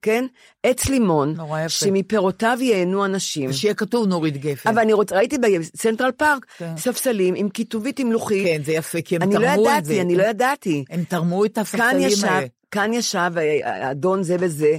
כן? 0.04 0.24
עץ 0.62 0.88
לימון, 0.88 1.34
נורא 1.36 1.60
יפה. 1.60 1.68
שמפירותיו 1.68 2.58
ייהנו 2.60 3.04
אנשים. 3.04 3.50
ושיהיה 3.50 3.74
כתוב 3.74 4.06
נורית 4.06 4.36
גפן. 4.36 4.70
אבל 4.70 4.78
אני 4.78 4.92
רוצה, 4.92 5.16
ראיתי 5.16 5.38
בסנטרל 5.38 6.10
פארק 6.12 6.46
כן. 6.58 6.76
ספסלים 6.76 7.34
עם 7.36 7.48
כיתובית 7.48 7.98
עם 7.98 8.12
לוחית. 8.12 8.46
כן, 8.46 8.62
זה 8.64 8.72
יפה, 8.72 9.02
כי 9.02 9.16
הם 9.16 9.22
אני 9.22 9.32
תרמו 9.34 9.64
לא 9.64 9.78
את 9.78 9.84
זה. 9.84 9.92
ידעתי, 9.94 10.00
אני 10.00 10.16
לא 10.16 10.22
ידעתי. 10.22 10.84
הם 10.90 11.04
תרמו 11.04 11.44
את 11.44 11.54
כאן 11.54 11.62
הספסלים 11.62 12.08
ישב, 12.08 12.26
האלה. 12.26 12.46
כאן 12.70 12.92
ישב 12.92 13.32
אה, 13.36 13.58
האדון 13.64 14.22
זה 14.22 14.36
וזה, 14.40 14.76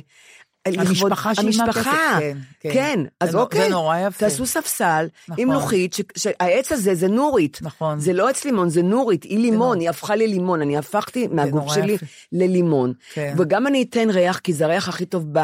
המשפחה 0.66 1.36
שילמה 1.36 1.63
המשפחה, 1.63 2.18
כן, 2.20 2.38
כן. 2.59 2.70
כן, 2.74 2.99
אז 3.20 3.32
זה 3.32 3.38
אוקיי, 3.38 3.61
זה 3.61 3.70
נורא 3.70 3.97
יפה. 3.97 4.20
תעשו 4.20 4.45
ספסל 4.45 5.07
נכון. 5.28 5.41
עם 5.43 5.51
לוחית, 5.51 5.93
ש- 5.93 6.01
שהעץ 6.18 6.72
הזה 6.72 6.95
זה 6.95 7.07
נורית. 7.07 7.59
נכון. 7.61 7.99
זה 7.99 8.13
לא 8.13 8.30
עץ 8.30 8.45
לימון, 8.45 8.70
זה 8.70 8.82
נורית, 8.82 9.24
היא 9.24 9.39
לימון. 9.39 9.80
היא 9.80 9.89
הפכה 9.89 10.16
ללימון, 10.16 10.61
אני 10.61 10.78
הפכתי 10.78 11.28
מהגוף 11.28 11.74
שלי 11.74 11.93
יפה. 11.93 12.05
ללימון. 12.32 12.93
כן. 13.13 13.34
וגם 13.38 13.68
אני 13.68 13.86
אתן 13.89 14.09
ריח, 14.09 14.39
כי 14.39 14.53
זה 14.53 14.66
הריח 14.66 14.89
הכי 14.89 15.05
טוב 15.05 15.26
ב... 15.32 15.43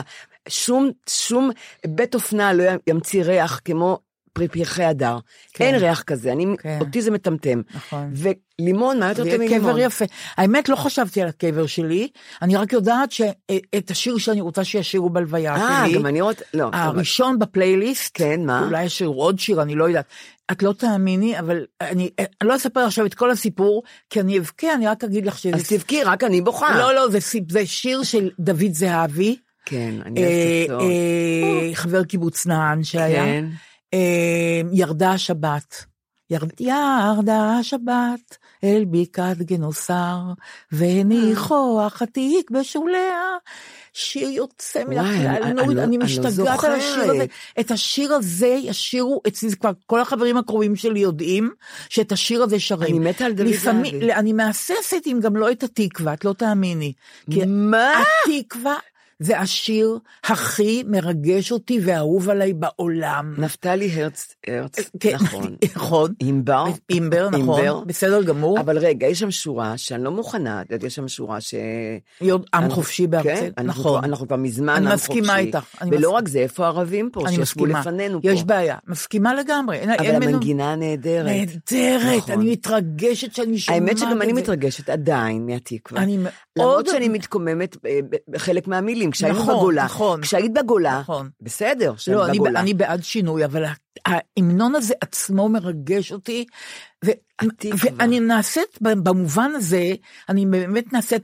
שום, 0.50 0.92
שום 1.10 1.52
בית 1.88 2.16
אופנה 2.16 2.54
לא 2.54 2.64
ימציא 2.88 3.24
ריח 3.24 3.62
כמו 3.66 4.00
פרחי 4.34 4.84
הדר. 4.84 5.18
כן. 5.54 5.66
אין 5.66 5.76
ריח 5.76 6.02
כזה, 6.02 6.32
אני, 6.32 6.46
כן. 6.62 6.78
אותי 6.82 7.02
זה 7.02 7.12
מטמטם. 7.12 7.62
נכון. 7.76 8.14
ולימון, 8.14 9.00
מה 9.00 9.10
יותר 9.10 9.24
טוב 9.24 9.38
מלימון? 9.38 9.60
קבר 9.60 9.80
יפה. 9.80 10.06
האמת, 10.38 10.70
לא 10.70 10.76
חשבתי 10.76 11.22
על 11.22 11.28
הקבר 11.28 11.66
שלי, 11.66 12.08
אני 12.42 12.56
רק 12.56 12.74
יודעת 12.74 13.12
שאת 13.12 13.92
השיר 13.92 14.18
שאני 14.18 14.42
רוצה 14.42 14.64
שישירו 14.64 15.10
בלוויה 15.10 15.56
אה, 15.56 15.84
שלי, 15.88 15.96
גם 16.00 16.06
אני 16.06 16.22
רוצה, 16.22 16.44
לא. 16.54 16.68
אבל- 16.68 16.78
הראשון 16.78 17.40
בפלייליסט, 17.40 18.12
כן, 18.14 18.46
מה? 18.46 18.66
אולי 18.66 18.84
ישירו 18.84 19.24
עוד 19.24 19.40
שיר, 19.40 19.62
אני 19.62 19.76
לא 19.76 19.84
יודעת. 19.86 20.06
את 20.52 20.64
לא 20.64 20.74
תאמיני, 20.74 21.40
אבל 21.40 21.66
אני, 21.82 22.10
אני 22.42 22.50
לא 22.50 22.56
אספר 22.56 22.80
עכשיו 22.80 23.06
את 23.06 23.14
כל 23.14 23.32
הסיפור, 23.32 23.84
כי 24.10 24.20
אני 24.20 24.40
אבכה, 24.40 24.74
אני 24.74 24.88
רק 24.88 25.04
אגיד 25.04 25.26
לך 25.26 25.38
שזה... 25.38 25.56
אז 25.56 25.68
תבכי, 25.68 26.04
רק 26.04 26.24
אני 26.24 26.42
בוכה. 26.42 26.78
לא, 26.78 26.96
לא, 26.96 27.10
זה, 27.10 27.20
זה 27.50 27.66
שיר 27.66 28.04
של 28.04 28.30
דוד 28.40 28.72
זהבי, 28.74 29.36
כן, 29.66 29.94
אני 30.06 30.24
אה, 30.24 30.66
אוהבת 30.70 30.72
אותו. 30.72 30.90
אה, 30.92 31.70
חבר 31.74 32.04
קיבוץ 32.04 32.46
נען 32.46 32.84
שהיה. 32.84 33.24
כן. 33.24 33.46
אה, 33.94 34.00
ירדה 34.72 35.12
השבת. 35.12 35.86
ירד, 36.30 36.50
ירדה 36.60 37.58
השבת 37.60 38.38
אל 38.64 38.86
בקעת 38.92 39.38
גנוסר, 39.38 40.18
והניחו 40.72 41.82
החתיק 41.86 42.52
בשוליה. 42.52 43.22
שיר 43.94 44.30
יוצא 44.30 44.84
מן 44.84 44.98
הכלל, 44.98 45.44
אני- 45.44 45.56
לא- 45.56 45.62
אני 45.64 45.84
אני 45.84 45.98
לא 45.98 46.06
משתגעת 46.06 46.64
על 46.64 46.72
השיר 46.72 47.12
הזה. 47.12 47.26
את 47.60 47.72
השיר 47.72 48.14
הזה 48.14 48.48
ישירו, 48.48 49.22
אצלי 49.28 49.50
זה 49.50 49.56
כבר 49.56 49.72
כל 49.86 50.02
החברים 50.02 50.38
הקרובים 50.38 50.76
שלי 50.76 51.00
יודעים 51.00 51.52
שאת 51.90 52.12
השיר 52.12 52.44
הזה 52.44 52.60
שרים. 52.60 52.96
אני 53.02 53.10
מתה 53.10 53.26
על 53.26 53.32
דוד 53.34 53.54
זהבי. 53.54 54.12
אני 54.14 54.34
מהססת 54.34 55.02
אם 55.08 55.20
גם 55.24 55.36
לא 55.36 55.52
את 55.52 55.64
התקווה, 55.64 56.14
את 56.14 56.26
לא 56.26 56.34
תאמיני. 56.34 56.94
מה? 57.48 58.04
התקווה 58.28 58.76
זה 59.24 59.40
השיר 59.40 59.98
הכי 60.24 60.84
מרגש 60.88 61.52
אותי 61.52 61.80
ואהוב 61.84 62.30
עליי 62.30 62.54
בעולם. 62.54 63.34
נפתלי 63.38 63.92
הרץ, 63.92 64.36
הרץ, 64.48 64.76
כן, 65.00 65.16
נכון. 65.16 65.56
נכון. 65.76 66.14
אימבר, 66.22 66.66
ענבר. 66.92 67.28
נכון, 67.38 67.88
בסדר 67.88 68.24
גמור. 68.24 68.60
אבל 68.60 68.78
רגע, 68.78 69.08
יש 69.08 69.20
שם 69.20 69.32
שורה 69.32 69.78
שאני 69.78 70.04
לא 70.04 70.12
מוכנה, 70.12 70.62
את 70.62 70.72
יודעת, 70.72 70.84
יש 70.88 70.96
שם 70.96 71.08
שורה 71.08 71.42
ש... 71.42 71.54
עם 72.54 72.70
חופשי 72.70 73.08
בארצנו, 73.08 73.34
כן, 73.36 73.50
אנחנו 73.58 73.82
נכון. 73.82 74.00
כבר- 74.00 74.06
אנחנו 74.10 74.28
כבר 74.28 74.36
מזמן 74.36 74.70
אני 74.76 74.88
עם 74.88 74.94
מסכימה 74.94 75.28
חופשי. 75.28 75.46
איתך, 75.46 75.66
אני 75.82 75.90
ולא 75.90 76.00
מסכימה. 76.00 76.18
רק 76.18 76.28
זה, 76.28 76.40
איפה 76.40 76.66
הערבים 76.66 77.10
פה, 77.14 77.20
אני 77.22 77.30
שישבו 77.30 77.42
מסכימה. 77.42 77.80
לפנינו 77.80 78.22
פה. 78.22 78.28
יש 78.32 78.44
בעיה, 78.44 78.78
מסכימה 78.88 79.34
לגמרי. 79.34 79.80
אבל 80.00 80.16
המנגינה 80.16 80.76
נהדרת. 80.76 81.26
נהדרת, 81.26 82.18
נכון. 82.18 82.34
אני 82.34 82.52
מתרגשת 82.52 83.36
שאני 83.36 83.60
שומעת 83.60 83.78
את 83.82 83.88
האמת 83.88 83.98
זה. 83.98 84.06
שגם 84.06 84.22
אני 84.22 84.34
מתרגשת 84.34 84.90
עדיין 84.90 85.46
מהתקווה. 85.46 86.02
אני 86.04 86.18
מאוד... 86.18 86.32
למרות 86.58 86.88
שאני 86.88 87.10
מתקוממת 87.10 87.78
אה, 87.86 88.00
בחלק 88.30 88.68
מהמילים, 88.68 89.11
כשהיינו 89.12 89.40
נכון, 89.40 89.56
בגולה, 89.56 89.86
נכון. 89.86 90.22
כשהיית 90.22 90.54
בגולה, 90.54 91.00
נכון. 91.00 91.30
בסדר, 91.42 91.96
כשהיית 91.96 92.18
לא, 92.18 92.26
אני, 92.26 92.38
בגולה. 92.40 92.60
אני 92.60 92.74
בעד 92.74 93.04
שינוי, 93.04 93.46
אבל 93.46 93.64
ההמנון 94.06 94.76
הזה 94.76 94.94
עצמו 95.02 95.50
מרגש 95.50 96.12
אותי, 96.12 96.46
ו. 97.06 97.12
ואני 97.78 98.20
נעשית, 98.20 98.78
במובן 98.82 99.52
הזה, 99.56 99.94
אני 100.30 100.46
באמת 100.46 100.94
נעשית 100.94 101.24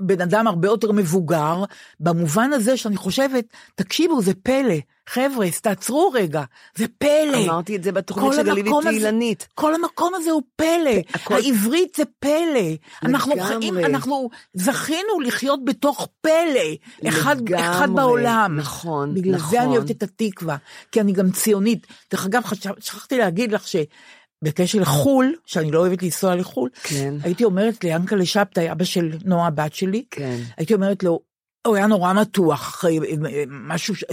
בן 0.00 0.20
אדם 0.20 0.46
הרבה 0.46 0.68
יותר 0.68 0.92
מבוגר, 0.92 1.64
במובן 2.00 2.52
הזה 2.52 2.76
שאני 2.76 2.96
חושבת, 2.96 3.44
תקשיבו, 3.74 4.22
זה 4.22 4.32
פלא. 4.42 4.74
חבר'ה, 5.08 5.46
תעצרו 5.62 6.10
רגע, 6.14 6.42
זה 6.76 6.84
פלא. 6.98 7.44
אמרתי 7.44 7.76
את 7.76 7.82
זה 7.82 7.92
בתוכנית 7.92 8.32
של 8.32 8.42
גלית 8.42 8.66
המקום 8.66 8.86
הזה-. 8.86 9.10
כל 9.54 9.74
המקום 9.74 10.12
הזה 10.14 10.30
הוא 10.30 10.42
פלא, 10.56 10.90
הכל- 11.14 11.34
העברית 11.34 11.94
זה 11.96 12.02
פלא. 12.18 12.60
אנחנו 13.02 13.32
לגמרי. 13.34 13.58
חיים, 13.58 13.78
אנחנו 13.78 14.30
זכינו 14.54 15.20
לחיות 15.20 15.64
בתוך 15.64 16.08
פלא, 16.20 17.08
אחד, 17.08 17.40
לגמרי, 17.40 17.70
אחד 17.70 17.88
בעולם. 17.94 18.56
נכון, 18.58 19.14
בגלל 19.14 19.34
נכון. 19.34 19.50
זה 19.50 19.62
אני 19.62 19.76
אוהבת 19.76 19.90
את 19.90 20.02
התקווה, 20.02 20.56
כי 20.92 21.00
אני 21.00 21.12
גם 21.12 21.30
ציונית. 21.30 21.86
דרך 22.10 22.26
אגב, 22.26 22.42
שכחתי 22.80 23.18
להגיד 23.18 23.52
לך 23.52 23.66
שבקשר 24.44 24.78
לחו"ל, 24.80 25.34
שאני 25.46 25.70
לא 25.70 25.78
אוהבת 25.78 26.02
לנסוע 26.02 26.34
לחו"ל, 26.34 26.70
כן. 26.82 27.14
הייתי 27.22 27.44
אומרת 27.44 27.84
ליענקלה 27.84 28.26
שבתאי, 28.26 28.72
אבא 28.72 28.84
של 28.84 29.10
נועה 29.24 29.46
הבת 29.46 29.74
שלי, 29.74 30.04
כן. 30.10 30.40
הייתי 30.56 30.74
אומרת 30.74 31.02
לו, 31.02 31.20
הוא 31.66 31.76
היה 31.76 31.86
נורא 31.86 32.12
מתוח, 32.12 32.60
אחרי 32.60 32.98
אה, 32.98 33.44
משהו, 33.48 33.94
ש- 33.94 34.04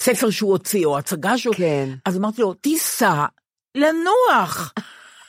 ספר 0.00 0.30
שהוא 0.30 0.50
הוציא, 0.50 0.86
או 0.86 0.98
הצגה 0.98 1.38
שהוא... 1.38 1.54
כן. 1.54 1.88
אז 2.04 2.16
אמרתי 2.16 2.42
לו, 2.42 2.54
תיסע 2.54 3.24
לנוח. 3.76 4.72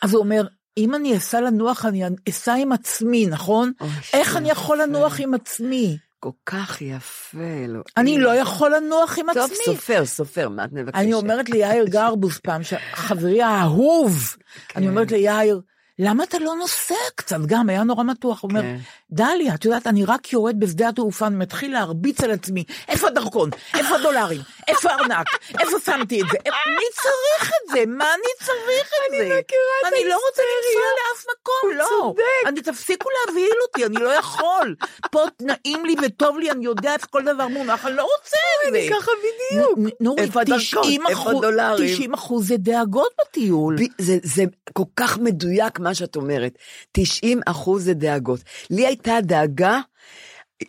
אז 0.01 0.13
הוא 0.13 0.19
אומר, 0.23 0.47
אם 0.77 0.95
אני 0.95 1.17
אסע 1.17 1.41
לנוח, 1.41 1.85
אני 1.85 2.03
אסע 2.29 2.53
עם 2.53 2.71
עצמי, 2.71 3.25
נכון? 3.25 3.71
איך 4.13 4.37
אני 4.37 4.49
יכול. 4.49 4.81
לנוח 4.81 5.19
עם 5.19 5.33
עצמי? 5.33 5.97
כל 6.19 6.29
כך 6.45 6.81
יפה, 6.81 7.37
אלוהים. 7.63 7.83
אני 7.97 8.17
לא 8.17 8.35
יכול 8.35 8.75
לנוח 8.75 9.19
עם 9.19 9.25
טוב, 9.33 9.43
עצמי. 9.43 9.65
סופר, 9.65 10.05
סופר, 10.05 10.49
מה 10.49 10.65
את 10.65 10.69
מבקשת? 10.73 10.95
אני 10.95 11.13
אומרת 11.13 11.49
ליאיר 11.49 11.85
גרבוס 11.85 12.39
פעם, 12.39 12.61
חברי 12.93 13.41
האהוב, 13.41 14.35
אני 14.75 14.85
כן. 14.85 14.91
אומרת 14.91 15.11
ליאיר, 15.11 15.61
למה 15.99 16.23
אתה 16.23 16.39
לא 16.39 16.55
נוסע 16.55 16.95
קצת? 17.15 17.37
גם 17.45 17.69
היה 17.69 17.83
נורא 17.83 18.03
מתוח. 18.03 18.41
הוא 18.41 18.49
אומר, 18.49 18.61
כן. 18.61 18.77
דליה, 19.11 19.53
את 19.55 19.65
יודעת, 19.65 19.87
אני 19.87 20.05
רק 20.05 20.33
יורד 20.33 20.59
בשדה 20.59 20.89
התעופה, 20.89 21.27
אני 21.27 21.35
מתחיל 21.35 21.73
להרביץ 21.73 22.23
על 22.23 22.31
עצמי. 22.31 22.63
איפה 22.87 23.07
הדרכון? 23.07 23.49
איפה 23.73 23.95
הדולרים? 23.95 24.41
איפה 24.67 24.89
הארנק? 24.91 25.27
איפה 25.59 25.77
שמתי 25.85 26.21
את 26.21 26.25
זה? 26.31 26.37
מי 26.67 26.85
צריך 26.93 27.49
את 27.51 27.71
זה? 27.71 27.83
מה 27.87 28.13
אני 28.13 28.45
צריך 28.45 28.57
את 28.87 29.11
זה? 29.11 29.17
אני 29.17 29.25
מכירה 29.25 29.39
את 29.87 29.93
אני 29.93 30.09
לא 30.09 30.15
רוצה 30.29 30.41
ההיסטריה. 30.41 30.75
לנסוע 30.75 30.91
לאף 30.97 31.25
מקום, 31.39 31.77
לא. 31.77 31.85
צודק. 32.03 32.47
אני 32.47 32.61
תפסיקו 32.61 33.09
להבהיל 33.27 33.55
אותי, 33.67 33.85
אני 33.85 33.95
לא 34.03 34.09
יכול. 34.09 34.75
פה 35.11 35.23
נעים 35.41 35.85
לי 35.85 35.95
וטוב 36.03 36.37
לי, 36.39 36.51
אני 36.51 36.65
יודע 36.65 36.93
איפה 36.93 37.07
כל 37.07 37.23
דבר 37.23 37.47
מונח, 37.47 37.85
אני 37.85 37.95
לא 37.95 38.07
רוצה 38.17 38.37
את 38.67 38.73
זה. 38.73 38.87
ככה 39.01 39.11
בדיוק. 39.19 39.77
נ- 39.77 39.85
נ- 39.87 39.89
נורית, 40.05 40.19
איפה 40.25 40.41
הדרכון? 40.41 40.59
90 40.83 41.01
איפה 41.07 41.21
אחוז- 41.21 41.37
הדולרים? 41.43 41.93
90 41.95 42.13
אחוז 42.13 42.47
זה 42.47 42.55
דאגות 42.57 43.11
בטיול. 43.21 43.75
זה 44.23 44.43
כל 44.73 44.83
כך 44.95 45.17
מדויק 45.17 45.79
מה 45.85 45.95
שאת 45.95 46.15
אומרת. 46.15 46.57
90 46.91 47.39
אחוז 47.45 47.83
זה 47.83 47.93
דאגות. 47.93 48.39
לי 48.69 48.87
הייתה 48.87 49.17
דאגה, 49.21 49.79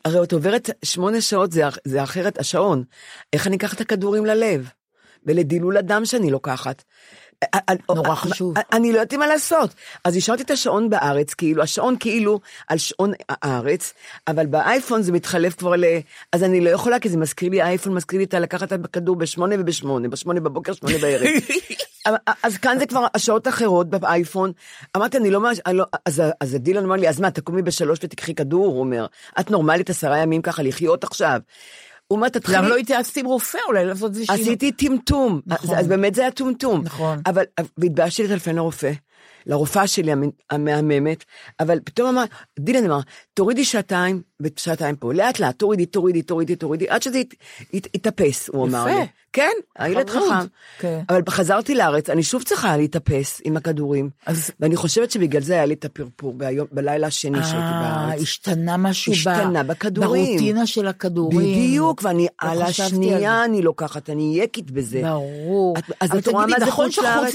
הרי 0.05 0.23
את 0.23 0.33
עוברת 0.33 0.71
שמונה 0.85 1.21
שעות, 1.21 1.53
זה, 1.53 1.63
זה 1.85 2.03
אחרת 2.03 2.39
השעון. 2.39 2.85
איך 3.33 3.47
אני 3.47 3.57
אקח 3.57 3.75
את 3.75 3.81
הכדורים 3.81 4.27
ללב? 4.27 4.69
ולדילול 5.27 5.77
הדם 5.77 6.03
שאני 6.05 6.31
לוקחת. 6.31 6.83
נורא 7.95 8.13
א- 8.13 8.15
חשוב. 8.15 8.59
א- 8.59 8.61
אני 8.73 8.93
לא 8.93 8.99
יודעת 8.99 9.15
מה 9.15 9.27
לעשות. 9.27 9.75
אז 10.05 10.17
השארתי 10.17 10.43
את 10.43 10.51
השעון 10.51 10.91
בארץ, 10.91 11.35
כאילו, 11.35 11.63
השעון 11.63 11.97
כאילו 12.01 12.41
על 12.69 12.79
שעון 12.79 13.13
הארץ, 13.29 13.93
אבל 14.29 14.47
באייפון 14.47 15.03
זה 15.03 15.13
מתחלף 15.13 15.55
כבר 15.55 15.77
ל... 15.77 15.85
אז 16.33 16.43
אני 16.43 16.61
לא 16.61 16.71
יכולה, 16.71 16.99
כי 16.99 17.09
זה 17.09 17.17
מזכיר 17.17 17.51
לי, 17.51 17.63
האייפון 17.63 17.95
מזכיר 17.95 18.19
לי 18.19 18.25
את 18.25 18.35
לקחת 18.35 18.73
את 18.73 18.85
הכדור 18.85 19.17
בשמונה 19.17 19.55
ובשמונה, 19.59 20.09
בשמונה 20.09 20.41
בבוקר, 20.41 20.73
שמונה 20.73 20.99
בערב. 20.99 21.29
אז 22.43 22.57
כאן 22.57 22.79
זה 22.79 22.87
כבר 22.87 23.07
השעות 23.15 23.47
האחרות 23.47 23.91
באייפון. 23.91 24.53
אמרתי, 24.97 25.17
אני 25.17 25.31
לא 25.31 25.41
אני 25.67 25.77
לא, 25.77 25.85
אז, 26.05 26.23
אז 26.41 26.55
דילן 26.55 26.85
אמר 26.85 26.97
לי, 26.97 27.09
אז 27.09 27.21
מה, 27.21 27.31
תקומי 27.31 27.63
בשלוש 27.63 27.99
ותקחי 28.03 28.35
כדור? 28.35 28.67
הוא 28.67 28.81
אומר, 28.81 29.07
את 29.41 29.51
נורמלית 29.51 29.91
עשרה 29.91 30.19
ימים 30.19 30.43
ככה 30.43 30.63
לחיות 30.63 31.05
עכשיו. 31.05 31.41
אומר, 32.11 32.29
תתחילי... 32.29 32.59
למה 32.59 32.69
לא 32.69 32.77
התייעצתי 32.77 33.21
עם 33.21 33.27
רופא 33.27 33.59
אולי 33.69 33.85
לעשות 33.87 34.11
איזה 34.13 34.25
שינוי? 34.27 34.43
עשיתי 34.43 34.73
טמטום, 34.73 35.41
נכון. 35.47 35.75
אז, 35.77 35.81
אז 35.81 35.89
באמת 35.89 36.15
זה 36.15 36.21
היה 36.23 36.31
טומטום. 36.31 36.81
נכון. 36.85 37.19
אבל, 37.27 37.45
והתביישתי 37.79 38.23
לטלפן 38.23 38.55
לרופא, 38.57 38.93
לרופאה 39.47 39.87
שלי 39.87 40.13
המ- 40.13 40.31
המהממת, 40.51 41.25
אבל 41.61 41.79
פתאום 41.85 42.09
אמר, 42.09 42.25
דילן 42.59 42.85
אמר, 42.85 43.01
תורידי 43.35 43.65
שעתיים 43.65 44.23
ושעתיים 44.41 44.97
פה, 44.97 45.13
לאט 45.15 45.41
לאט, 45.41 45.59
תורידי, 45.59 45.87
תורידי, 45.87 46.23
תורידי, 46.23 46.57
תורידי, 46.57 46.89
עד 46.89 47.03
שזה 47.03 47.19
ית, 47.19 47.35
ית, 47.73 47.87
יתאפס, 47.95 48.49
הוא 48.49 48.67
אמר 48.69 48.89
יפה. 48.89 49.05
כן, 49.37 49.51
הילד. 49.79 50.11
חכם. 50.11 50.47
כן. 50.79 51.01
אבל 51.09 51.21
חזרתי 51.29 51.75
לארץ, 51.75 52.11
אני 52.11 52.23
שוב 52.23 52.43
צריכה 52.43 52.77
להתאפס 52.77 53.41
עם 53.45 53.57
הכדורים. 53.57 54.11
אז- 54.27 54.51
ואני 54.61 54.77
חושבת 54.77 55.11
שבגלל 55.11 55.43
זה 55.43 55.53
היה 55.53 55.67
לי 55.67 55.75
את 55.75 55.85
הפרפור 55.85 56.35
ביום, 56.35 56.67
בלילה 56.73 57.07
השני 57.07 57.39
שהייתי 57.39 57.57
אה, 57.57 58.05
בארץ. 58.07 58.23
השתנה 58.23 58.77
משהו 58.77 59.13
ב- 59.13 59.17
השתנה 59.17 59.63
בכדורים. 59.63 60.27
ברוטינה 60.27 60.67
של 60.67 60.87
הכדורים. 60.87 61.39
בדיוק, 61.39 62.01
ואני 62.05 62.23
לא 62.23 62.29
על 62.39 62.57
על 62.57 62.63
השנייה 62.63 63.19
זה. 63.41 63.45
אני 63.45 63.63
לוקחת, 63.63 64.11
אני 64.11 64.39
יקית 64.43 64.71
בזה. 64.71 65.03
ברור. 65.03 65.79
את- 65.79 65.85
אז 66.01 66.11
את 66.17 66.29
רואה 66.29 66.47
מה 66.47 66.57
זה 66.59 66.67
נכון 66.67 66.87
חוץ 66.87 66.99
לארץ? 66.99 67.35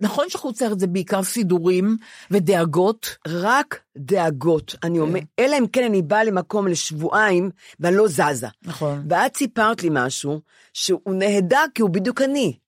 נכון 0.00 0.24
שחוץ 0.28 0.62
לארץ 0.62 0.80
זה 0.80 0.86
בעיקר 0.86 1.22
סידורים 1.22 1.96
ודאגות? 2.30 3.16
רק 3.28 3.80
דאגות. 3.98 4.70
כן. 4.70 4.88
אני 4.88 4.98
אומר, 4.98 5.20
אלא 5.38 5.58
אם 5.58 5.66
כן 5.66 5.84
אני 5.84 6.02
באה 6.02 6.24
למקום 6.24 6.66
לשבועיים 6.66 7.50
ואני 7.80 7.96
לא 7.96 8.08
זזה. 8.08 8.46
נכון. 8.62 9.06
ואת 9.10 9.36
סיפרת 9.36 9.82
לי 9.82 9.88
משהו 9.92 10.40
שהוא 10.72 11.14
נהדר 11.14 11.64
כי 11.74 11.82
הוא 11.82 11.90
בדיוק 11.90 12.22
אני. 12.22 12.58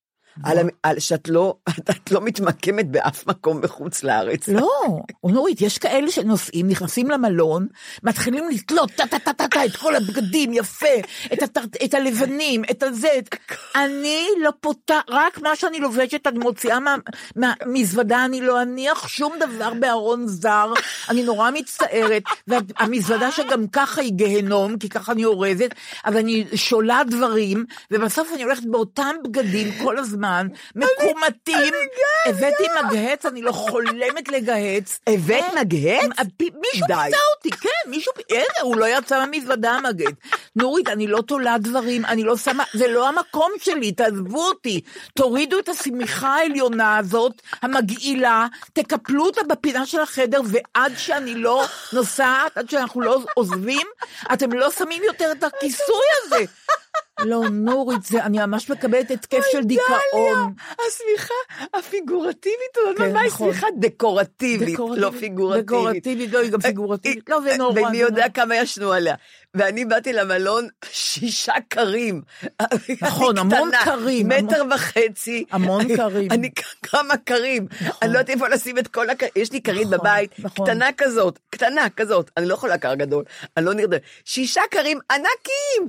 על, 0.44 0.58
על 0.82 0.98
שאת 0.98 1.28
לא, 1.28 1.54
את 1.90 2.10
לא 2.10 2.20
מתמקמת 2.20 2.90
באף 2.90 3.26
מקום 3.26 3.60
בחוץ 3.60 4.02
לארץ. 4.02 4.48
לא, 4.48 4.70
נורית, 5.24 5.60
יש 5.60 5.78
כאלה 5.78 6.10
שנוסעים, 6.10 6.68
נכנסים 6.68 7.10
למלון, 7.10 7.66
מתחילים 8.02 8.44
לתלות 8.48 8.90
טה-טה-טה-טה 8.90 9.64
את 9.64 9.76
כל 9.76 9.96
הבגדים, 9.96 10.52
יפה, 10.52 10.86
את, 11.32 11.42
הטר... 11.42 11.60
את 11.84 11.94
הלבנים, 11.94 12.62
את 12.70 12.82
הזה. 12.82 13.08
את... 13.18 13.34
אני 13.76 14.26
לא 14.42 14.50
פותח, 14.60 15.00
רק 15.08 15.38
מה 15.38 15.56
שאני 15.56 15.80
לובשת 15.80 16.26
אני 16.26 16.38
מוציאה 16.38 16.80
מה- 16.80 16.96
מהמזוודה, 17.36 18.24
אני 18.24 18.40
לא 18.40 18.62
אניח 18.62 19.08
שום 19.08 19.32
דבר 19.40 19.74
בארון 19.74 20.26
זר, 20.26 20.72
אני 21.08 21.22
נורא 21.22 21.50
מצטערת, 21.50 22.22
והמזוודה 22.46 23.30
שגם 23.30 23.66
ככה 23.72 24.00
היא 24.00 24.12
גיהנום, 24.12 24.78
כי 24.78 24.88
ככה 24.88 25.12
אני 25.12 25.24
אורזת, 25.24 25.74
אבל 26.06 26.16
אני 26.16 26.44
שולה 26.54 27.02
דברים, 27.10 27.64
ובסוף 27.90 28.28
אני 28.34 28.42
הולכת 28.42 28.64
באותם 28.64 29.16
בגדים 29.24 29.68
כל 29.84 29.98
הזמן, 29.98 30.29
מקומטים, 30.74 31.74
הבאתי 32.26 32.64
מגהץ, 32.84 33.26
אני 33.26 33.42
לא 33.42 33.52
חולמת 33.52 34.28
לגהץ. 34.28 34.98
הבאת 35.06 35.30
אין, 35.30 35.58
מגהץ? 35.60 36.10
אה, 36.18 36.24
מישהו. 36.40 36.86
פיצה 36.86 37.18
אותי, 37.36 37.50
כן, 37.50 37.90
מישהו, 37.90 38.12
הוא 38.62 38.76
לא 38.76 38.98
יצא 38.98 39.18
מהמזוודה 39.18 39.70
המגהץ. 39.72 40.14
נורית, 40.56 40.88
אני 40.88 41.06
לא 41.06 41.22
תולה 41.22 41.58
דברים, 41.58 42.04
אני 42.04 42.22
לא 42.22 42.36
שמה, 42.36 42.64
זה 42.74 42.88
לא 42.88 43.08
המקום 43.08 43.52
שלי, 43.58 43.92
תעזבו 43.92 44.46
אותי. 44.46 44.80
תורידו 45.14 45.58
את 45.58 45.68
השמיכה 45.68 46.28
העליונה 46.28 46.98
הזאת, 46.98 47.42
המגעילה, 47.62 48.46
תקפלו 48.72 49.24
אותה 49.24 49.40
בפינה 49.48 49.86
של 49.86 50.00
החדר, 50.00 50.40
ועד 50.44 50.92
שאני 50.96 51.34
לא 51.34 51.64
נוסעת, 51.92 52.58
עד 52.58 52.70
שאנחנו 52.70 53.00
לא 53.00 53.22
עוזבים, 53.34 53.86
אתם 54.32 54.52
לא 54.52 54.70
שמים 54.70 55.02
יותר 55.04 55.32
את 55.32 55.44
הכיסוי 55.44 56.06
הזה. 56.22 56.44
לא, 57.24 57.48
נורית, 57.50 58.02
זה, 58.02 58.24
אני 58.24 58.38
ממש 58.38 58.70
מקבלת 58.70 59.10
התקף 59.10 59.42
של 59.52 59.64
דיכאון. 59.64 60.54
השמיכה 60.72 61.34
הפיגורטיבית 61.74 62.76
כן, 62.96 63.12
מה 63.12 63.20
היא 63.20 63.28
נכון. 63.28 63.52
שמיכה 63.52 63.66
דקורטיבית, 63.78 64.74
דקורטיבית, 64.74 65.02
לא 65.02 65.10
פיגורטיבית. 65.20 65.66
דקורטיבית, 65.66 66.32
לא, 66.32 66.38
היא 66.38 66.50
גם 66.50 66.60
פיגורטיבית. 66.60 67.28
לא, 67.28 67.40
זה 67.40 67.56
נורא, 67.56 67.80
ומי 67.80 67.98
יודע. 67.98 68.28
כמה 68.28 68.56
ישנו 68.56 68.92
עליה. 68.92 69.14
ואני 69.54 69.84
באתי 69.84 70.12
למלון 70.12 70.68
שישה 70.92 71.52
קרים. 71.68 72.22
נכון, 73.02 73.38
המון 73.38 73.70
קרים, 73.84 74.28
מטר 74.28 74.62
וחצי. 74.74 75.44
המון 75.50 75.96
קרים. 75.96 76.30
אני 76.30 76.50
כמה 76.82 77.16
קרים. 77.16 77.66
אני 78.02 78.12
לא 78.12 78.18
יודעת 78.18 78.30
איפה 78.30 78.48
לשים 78.48 78.78
את 78.78 78.88
כל 78.88 79.10
הקרים. 79.10 79.32
יש 79.36 79.52
לי 79.52 79.62
כרית 79.62 79.86
נכון, 79.86 79.98
בבית, 79.98 80.30
נכון. 80.38 80.66
קטנה 80.66 80.88
כזאת, 80.96 81.38
קטנה 81.60 81.88
כזאת. 81.96 82.30
אני 82.36 82.46
לא 82.46 82.54
יכולה 82.54 82.78
קר 82.78 82.94
גדול, 82.94 83.24
אני 83.56 83.64
לא 83.64 83.74
נרדמת. 83.74 84.00
שישה 84.24 84.60
קרים 84.70 84.98
ענקים. 85.10 85.88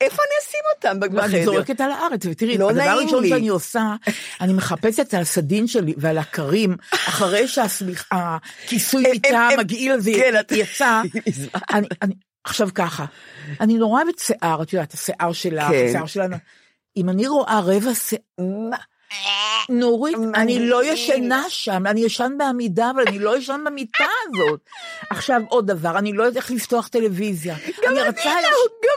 איפה 0.00 0.22
אני 0.22 0.34
אשים 0.42 0.60
אותם 0.76 1.00
בחדר? 1.00 1.22
ואני 1.22 1.44
זורקת 1.44 1.80
על 1.80 1.90
הארץ, 1.90 2.26
ותראי, 2.30 2.58
לא 2.58 2.70
הדבר 2.70 2.82
הראשון. 2.82 3.28
שאני 3.28 3.48
עושה, 3.48 3.94
אני 4.40 4.52
מחפשת 4.52 5.14
על 5.14 5.22
הסדין 5.22 5.66
שלי 5.66 5.94
ועל 5.96 6.18
הכרים, 6.18 6.76
אחרי 6.92 7.48
שהכיסוי 7.48 9.02
מיטה 9.12 9.48
המגעיל 9.52 9.92
הזה 9.92 10.10
כן, 10.16 10.34
את- 10.40 10.52
יצא, 10.52 11.02
מזמן. 11.28 11.48
אני, 11.72 11.86
אני, 12.02 12.14
עכשיו 12.44 12.68
ככה, 12.74 13.04
אני 13.60 13.74
נורא 13.74 14.02
אוהבת 14.02 14.18
שיער, 14.18 14.62
את 14.62 14.72
יודעת, 14.72 14.94
השיער 14.94 15.32
שלך, 15.32 15.68
כן. 15.68 15.86
השיער 15.88 16.06
שלנו, 16.06 16.36
אם 16.96 17.08
אני 17.08 17.26
רואה 17.28 17.60
רבע 17.64 17.94
שיער? 17.94 18.70
נורית, 19.68 20.16
אני 20.34 20.68
לא 20.68 20.84
ישנה 20.84 21.44
שם, 21.48 21.86
אני 21.86 22.00
ישן 22.00 22.32
בעמידה, 22.38 22.90
אבל 22.90 23.02
אני 23.06 23.18
לא 23.18 23.36
ישן 23.36 23.60
במיטה 23.66 24.04
הזאת. 24.28 24.60
עכשיו 25.10 25.40
עוד 25.48 25.66
דבר, 25.66 25.98
אני 25.98 26.12
לא 26.12 26.22
יודעת 26.22 26.42
איך 26.42 26.50
לפתוח 26.50 26.88
טלוויזיה. 26.88 27.54
גם 27.84 27.92
אני 27.92 27.96
לא, 27.96 28.04
גם 28.04 28.96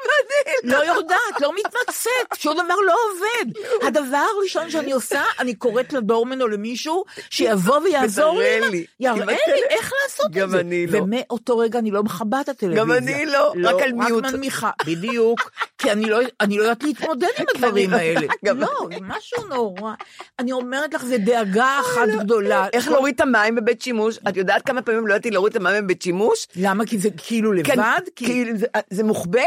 אני 0.64 0.72
לא 0.72 0.78
יודעת, 0.78 1.42
לא 1.42 1.52
מתמצאת, 1.56 2.40
שום 2.40 2.54
דבר 2.54 2.76
לא 2.88 2.96
עובד. 3.10 3.52
הדבר 3.88 4.24
הראשון 4.38 4.70
שאני 4.70 4.92
עושה, 4.92 5.24
אני 5.40 5.54
קוראת 5.56 5.94
לדורמן 5.94 6.42
או 6.42 6.48
למישהו 6.48 7.06
שיבוא 7.30 7.80
ויעזור 7.80 8.40
לי. 8.40 8.86
יראה 9.00 9.26
לי. 9.26 9.36
איך 9.70 9.92
לעשות 10.04 10.32
גם 10.32 10.44
את 10.46 10.50
זה. 10.50 10.60
אני 10.60 10.88
לא. 10.88 10.98
ומאותו 10.98 11.58
רגע 11.58 11.80
אני 11.80 11.92
לא 11.92 12.04
מכבה 12.04 12.42
את 12.42 12.50
הטלוויזיה. 12.50 12.84
גם 12.84 12.92
אני 12.92 13.26
לא, 13.26 13.54
רק 13.64 13.82
על 13.82 13.92
מיוט. 13.92 14.26
רק 14.26 14.34
מנמיכה, 14.34 14.70
בדיוק, 14.86 15.52
כי 15.78 15.92
אני 15.92 16.06
לא 16.06 16.20
לא 16.60 16.64
יודעת 16.64 16.84
להתמודד 16.84 17.28
עם 17.40 17.46
הדברים 17.56 17.92
לא- 17.92 17.98
האלה. 17.98 18.28
גם 18.46 18.60
לא, 18.60 18.88
משהו 19.02 19.48
נורא. 19.48 19.94
אני 20.40 20.52
אומרת 20.52 20.94
לך, 20.94 21.06
זה 21.06 21.18
דאגה 21.18 21.80
אחת 21.82 22.08
גדולה. 22.24 22.68
איך 22.74 22.88
להוריד 22.88 23.16
את 23.16 23.22
המים 23.22 23.56
בבית 23.56 23.82
שימוש? 23.82 24.18
את 24.30 24.38
יודעת 24.38 24.66
כמה 24.66 24.82
פעמים 24.82 25.08
לא 25.08 25.14
ידעתי 25.14 25.32
להוריד 25.32 25.56
את 25.56 25.62
המים 25.62 25.84
בבית 25.84 26.02
שימוש? 26.02 26.48
למה? 26.56 26.86
כי 26.86 26.98
זה 26.98 27.10
כאילו 27.18 27.52
כן, 27.64 27.74
לבד? 27.80 28.00
כי- 28.16 28.26
כי 28.26 28.46
זה- 28.90 29.04
מוחבא, 29.04 29.40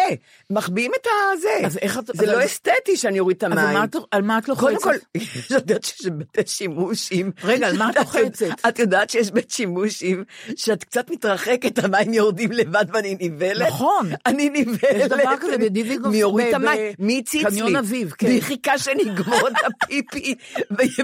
מחביאים 0.51 0.93
את 1.01 1.07
הזה. 1.33 1.67
אז 1.67 1.73
זה 1.73 1.79
אז- 2.15 2.29
לא 2.29 2.45
אסתטי 2.45 2.97
שאני 2.97 3.21
אוריד 3.21 3.37
את 3.37 3.45
אז 3.45 3.53
המים. 3.53 3.85
את- 3.85 3.97
על 4.11 4.23
מה 4.23 4.39
את 4.39 4.49
לוחצת? 4.49 4.65
קודם 4.65 4.81
כל, 4.83 4.95
את 5.17 5.51
יודעת 5.51 5.85
שיש 5.85 6.07
בתי 6.07 6.43
שימושים. 6.47 7.31
רגע, 7.45 7.67
על 7.69 7.77
מה 7.79 7.91
את 7.91 7.97
לוחצת? 8.03 8.47
את 8.69 8.79
יודעת 8.79 9.11
שיש 9.11 9.31
בית 9.31 9.51
שימושים, 9.51 10.25
שאת 10.57 10.85
קצת 10.85 11.11
מתרחקת, 11.11 11.85
המים 11.85 12.13
יורדים 12.15 12.53
לבד 12.53 12.85
ואני 12.93 13.17
נבהלת? 13.21 13.67
נכון. 13.69 14.11
אני 14.27 14.49
נבהלת. 14.51 14.97
יש 14.97 15.07
דבר 15.07 15.35
כזה 15.41 15.59
בדיזינגוף, 15.59 16.13
מי 16.13 16.17
יוריד 16.19 16.49
את 16.49 16.55
המים? 16.55 16.93
מי 16.99 17.19
הציץ 17.19 17.45
לי? 17.45 17.51
קניון 17.51 17.77
אביב, 17.77 18.11
כן. 18.19 18.27
מי 18.29 18.41
חיכה 18.41 18.79
שנגמור 18.79 19.49
את 19.49 19.53
הפיפי 19.67 20.35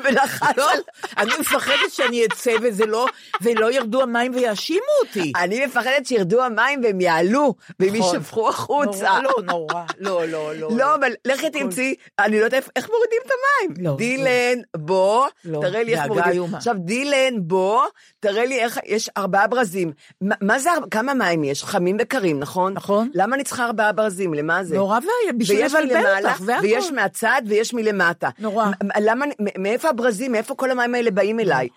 ולחץ 0.05 0.57
לא, 0.57 0.73
על... 0.73 0.79
אני 1.19 1.31
מפחדת 1.41 1.91
שאני 1.91 2.25
אצא 2.27 2.53
וזה 2.63 2.87
לא, 2.87 3.07
ולא 3.41 3.73
ירדו 3.73 4.03
המים 4.03 4.35
ויאשימו 4.35 4.81
אותי. 5.07 5.33
אני 5.37 5.67
מפחדת 5.67 6.07
שירדו 6.07 6.43
המים 6.43 6.81
והם 6.85 7.01
יעלו, 7.01 7.55
והם 7.81 7.95
נכון. 7.97 8.15
יישפכו 8.17 8.49
החוצה. 8.49 9.09
נורא, 9.11 9.21
לא, 9.23 9.43
נורא, 9.47 9.85
לא, 9.99 10.27
לא, 10.27 10.55
לא. 10.55 10.69
לא, 10.77 10.95
אבל 10.95 11.13
לכי 11.25 11.51
תמצאי, 11.51 11.95
אני 12.19 12.39
לא 12.41 12.45
יודעת 12.45 12.71
איך- 12.77 12.89
מורידים 12.91 13.19
את 13.27 13.31
המים. 13.31 13.87
לא, 13.87 13.97
דילן, 13.97 14.61
בוא, 14.77 15.27
תראה 15.61 15.83
לי 15.83 15.95
איך 15.95 16.07
מורידים. 16.07 16.55
עכשיו, 16.55 16.75
דילן, 16.79 17.35
בוא, 17.39 17.83
תראה 18.21 18.45
לי 18.47 18.59
איך, 18.61 18.79
יש 18.87 19.11
ארבעה 19.17 19.47
ברזים. 19.47 19.93
מה- 20.21 20.59
זה, 20.59 20.71
כמה 20.91 21.15
מים 21.15 21.45
יש? 21.45 21.65
חמים 21.65 21.97
וקרים, 22.01 22.41
נכון? 22.41 22.73
נכון. 22.73 23.11
למה 23.15 23.37
אני 23.37 23.45
צריכה 23.45 23.65
ארבעה 23.65 23.93
ברזים? 23.93 24.35
למה 24.35 24.65
זה? 24.65 24.75
נורא 24.77 24.99
ואיום, 24.99 25.39
בשביל 25.39 25.59
ויש 25.63 25.75
לבלבל 25.75 25.97
מלמעלה, 25.97 26.31
אותך, 26.33 26.43
והכל. 26.47 26.63
ויש 26.67 26.91
מהצד, 26.93 27.43
ויש 27.47 27.75
מלמטה. 27.75 28.29
נורא. 28.39 28.67
למה, 29.01 29.25
מאיפה 29.59 29.89
הברזים? 29.89 30.33
מאיפה 30.33 30.55
כל 30.55 30.71
המים 30.71 30.95
האלה 30.95 31.11
באים 31.11 31.41
אליי? 31.41 31.69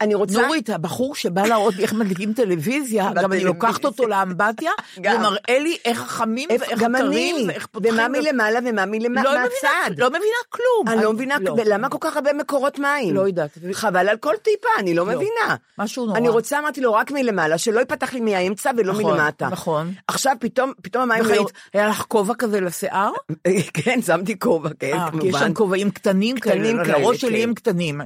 אני 0.00 0.14
רוצה... 0.14 0.42
נורית, 0.42 0.70
הבחור 0.70 1.14
שבא 1.14 1.42
להראות 1.46 1.74
לי 1.76 1.82
איך 1.82 1.92
מדליקים 1.92 2.32
טלוויזיה, 2.32 3.10
גם 3.22 3.32
אני. 3.32 3.44
לוקחת 3.44 3.84
אותו 3.84 4.06
לאמבטיה, 4.06 4.70
גם. 5.00 5.12
הוא 5.14 5.22
מראה 5.22 5.58
לי 5.58 5.76
איך 5.84 6.00
איפה- 6.02 6.22
ואיך 6.60 6.82
אני, 6.82 7.44
ואיך 7.48 7.66
פותחים. 7.66 7.94
ומה 7.94 8.08
מלמעלה 8.08 8.58
ומה 8.66 8.86
לא 9.22 9.32
מהצד. 9.34 9.90
לא 9.98 10.08
מבינה 10.08 10.22
כלום. 10.50 10.88
אני 10.88 11.02
לא 11.04 11.12
מבינה, 11.12 11.36
לא. 11.40 11.56
למה 11.64 11.88
כל 11.88 11.98
כך 12.00 12.16
הרבה 12.16 12.32
מקורות 12.32 12.78
מים? 12.78 13.14
לא 13.14 13.20
יודעת. 13.20 13.58
חבל 13.72 14.08
על 14.08 14.16
כל 14.16 14.34
טיפה, 14.42 14.68
אני 14.78 14.94
לא 14.94 15.06
מבינה. 15.06 15.56
משהו 15.78 16.06
נורא. 16.06 16.18
אני 16.18 16.28
רוצה, 16.28 16.58
אמרתי 16.58 16.80
לו, 16.80 16.94
רק 16.94 17.10
מלמעלה, 17.10 17.58
שלא 17.58 17.80
ייפתח 17.80 18.12
לי 18.14 18.20
מהאמצע 18.20 18.70
ולא 18.76 18.92
נכון, 18.92 19.04
מלמטה. 19.18 19.48
נכון. 19.48 19.92
עכשיו 20.08 20.36
פתאום, 20.40 20.72
פתאום 20.82 21.02
המים... 21.02 21.24
לא- 21.24 21.46
היה 21.74 21.88
לך 21.88 22.04
כובע 22.08 22.34
כזה 22.34 22.60
לשיער? 22.60 23.12
כן, 23.84 24.02
שמתי 24.02 24.38
כובע, 24.38 24.68
כן, 24.78 24.92
אה, 24.92 25.08
כי 25.10 25.26
יש 25.26 25.32
שם 25.32 25.38
כמובן. 25.38 25.54
כובעים 25.54 25.90
קטנים 25.90 26.36
קטנים 26.36 26.62
כאלה, 26.76 26.84
כאלה, 26.84 26.91
לראש 26.92 27.20
שלי 27.20 27.38
כן. 27.38 27.48
הם 27.48 27.54
קטנים, 27.54 28.00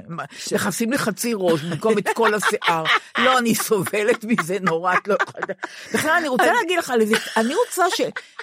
מכסים 0.51 0.91
לי 0.91 0.97
חצי 0.97 1.31
ראש 1.35 1.61
במקום 1.61 1.97
את 1.97 2.09
כל 2.13 2.33
השיער. 2.33 2.83
לא, 3.25 3.37
אני 3.37 3.55
סובלת 3.55 4.23
מזה 4.23 4.57
נורא, 4.61 4.93
את 4.93 5.07
לא 5.07 5.17
יכולה... 5.21 5.45
בכלל, 5.93 6.11
אני 6.11 6.27
רוצה 6.27 6.53
להגיד 6.53 6.79
לך 6.79 6.93
אני 7.37 7.53
רוצה 7.55 7.83
ש... 7.95 8.01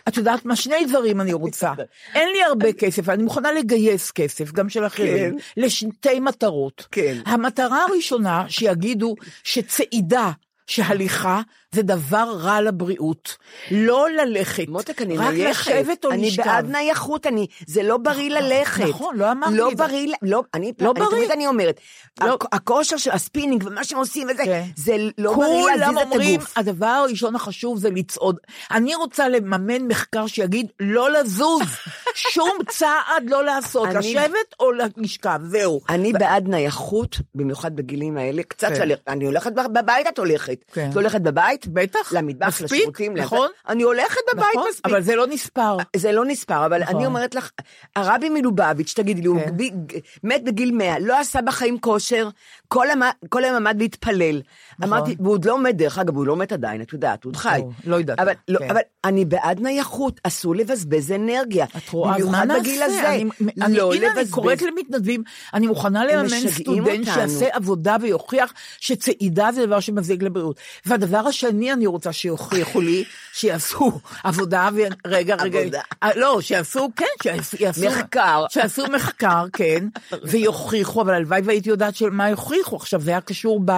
את 0.09 0.17
יודעת 0.17 0.45
מה, 0.45 0.57
שני 0.57 0.85
דברים 0.85 1.21
אני 1.21 1.33
רוצה. 1.33 1.73
אין 2.15 2.29
לי 2.29 2.43
הרבה 2.43 2.73
כסף, 2.73 3.09
אני 3.09 3.23
מוכנה 3.23 3.53
לגייס 3.53 4.11
כסף, 4.11 4.53
גם 4.53 4.69
של 4.69 4.87
אחרים, 4.87 5.37
לשתי 5.57 6.21
מטרות. 6.21 6.87
כן. 6.91 7.19
המטרה 7.27 7.85
הראשונה, 7.89 8.45
שיגידו 8.49 9.15
שצעידה, 9.45 10.31
שהליכה 10.67 11.41
זה 11.75 11.83
דבר 11.83 12.37
רע 12.41 12.61
לבריאות. 12.61 13.37
לא 13.71 14.07
ללכת, 14.11 14.69
מותק, 14.69 15.03
אני 15.03 15.17
רק 15.19 15.33
נייחת. 15.35 15.67
לשבת 15.73 16.05
או 16.05 16.11
אני 16.11 16.27
לשכב. 16.27 16.45
בעד 16.45 16.71
נייחות, 16.71 17.27
אני, 17.27 17.47
זה 17.67 17.83
לא 17.83 17.97
בריא 17.97 18.31
ללכת. 18.31 18.85
נכון, 18.85 19.17
לא 19.17 19.33
אמרתי 19.33 19.55
לא. 19.57 19.71
בריא, 19.77 20.07
לא, 20.23 20.43
אני, 20.55 20.73
לא 20.81 20.91
אני 20.91 21.01
בריא. 21.01 21.11
תמיד 21.11 21.31
אני 21.31 21.47
אומרת, 21.47 21.81
לא. 22.21 22.35
הכ- 22.43 22.47
הכושר 22.53 22.97
של 22.97 23.11
הספינינג 23.11 23.65
ומה 23.67 23.85
שהם 23.85 23.99
עושים 23.99 24.29
וזה, 24.31 24.45
כן. 24.45 24.65
זה 24.77 24.97
לא 25.19 25.35
בריא 25.37 25.47
כולם 25.63 25.79
להזיז 25.81 25.99
את 25.99 26.03
אומרים, 26.13 26.41
הגוף. 26.41 26.59
הדבר 26.59 26.87
הראשון 26.87 27.35
החשוב 27.37 27.79
זה 27.79 27.91
לצעוד. 27.91 28.37
אני 28.71 28.95
רוצה 28.95 29.29
לממן 29.29 29.83
מחקר 29.89 30.27
שיגיד 30.27 30.67
לא 30.81 31.11
לזוז, 31.11 31.63
שום 32.33 32.51
צעד 32.69 32.95
לא 33.29 33.45
לעשות, 33.45 33.89
אני- 33.89 33.99
לשבת 34.15 34.55
או 34.61 34.71
לשכב, 34.97 35.41
זהו. 35.45 35.81
אני 35.89 36.13
בעד 36.13 36.49
נייחות, 36.49 37.17
במיוחד 37.35 37.77
בגילים 37.77 38.17
האלה, 38.17 38.43
קצת 38.43 38.69
כן. 38.69 38.89
ללכת, 38.89 39.09
אני 39.09 39.25
הולכת 39.27 39.53
בבית, 39.53 40.07
את 40.09 40.19
הולכת. 40.19 40.65
כן. 40.73 40.89
את 40.91 40.97
הולכת 40.97 41.21
בבית? 41.21 41.64
בטח. 41.67 42.13
למטבח, 42.13 42.49
מספיק, 42.49 42.71
לשירותים. 42.73 43.15
נכון. 43.17 43.39
לזה. 43.39 43.73
אני 43.73 43.83
הולכת 43.83 44.21
בבית 44.33 44.47
נכון? 44.55 44.69
מספיק. 44.71 44.87
אבל 44.87 45.03
זה 45.03 45.17
לא 45.17 45.27
נספר. 45.27 45.77
זה 45.97 46.13
לא 46.13 46.25
נספר, 46.25 46.67
אבל 46.67 46.83
נכון. 46.83 46.97
אני 46.97 47.07
אומרת 47.07 47.35
לך, 47.35 47.51
הרבי 47.97 48.29
מלובביץ', 48.29 48.93
תגידי 48.97 49.21
לי, 49.21 49.27
הוא 49.27 49.41
כן. 49.41 49.57
ב- 49.57 49.99
מת 50.25 50.45
בגיל 50.45 50.73
100, 50.73 50.99
לא 50.99 51.21
עשה 51.21 51.43
בחיים 51.43 51.79
כושר, 51.79 52.29
כל 52.75 52.91
המ- 52.91 53.03
כל 53.29 53.45
היום 53.45 53.57
עמד 53.57 53.77
להתפלל. 53.79 54.41
אמרתי, 54.85 55.17
והוא 55.21 55.33
עוד 55.33 55.45
לא 55.45 55.59
מת, 55.59 55.77
דרך 55.77 55.99
אגב, 55.99 56.17
הוא 56.17 56.27
לא 56.27 56.37
מת 56.37 56.53
עדיין, 56.53 56.83
את 56.83 56.93
יודעת, 56.93 57.25
הוא 57.25 57.31
עוד 57.31 57.37
חי. 57.37 57.59
נכון, 57.59 57.73
לא 57.85 57.97
יודעת. 57.97 58.19
אבל, 58.19 58.33
לא, 58.49 58.59
כן. 58.59 58.71
אבל 58.71 58.81
אני 59.05 59.25
בעד 59.25 59.61
נייחות, 59.61 60.21
אסור 60.25 60.55
לבזבז 60.57 61.13
אנרגיה. 61.13 61.65
את 61.77 61.89
רואה? 61.89 62.17
אז 62.17 62.25
מה 62.29 62.45
נעשה? 62.45 62.61
בגיל 62.61 62.83
הזה. 62.83 63.09
אני, 63.11 63.25
אני, 63.63 63.77
לא 63.77 63.95
הנה, 63.95 64.07
אני. 64.17 64.29
קוראת 64.31 64.63
למתנדבים, 64.63 65.23
אני 65.55 65.67
מוכנה 65.67 66.05
לממן 66.05 66.51
סטודנט. 66.51 67.05
שיעשה 67.15 67.47
עבודה 67.53 67.97
ויוכיח 68.01 68.53
שצעידה 68.81 69.49
זה 69.55 69.67
דבר 69.67 69.81
שמזיק 69.81 70.23
לבריאות. 70.23 70.57
והדבר 70.87 71.19
השני, 71.29 71.73
אני 71.73 71.87
רוצה 71.87 72.13
שיוכיחו 72.13 72.81
לי, 72.81 73.05
שיעשו 73.33 73.91
עבודה, 74.25 74.69
ו... 74.75 74.79
רגע, 75.07 75.35
רגע, 75.35 75.59
עבודה. 75.61 75.81
אה, 76.03 76.11
לא, 76.17 76.41
שיעשו, 76.41 76.89
כן, 76.97 77.33
שיעשו, 77.43 77.87
מחקר. 77.87 78.45
שיעשו 78.51 78.83
מחקר, 78.93 79.45
כן, 79.53 79.89
ויוכיחו, 80.31 81.03
אבל 81.03 81.15
הלוואי 81.15 81.41
והייתי 81.45 81.69
יודעת 81.69 81.97
של 81.97 82.11
מה 82.11 82.29
יוכיחו. 82.31 82.64
עכשיו, 82.73 83.01
זה 83.01 83.11
היה 83.11 83.21
קשור 83.21 83.61
ב... 83.65 83.73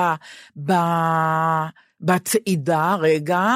ב... 0.66 0.72
בצעידה, 2.00 2.96
רגע. 3.00 3.50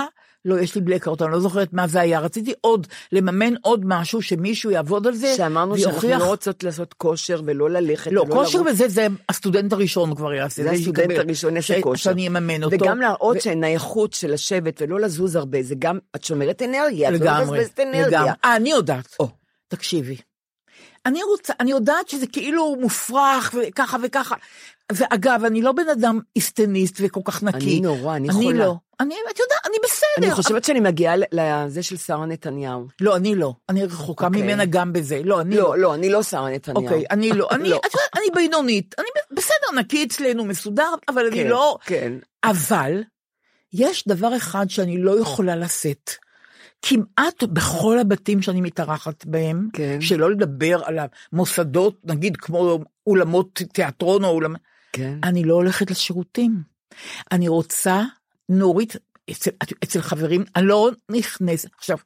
לא, 0.44 0.60
יש 0.60 0.74
לי 0.74 0.80
blackout, 0.80 1.22
אני 1.22 1.32
לא 1.32 1.40
זוכרת 1.40 1.72
מה 1.72 1.86
זה 1.86 2.00
היה. 2.00 2.20
רציתי 2.20 2.52
עוד, 2.60 2.86
לממן 3.12 3.54
עוד 3.62 3.80
משהו, 3.84 4.22
שמישהו 4.22 4.70
יעבוד 4.70 5.06
על 5.06 5.14
זה, 5.14 5.34
שאמרנו 5.36 5.78
שאנחנו 5.78 6.00
ויוכיח- 6.08 6.18
לא 6.20 6.26
רוצות 6.26 6.64
לעשות 6.64 6.94
כושר 6.94 7.42
ולא 7.44 7.70
ללכת. 7.70 8.12
לא, 8.12 8.24
כושר 8.30 8.58
לרוץ. 8.58 8.72
וזה, 8.72 8.88
זה 8.88 9.06
הסטודנט 9.28 9.72
הראשון 9.72 10.14
כבר 10.14 10.32
יעשה. 10.32 10.62
זה 10.62 10.70
הסטודנט 10.70 11.18
הראשון 11.18 11.56
יעשה 11.56 11.78
ש- 11.78 11.82
כושר. 11.82 12.02
שאני 12.10 12.28
אממן 12.28 12.62
אותו. 12.64 12.76
וגם 12.76 13.00
להראות 13.00 13.36
ו- 13.36 13.40
שהנייחות 13.40 14.12
של 14.12 14.32
לשבת 14.32 14.82
ולא 14.82 15.00
לזוז 15.00 15.36
הרבה, 15.36 15.62
זה 15.62 15.74
גם, 15.78 15.98
את 16.16 16.24
שומרת 16.24 16.62
אנרגיה, 16.62 17.08
את 17.08 17.12
לא 17.14 17.18
לגמרי. 17.20 17.60
לגמרי. 17.84 18.30
אה, 18.44 18.56
אני 18.56 18.70
יודעת. 18.70 19.16
או. 19.20 19.28
תקשיבי. 19.68 20.16
אני 21.06 21.22
רוצה, 21.22 21.52
אני 21.60 21.70
יודעת 21.70 22.08
שזה 22.08 22.26
כאילו 22.26 22.76
מופרך 22.80 23.54
וככה 23.68 23.96
וככה. 24.02 24.34
ואגב, 24.94 25.44
אני 25.44 25.62
לא 25.62 25.72
בן 25.72 25.88
אדם 25.92 26.20
היסטניסט 26.34 26.96
וכל 27.00 27.20
כך 27.24 27.42
נקי. 27.42 27.58
אני 27.58 27.80
נורא, 27.80 28.16
אני 28.16 28.28
אני 28.28 28.34
חולה. 28.34 28.58
לא. 28.58 28.76
אני, 29.00 29.14
את 29.30 29.38
יודעת, 29.38 29.66
אני 29.66 29.76
בסדר. 29.84 30.26
אני 30.26 30.30
חושבת 30.30 30.64
שאני 30.64 30.80
מגיעה 30.80 31.14
לזה 31.32 31.82
של 31.82 31.96
שרה 31.96 32.26
נתניהו. 32.26 32.86
לא, 33.00 33.16
אני 33.16 33.34
לא. 33.34 33.54
אני 33.68 33.84
רחוקה 33.84 34.26
אוקיי. 34.26 34.42
ממנה 34.42 34.64
גם 34.64 34.92
בזה. 34.92 35.20
לא, 35.24 35.40
אני 35.40 35.56
לא. 35.56 35.62
לא, 35.62 35.78
לא, 35.78 35.94
אני 35.94 36.08
לא 36.08 36.22
שרה 36.22 36.50
נתניהו. 36.50 36.82
אוקיי, 36.82 37.04
אני 37.10 37.32
לא. 37.32 37.48
אני, 37.54 37.68
לא. 37.68 37.76
את 37.76 37.84
יודעת, 37.84 38.16
אני 38.16 38.24
בינונית. 38.34 38.94
אני 38.98 39.06
בסדר, 39.32 39.80
נקי 39.80 40.04
אצלנו, 40.04 40.44
מסודר, 40.44 40.94
אבל 41.08 41.26
אני 41.26 41.36
כן, 41.36 41.46
לא... 41.46 41.78
כן. 41.84 42.12
אבל 42.44 43.02
יש 43.72 44.08
דבר 44.08 44.36
אחד 44.36 44.70
שאני 44.70 44.98
לא 44.98 45.20
יכולה 45.20 45.56
לשאת. 45.56 46.10
כמעט 46.82 47.42
בכל 47.42 47.98
הבתים 47.98 48.42
שאני 48.42 48.60
מתארחת 48.60 49.24
בהם, 49.24 49.68
כן. 49.72 50.00
שלא 50.00 50.30
לדבר 50.30 50.80
על 50.84 50.98
המוסדות, 51.32 51.94
נגיד 52.04 52.36
כמו 52.36 52.78
אולמות 53.06 53.62
תיאטרון 53.72 54.24
או 54.24 54.28
אולם... 54.28 54.54
כן. 54.92 55.18
אני 55.24 55.44
לא 55.44 55.54
הולכת 55.54 55.90
לשירותים. 55.90 56.62
אני 57.32 57.48
רוצה, 57.48 58.02
נורית, 58.48 58.96
אצל, 59.30 59.50
אצל 59.84 60.00
חברים, 60.00 60.44
אני 60.56 60.66
לא 60.66 60.90
נכנסת. 61.10 61.68
עכשיו, 61.78 61.98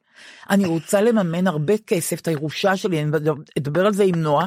אני 0.51 0.67
רוצה 0.67 1.01
לממן 1.01 1.47
הרבה 1.47 1.79
כסף, 1.79 2.21
את 2.21 2.29
הירושה 2.29 2.77
שלי, 2.77 3.03
אני 3.03 3.11
אדבר 3.59 3.87
על 3.87 3.93
זה 3.93 4.05
עם 4.05 4.15
נועה, 4.15 4.47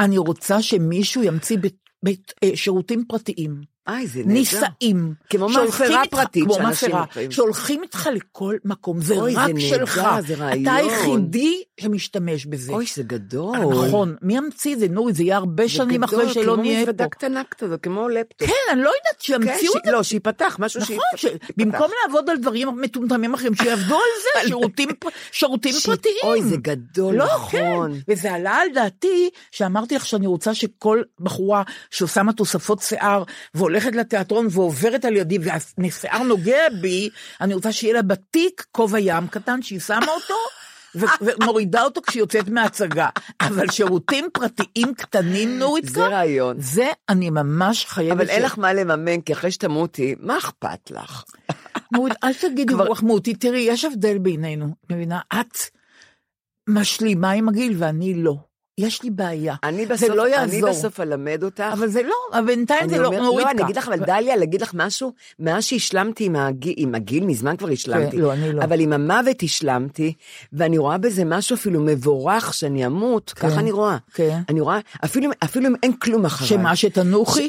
אני 0.00 0.18
רוצה 0.18 0.62
שמישהו 0.62 1.22
ימציא 1.22 1.58
בית, 1.58 1.76
בית, 2.02 2.32
אה, 2.44 2.50
שירותים 2.54 3.04
פרטיים. 3.08 3.75
איי, 3.88 4.06
זה 4.06 4.18
נהדר. 4.18 4.32
נישאים. 4.32 5.14
כמו 5.30 5.48
מאפרה 5.48 6.02
פרטית 6.10 6.44
כמו 6.44 6.58
מאפרה, 6.58 6.98
הולכים. 7.00 7.30
שהולכים 7.30 7.82
איתך 7.82 8.08
לכל 8.12 8.56
מקום, 8.64 9.00
זה 9.00 9.14
אוי, 9.14 9.32
זה 9.32 9.38
רק 9.40 9.48
נהדר, 9.48 9.60
שלך. 9.60 10.00
זה 10.26 10.34
אתה 10.34 10.42
רעיון. 10.44 10.66
היחידי 10.68 11.62
שמשתמש 11.80 12.46
בזה. 12.46 12.72
אוי, 12.72 12.86
זה 12.94 13.02
גדול. 13.02 13.58
נכון, 13.58 14.16
מי 14.22 14.36
ימציא 14.36 14.74
את 14.74 14.78
זה? 14.78 14.88
נורי, 14.88 15.12
זה 15.12 15.22
יהיה 15.22 15.36
הרבה 15.36 15.62
זה 15.62 15.68
שנים 15.68 16.00
גדול, 16.04 16.04
אחרי 16.22 16.34
שלא 16.34 16.56
נהיה 16.56 16.74
כמו 16.76 16.86
פה. 16.86 16.92
מזוודה 16.92 17.08
קטנה 17.08 17.42
כזאת, 17.50 17.82
כמו 17.82 18.08
לפטופ. 18.08 18.48
כן, 18.48 18.54
אני 18.72 18.80
לא 18.80 18.88
יודעת, 18.88 19.16
כן, 19.18 19.20
שימציאו 19.20 19.72
ש- 19.72 19.76
את 19.76 19.82
זה. 19.84 19.92
לא, 19.92 20.02
שייפתח, 20.02 20.56
משהו 20.60 20.80
נכון, 20.80 20.96
שייפתח. 21.16 21.46
שבמקום 21.56 21.90
לעבוד 22.06 22.30
על 22.30 22.36
דברים 22.36 22.80
מטומטמים 22.80 23.34
אחרים, 23.34 23.54
שיעבדו 23.54 23.94
על 23.94 24.00
זה, 24.22 24.48
שירותים 25.32 25.72
פרטיים. 25.84 26.14
אוי, 26.24 26.42
זה 26.42 26.56
גדול, 26.56 27.14
לא, 27.14 27.24
נכון. 27.24 27.92
כן, 27.94 28.12
וזה 28.12 28.32
עלה 28.32 28.54
על 28.54 28.68
דעתי, 28.74 29.30
שאמרתי 29.50 29.94
לך 29.96 30.06
שאני 30.06 30.26
רוצה 30.26 30.54
שכל 30.54 31.02
בחורה 31.20 31.62
ששמה 31.90 32.32
תוספות 32.32 32.82
שיער, 32.82 33.22
והולכת 33.54 33.75
לתיאטרון 33.94 34.46
ועוברת 34.50 35.04
על 35.04 35.16
ידי, 35.16 35.38
והשיער 35.78 36.22
נוגע 36.22 36.68
בי, 36.80 37.10
אני 37.40 37.54
רוצה 37.54 37.72
שיהיה 37.72 37.94
לה 37.94 38.02
בתיק 38.02 38.66
כובע 38.72 38.98
ים 39.00 39.28
קטן, 39.28 39.62
שהיא 39.62 39.80
שמה 39.80 40.06
אותו. 40.08 40.34
ומורידה 41.20 41.82
אותו 41.82 42.02
כשהיא 42.02 42.20
יוצאת 42.20 42.48
מההצגה, 42.48 43.08
אבל 43.40 43.70
שירותים 43.70 44.28
פרטיים 44.32 44.94
קטנים 44.94 45.58
נורית 45.58 45.84
זה 45.84 46.06
רעיון. 46.06 46.56
זה 46.60 46.86
אני 47.08 47.30
ממש 47.30 47.84
חייבת. 47.84 48.12
אבל 48.12 48.28
אין 48.28 48.42
לך 48.42 48.58
מה 48.58 48.72
לממן, 48.72 49.20
כי 49.20 49.32
אחרי 49.32 49.50
שתמותי, 49.50 50.14
מה 50.20 50.38
אכפת 50.38 50.90
לך? 50.90 51.24
נורית, 51.92 52.14
אל 52.24 52.34
תגידי 52.34 52.74
רוח 52.74 53.02
מהותי, 53.02 53.34
תראי, 53.34 53.60
יש 53.60 53.84
הבדל 53.84 54.18
בינינו, 54.18 54.74
מבינה? 54.90 55.20
את 55.40 55.56
משלימה 56.68 57.30
עם 57.30 57.48
הגיל 57.48 57.74
ואני 57.78 58.14
לא. 58.14 58.36
יש 58.78 59.02
לי 59.02 59.10
בעיה. 59.10 59.54
אני 59.64 59.86
זה 59.86 59.94
בסוף, 59.94 60.08
לא 60.08 60.22
אני 60.26 60.30
יעזור. 60.56 60.70
בסוף 60.70 61.00
אלמד 61.00 61.42
אותך. 61.42 61.64
אבל 61.72 61.88
זה 61.88 62.02
לא, 62.02 62.40
בינתיים 62.40 62.80
אני 62.82 62.88
זה 62.88 62.98
לא 62.98 63.06
אומרת- 63.06 63.22
נורית 63.22 63.46
לא, 63.46 63.50
אני. 63.50 63.62
אגיד 63.62 63.76
לך, 63.76 63.88
אבל 63.88 63.96
דליה, 63.96 64.36
להגיד 64.36 64.62
לך 64.62 64.70
משהו, 64.74 65.12
מאז 65.38 65.64
שהשלמתי 65.64 66.24
עם 66.24 66.36
הגיל, 66.36 66.74
עם 66.76 66.94
הגיל, 66.94 67.24
מזמן 67.24 67.56
כבר 67.56 67.68
השלמתי. 67.68 68.16
לא, 68.16 68.32
אני 68.32 68.52
לא. 68.52 68.62
אבל 68.64 68.80
עם 68.80 68.92
המוות 68.92 69.42
השלמתי, 69.42 70.12
ואני 70.52 70.78
רואה 70.78 70.98
בזה 70.98 71.24
משהו 71.24 71.56
אפילו 71.56 71.80
מבורך 71.80 72.54
שאני 72.54 72.86
אמות, 72.86 73.32
ככה 73.36 73.60
אני 73.60 73.70
רואה. 73.70 73.96
כן. 74.14 74.40
אני 74.48 74.60
רואה, 74.60 74.78
אפילו 75.04 75.30
אפילו 75.44 75.66
אם 75.68 75.74
אין 75.82 75.92
כלום 75.92 76.24
אחריי. 76.24 76.48
שמה, 76.48 76.76
שתנוחי? 76.76 77.48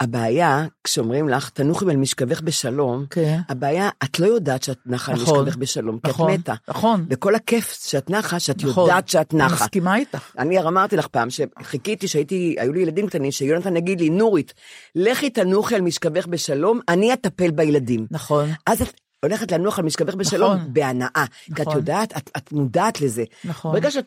הבעיה, 0.00 0.66
כשאומרים 0.84 1.28
לך, 1.28 1.48
תנוחי 1.48 1.84
על 1.90 1.96
משכבך 1.96 2.40
בשלום, 2.40 3.06
כן. 3.10 3.40
הבעיה, 3.48 3.88
את 4.04 4.20
לא 4.20 4.26
יודעת 4.26 4.62
שאת 4.62 4.78
נחה 4.86 5.12
על 5.12 5.18
נכון, 5.22 5.38
משכבך 5.38 5.56
בשלום, 5.56 5.98
כי 5.98 6.10
נכון, 6.10 6.34
את 6.34 6.38
מתה. 6.38 6.54
נכון. 6.68 7.06
וכל 7.10 7.34
הכיף 7.34 7.78
שאת 7.86 8.10
נחה, 8.10 8.40
שאת 8.40 8.64
נכון. 8.64 8.88
יודעת 8.88 9.08
שאת 9.08 9.34
אני 9.34 9.42
נחה. 9.44 9.64
מסכימה 9.64 9.96
איתך. 9.96 10.32
אני 10.38 10.58
אמרתי 10.60 10.96
לך 10.96 11.06
פעם 11.06 11.28
שחיכיתי 11.30 12.08
שהייתי, 12.08 12.56
היו 12.58 12.72
לי 12.72 12.80
ילדים 12.80 13.06
קטנים, 13.06 13.30
שיונתן 13.30 13.76
יגיד 13.76 14.00
לי, 14.00 14.10
נורית, 14.10 14.54
לכי 14.94 15.30
תנוחי 15.30 15.74
על 15.74 15.80
משכבך 15.80 16.26
בשלום, 16.26 16.80
אני 16.88 17.12
אטפל 17.12 17.50
בילדים. 17.50 18.06
נכון. 18.10 18.48
אז 18.66 18.82
את 18.82 19.00
הולכת 19.24 19.52
לנוח 19.52 19.78
על 19.78 19.84
משכבך 19.84 20.14
בשלום 20.14 20.52
נכון. 20.52 20.72
בהנאה. 20.72 21.24
כי 21.44 21.52
את 21.52 21.60
נכון. 21.60 21.76
יודעת, 21.76 22.16
את, 22.16 22.30
את 22.36 22.52
מודעת 22.52 23.00
לזה. 23.00 23.24
נכון. 23.44 23.72
ברגע 23.72 23.90
שאת 23.90 24.06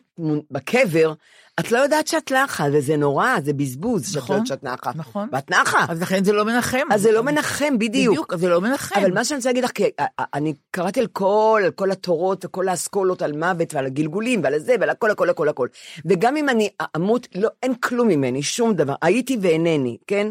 בקבר, 0.50 1.12
את 1.60 1.72
לא 1.72 1.78
יודעת 1.78 2.06
שאת 2.06 2.32
נחה, 2.32 2.66
וזה 2.72 2.96
נורא, 2.96 3.28
זה 3.44 3.52
בזבוז 3.52 4.06
שאת 4.08 4.16
לא 4.16 4.22
נכון, 4.22 4.36
יודעת 4.36 4.48
שאת 4.48 4.64
נחה. 4.64 4.90
נכון. 4.94 5.28
ואת 5.32 5.50
נחה. 5.50 5.84
אז 5.88 6.02
לכן 6.02 6.24
זה 6.24 6.32
לא 6.32 6.44
מנחם. 6.44 6.86
אז 6.90 7.02
זה 7.02 7.12
לא 7.12 7.22
מנחם, 7.22 7.78
בדיוק. 7.78 8.14
בדיוק, 8.14 8.36
זה 8.36 8.48
לא 8.48 8.60
מנחם. 8.60 9.00
אבל 9.00 9.12
מה 9.12 9.24
שאני 9.24 9.36
רוצה 9.36 9.48
להגיד 9.48 9.64
לך, 9.64 9.70
כי 9.70 9.84
אה, 10.00 10.06
אה, 10.20 10.24
אני 10.34 10.54
קראתי 10.70 11.00
על 11.00 11.06
כל, 11.06 11.60
על 11.64 11.70
כל 11.70 11.90
התורות 11.90 12.44
וכל 12.44 12.68
האסכולות 12.68 13.22
על 13.22 13.32
מוות 13.32 13.74
ועל 13.74 13.86
הגלגולים 13.86 14.40
ועל 14.44 14.58
זה 14.58 14.74
ועל 14.80 14.90
הכל 14.90 15.10
הכל 15.10 15.30
הכל 15.30 15.48
הכל. 15.48 15.68
וגם 16.04 16.36
אם 16.36 16.48
אני 16.48 16.68
אמות, 16.96 17.28
לא, 17.34 17.48
אין 17.62 17.74
כלום 17.74 18.08
ממני, 18.08 18.42
שום 18.42 18.74
דבר. 18.74 18.94
הייתי 19.02 19.38
ואינני, 19.40 19.96
כן? 20.06 20.30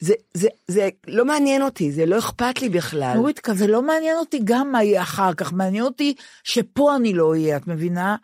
זה, 0.00 0.14
זה, 0.34 0.48
זה 0.68 0.88
לא 1.06 1.24
מעניין 1.24 1.62
אותי, 1.62 1.92
זה 1.92 2.06
לא 2.06 2.18
אכפת 2.18 2.62
לי 2.62 2.68
בכלל. 2.68 3.12
נוריתקה, 3.16 3.54
זה 3.54 3.66
לא 3.66 3.82
מעניין 3.82 4.16
אותי 4.16 4.40
גם 4.44 4.72
מה 4.72 4.82
יהיה 4.82 5.02
אחר 5.02 5.34
כך, 5.34 5.52
מעניין 5.52 5.84
אותי 5.84 6.14
שפה 6.44 6.96
אני 6.96 7.12
לא 7.12 7.30
אהיה, 7.30 7.56
את 7.56 7.66
מבינה? 7.66 8.16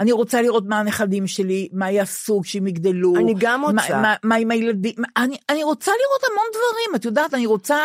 אני 0.00 0.12
רוצה 0.12 0.42
לראות 0.42 0.64
מה 0.66 0.78
הנכדים 0.80 1.26
שלי, 1.26 1.68
מה 1.72 1.90
יעשו 1.90 2.40
כשהם 2.44 2.66
יגדלו. 2.66 3.16
אני 3.16 3.34
גם 3.38 3.60
רוצה. 3.64 3.74
מה, 3.74 4.02
מה, 4.02 4.14
מה 4.22 4.34
עם 4.34 4.50
הילדים, 4.50 4.92
מה- 4.98 5.06
אני, 5.16 5.36
אני 5.48 5.64
רוצה 5.64 5.90
לראות 5.92 6.22
המון 6.30 6.44
דברים, 6.50 6.96
את 6.96 7.04
יודעת, 7.04 7.34
אני 7.34 7.46
רוצה, 7.46 7.78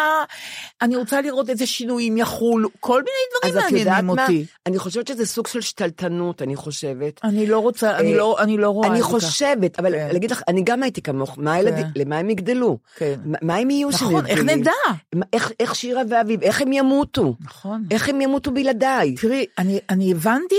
אני 0.81 0.95
רוצה 0.95 1.21
לראות 1.21 1.49
איזה 1.49 1.65
שינויים 1.65 2.17
יחולו, 2.17 2.69
כל 2.79 3.01
מיני 3.03 3.51
דברים 3.53 3.63
מעניינים 3.73 4.05
מה? 4.05 4.23
אותי. 4.23 4.45
אני 4.65 4.79
חושבת 4.79 5.07
שזה 5.07 5.25
סוג 5.25 5.47
של 5.47 5.61
שתלטנות, 5.61 6.41
אני 6.41 6.55
חושבת. 6.55 7.19
אני 7.23 7.47
לא 7.47 7.59
רוצה, 7.59 7.97
אני 7.97 8.11
אה, 8.13 8.17
לא, 8.17 8.35
אני 8.39 8.57
לא 8.57 8.69
רואה 8.69 8.89
אני. 8.89 9.01
חושבת, 9.01 9.79
אבל 9.79 9.91
כן. 9.91 10.09
להגיד 10.11 10.31
לך, 10.31 10.41
אני 10.47 10.61
גם 10.63 10.83
הייתי 10.83 11.01
כמוך, 11.01 11.35
מה 11.39 11.53
הילדים, 11.53 11.85
למה 11.95 12.17
הם 12.17 12.29
יגדלו? 12.29 12.77
כן. 12.95 13.15
מה- 13.25 13.37
מה 13.41 13.55
הם 13.55 13.69
יהיו 13.69 13.91
שהם 13.91 14.07
נכון, 14.07 14.25
איך? 14.25 14.39
נדע? 14.39 14.71
מה- 15.15 15.25
איך- 15.33 15.51
איך 15.59 15.75
שירה 15.75 16.01
ואביב, 16.09 16.41
איך 16.43 16.61
הם 16.61 16.73
ימותו? 16.73 17.33
נכון. 17.45 17.83
איך 17.91 18.09
הם 18.09 18.21
ימותו 18.21 18.51
בלעדיי? 18.51 19.15
תראי, 19.15 19.45
אני, 19.57 19.79
אני 19.89 20.11
הבנתי 20.11 20.55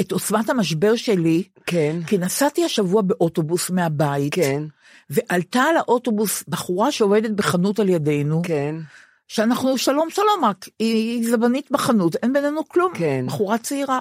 את 0.00 0.12
עוצמת 0.12 0.50
המשבר 0.50 0.96
שלי, 0.96 1.42
כן, 1.66 1.96
כי 2.06 2.18
נסעתי 2.18 2.64
השבוע 2.64 3.02
באוטובוס 3.02 3.70
מהבית, 3.70 4.34
כן, 4.34 4.62
ועלתה 5.10 5.62
על 5.62 5.76
האוטובוס 5.76 6.44
בחורה 6.48 6.92
שעובדת 6.92 7.30
בחנות 7.30 7.78
על 7.78 7.88
ידינו, 7.88 8.42
כן. 8.44 8.74
שאנחנו 9.28 9.78
שלום 9.78 10.10
שלום 10.10 10.44
רק, 10.44 10.68
היא, 10.78 11.30
זבנית 11.30 11.70
בחנות, 11.70 12.16
אין 12.16 12.32
בינינו 12.32 12.68
כלום, 12.68 12.92
כן. 12.94 13.24
בחורה 13.26 13.58
צעירה. 13.58 13.98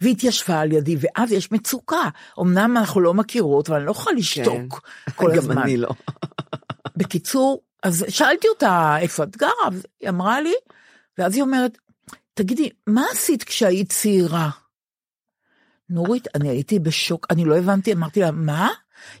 והתיישבה 0.00 0.60
על 0.60 0.72
ידי, 0.72 0.96
ואז 1.00 1.32
יש 1.32 1.52
מצוקה. 1.52 2.08
אמנם 2.40 2.76
אנחנו 2.76 3.00
לא 3.00 3.14
מכירות, 3.14 3.68
אבל 3.68 3.76
אני 3.76 3.86
לא 3.86 3.90
יכולה 3.90 4.16
לשתוק 4.16 4.80
כל 5.16 5.26
כן. 5.30 5.32
גם 5.32 5.38
הזמן. 5.38 5.58
אני 5.58 5.76
לא. 5.76 5.88
בקיצור, 6.96 7.62
אז 7.82 8.04
שאלתי 8.08 8.48
אותה 8.48 8.96
איפה 8.98 9.22
את 9.22 9.36
גרה, 9.36 9.68
היא 10.00 10.08
אמרה 10.08 10.40
לי, 10.40 10.54
ואז 11.18 11.34
היא 11.34 11.42
אומרת, 11.42 11.78
תגידי, 12.34 12.70
מה 12.86 13.04
עשית 13.12 13.44
כשהיית 13.44 13.92
צעירה? 13.92 14.50
נורית, 15.90 16.28
אני 16.34 16.48
הייתי 16.48 16.78
בשוק, 16.78 17.26
אני 17.30 17.44
לא 17.44 17.58
הבנתי, 17.58 17.92
אמרתי 17.92 18.20
לה, 18.20 18.30
מה? 18.30 18.68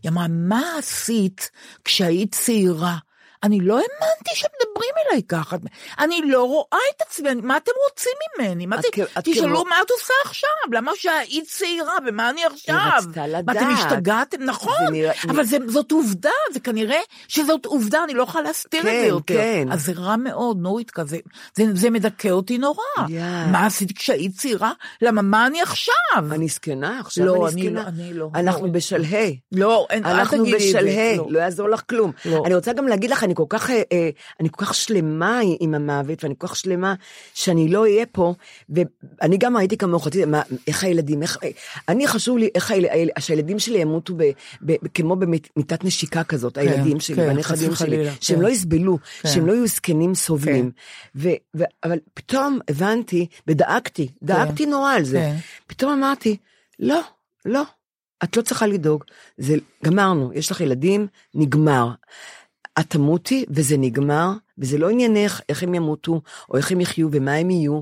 היא 0.02 0.10
אמרה, 0.10 0.26
מה 0.28 0.62
עשית 0.78 1.50
כשהיית 1.84 2.34
צעירה? 2.34 2.96
אני 3.42 3.60
לא 3.60 3.74
האמנתי 3.74 4.30
שמדברים 4.34 4.73
מדברים 4.74 4.90
אליי 5.10 5.22
ככה? 5.28 5.56
אני 5.98 6.22
לא 6.24 6.42
רואה 6.42 6.78
את 6.96 7.02
עצמי, 7.02 7.28
מה 7.42 7.56
אתם 7.56 7.72
רוצים 7.90 8.12
ממני? 8.38 8.66
מה 8.66 8.76
את 8.76 8.82
זה, 8.82 8.88
את 9.18 9.24
תשאלו 9.24 9.48
כמו- 9.56 9.64
מה 9.70 9.76
את 9.86 9.90
עושה 9.90 10.14
עכשיו? 10.24 10.48
למה 10.72 10.92
שהיית 10.96 11.44
צעירה 11.48 11.92
ומה 12.06 12.30
אני 12.30 12.44
עכשיו? 12.44 12.76
רצתה 12.96 13.20
מה, 13.20 13.26
לדעת. 13.26 13.56
אתם 13.56 13.66
השתגעתם? 13.70 14.42
נכון, 14.42 14.74
זה 14.86 14.92
נראה- 14.92 15.12
אבל 15.28 15.44
זה, 15.44 15.56
זאת 15.68 15.92
עובדה, 15.92 16.30
זה 16.52 16.60
כנראה 16.60 17.00
שזאת 17.28 17.66
עובדה, 17.66 18.04
אני 18.04 18.14
לא 18.14 18.22
יכולה 18.22 18.44
להסתיר 18.44 18.80
את 18.80 18.86
כן, 18.86 19.00
זה 19.00 19.06
יותר. 19.06 19.34
כן. 19.34 19.68
אז 19.72 19.86
זה 19.86 19.92
רע 19.96 20.16
מאוד, 20.16 20.56
נורית 20.60 20.90
כזה, 20.90 21.18
זה, 21.56 21.64
זה 21.74 21.90
מדכא 21.90 22.28
אותי 22.28 22.58
נורא. 22.58 22.82
יא. 23.08 23.22
מה 23.52 23.66
עשיתי 23.66 23.94
כשהיית 23.94 24.36
צעירה? 24.36 24.72
למה, 25.02 25.22
מה 25.22 25.46
אני 25.46 25.62
עכשיו? 25.62 25.94
אני 26.32 26.48
זקנה, 26.48 27.00
עכשיו 27.00 27.26
לא, 27.26 27.48
אני 27.48 27.62
זקנה. 27.62 27.82
לא, 27.82 27.88
אני 27.88 28.14
לא. 28.14 28.28
אנחנו 28.34 28.66
לא. 28.66 28.72
בשלהי. 28.72 29.38
לא, 29.52 29.86
אין, 29.90 30.06
אל 30.06 30.10
אנחנו 30.12 30.38
תגידי 30.42 30.56
את 30.56 30.60
זה. 30.60 30.66
בשלהי, 30.78 31.16
לא. 31.16 31.26
לא 31.30 31.38
יעזור 31.38 31.68
לך 31.68 31.82
כלום. 31.88 32.12
לא. 32.24 32.42
אני 32.46 32.54
רוצה 32.54 32.72
גם 32.72 32.88
להגיד 32.88 33.10
לך, 33.10 33.24
אני 33.24 33.34
כל 33.36 33.44
כך, 33.48 33.70
כך 34.64 34.74
שלמה 34.74 35.40
עם 35.60 35.74
המוות, 35.74 36.24
ואני 36.24 36.34
כל 36.38 36.46
כך 36.46 36.56
שלמה 36.56 36.94
שאני 37.34 37.68
לא 37.68 37.80
אהיה 37.82 38.06
פה, 38.06 38.34
ואני 38.68 39.36
גם 39.38 39.56
הייתי 39.56 39.76
כמוך, 39.76 40.08
מה, 40.26 40.42
איך 40.66 40.84
הילדים, 40.84 41.22
איך, 41.22 41.38
אני 41.88 42.06
חשוב 42.08 42.38
לי 42.38 42.48
איך 42.54 42.70
היל- 42.70 42.86
היל- 42.90 43.10
שהילדים 43.18 43.58
שלי 43.58 43.78
ימותו 43.78 44.14
ב, 44.16 44.22
ב, 44.66 44.72
כמו 44.94 45.16
במיטת 45.16 45.84
נשיקה 45.84 46.24
כזאת, 46.24 46.58
הילדים 46.58 47.00
שלי, 47.00 47.16
כן, 47.16 47.22
והנכדים 47.22 47.56
שלי, 47.56 47.68
וחלילה, 47.72 48.12
שהם 48.20 48.36
כן. 48.36 48.42
לא 48.42 48.48
יסבלו, 48.48 48.98
כן. 49.22 49.28
שהם 49.28 49.46
לא 49.46 49.52
יהיו 49.52 49.66
זקנים 49.66 50.14
סובלים. 50.14 50.70
ו, 51.16 51.28
ו, 51.56 51.64
אבל 51.84 51.98
פתאום 52.14 52.58
הבנתי, 52.68 53.26
ודאגתי, 53.46 54.08
דאגתי 54.22 54.66
נורא 54.66 54.92
על 54.94 55.04
זה. 55.04 55.18
כן. 55.18 55.36
פתאום 55.66 55.92
אמרתי, 55.92 56.36
לא, 56.78 57.00
לא, 57.44 57.62
את 58.24 58.36
לא 58.36 58.42
צריכה 58.42 58.66
לדאוג. 58.66 59.04
זה, 59.38 59.54
גמרנו, 59.84 60.30
יש 60.34 60.50
לך 60.50 60.60
ילדים, 60.60 61.06
נגמר. 61.34 61.90
את 62.80 62.86
תמותי 62.90 63.44
וזה 63.50 63.76
נגמר, 63.76 64.32
וזה 64.58 64.78
לא 64.78 64.90
עניינך 64.90 65.40
איך 65.48 65.62
הם 65.62 65.74
ימותו, 65.74 66.20
או 66.50 66.56
איך 66.56 66.72
הם 66.72 66.80
יחיו 66.80 67.08
ומה 67.12 67.34
הם 67.34 67.50
יהיו. 67.50 67.80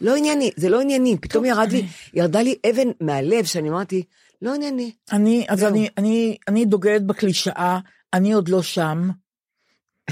לא 0.00 0.16
ענייני, 0.16 0.50
זה 0.56 0.68
לא 0.68 0.80
ענייני. 0.80 1.16
פתאום 1.20 1.44
ירד 1.44 1.72
לי, 1.72 1.86
ירדה 2.14 2.42
לי 2.42 2.54
אבן 2.70 2.88
מהלב, 3.00 3.44
שאני 3.44 3.70
אמרתי, 3.70 4.02
לא 4.42 4.54
ענייני. 4.54 4.92
אני, 5.12 5.46
אז. 5.48 5.64
אני, 5.64 5.88
אני, 5.98 6.36
אני 6.48 6.64
דוגלת 6.64 7.06
בקלישאה, 7.06 7.78
אני 8.14 8.32
עוד 8.32 8.48
לא 8.48 8.62
שם. 8.62 9.10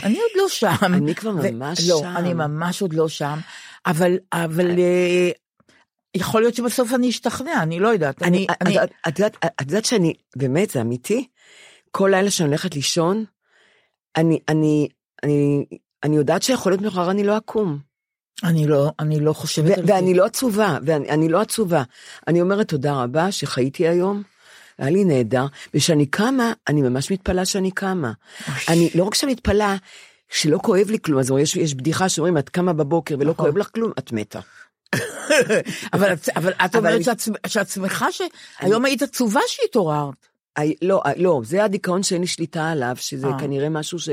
אני 0.05 0.15
עוד 0.15 0.31
לא 0.37 0.49
שם. 0.49 0.77
אני 0.95 1.15
כבר 1.15 1.31
ממש 1.31 1.89
לא, 1.89 1.99
שם. 2.03 2.15
אני 2.17 2.35
ממש 2.35 2.83
עוד 2.83 2.93
לא 2.93 3.09
שם, 3.09 3.39
אבל, 3.87 4.19
אבל, 4.33 4.71
אה, 4.79 5.31
יכול 6.15 6.41
להיות 6.43 6.55
שבסוף 6.55 6.95
אני 6.95 7.09
אשתכנע, 7.11 7.63
אני 7.63 7.81
לא 7.81 7.89
יודעת. 7.89 8.23
אני, 8.23 8.47
אני, 8.61 8.83
את- 8.85 8.91
את 9.09 9.19
יודעת- 9.19 9.37
את 9.45 9.61
יודעת 9.61 9.85
שאני, 9.85 10.15
באמת, 10.37 10.71
זה 10.71 10.81
אמיתי? 10.81 11.29
כל 11.91 12.09
לילה 12.13 12.31
שאני 12.31 12.49
הולכת 12.49 12.75
לישון, 12.75 13.25
אני, 14.17 14.39
אני, 14.49 14.89
אני, 15.23 15.65
אני 16.05 16.17
יודעת 16.17 16.43
שיכול 16.43 16.73
להיות 16.73 16.83
מחר 16.83 17.11
אני 17.11 17.25
לא 17.25 17.37
אקום. 17.37 17.79
אני 18.45 18.67
לא, 18.67 18.91
אני 19.01 19.21
לא 19.21 19.33
חושבת 19.33 19.79
על 19.79 19.87
זה. 19.87 19.93
ואני 19.95 20.15
לא 20.15 20.25
עצובה, 20.25 20.79
ואני 20.87 21.09
אני 21.09 21.29
לא 21.29 21.41
עצובה. 21.41 21.83
אני 22.29 22.41
אומרת 22.41 22.69
תודה 22.69 23.03
רבה 23.03 23.33
שחייתי 23.33 23.89
היום, 23.89 24.23
היה 24.79 24.91
לי 24.91 25.05
נהדר, 25.05 25.47
וכשאני 25.75 26.07
קמה, 26.07 26.53
אני 26.69 26.83
ממש 26.83 27.11
מתפלאה 27.11 27.45
שאני 27.45 27.71
קמה. 27.71 28.13
אני, 28.69 28.91
לא 28.95 29.05
רק 29.05 29.15
שאני 29.15 29.33
מתפלאה, 29.33 29.77
שלא 30.29 30.59
כואב 30.63 30.91
לי 30.91 30.99
כלום, 31.03 31.21
אז 31.21 31.33
יש, 31.41 31.57
יש 31.57 31.75
בדיחה 31.75 32.09
שאומרים, 32.09 32.39
את 32.39 32.49
קמה 32.49 32.73
בבוקר 32.73 33.15
ולא 33.19 33.31
נכון. 33.31 33.45
כואב 33.45 33.59
לך 33.59 33.71
כלום, 33.75 33.93
את 33.99 34.13
מתה. 34.13 34.41
אבל, 35.93 36.15
אבל 36.37 36.53
את 36.65 36.77
אומרת 36.77 37.05
שאת, 37.05 37.21
שאת 37.47 37.69
שמחה 37.69 38.07
שהיום 38.13 38.85
היית 38.85 39.03
עצובה 39.03 39.41
שהתעוררת. 39.47 40.32
לא, 40.83 41.03
לא, 41.17 41.41
זה 41.45 41.65
הדיכאון 41.65 42.03
שאין 42.03 42.21
לי 42.21 42.27
שליטה 42.27 42.71
עליו, 42.71 42.97
שזה 42.99 43.27
אה. 43.27 43.39
כנראה 43.39 43.69
משהו 43.69 43.99
ש... 43.99 44.09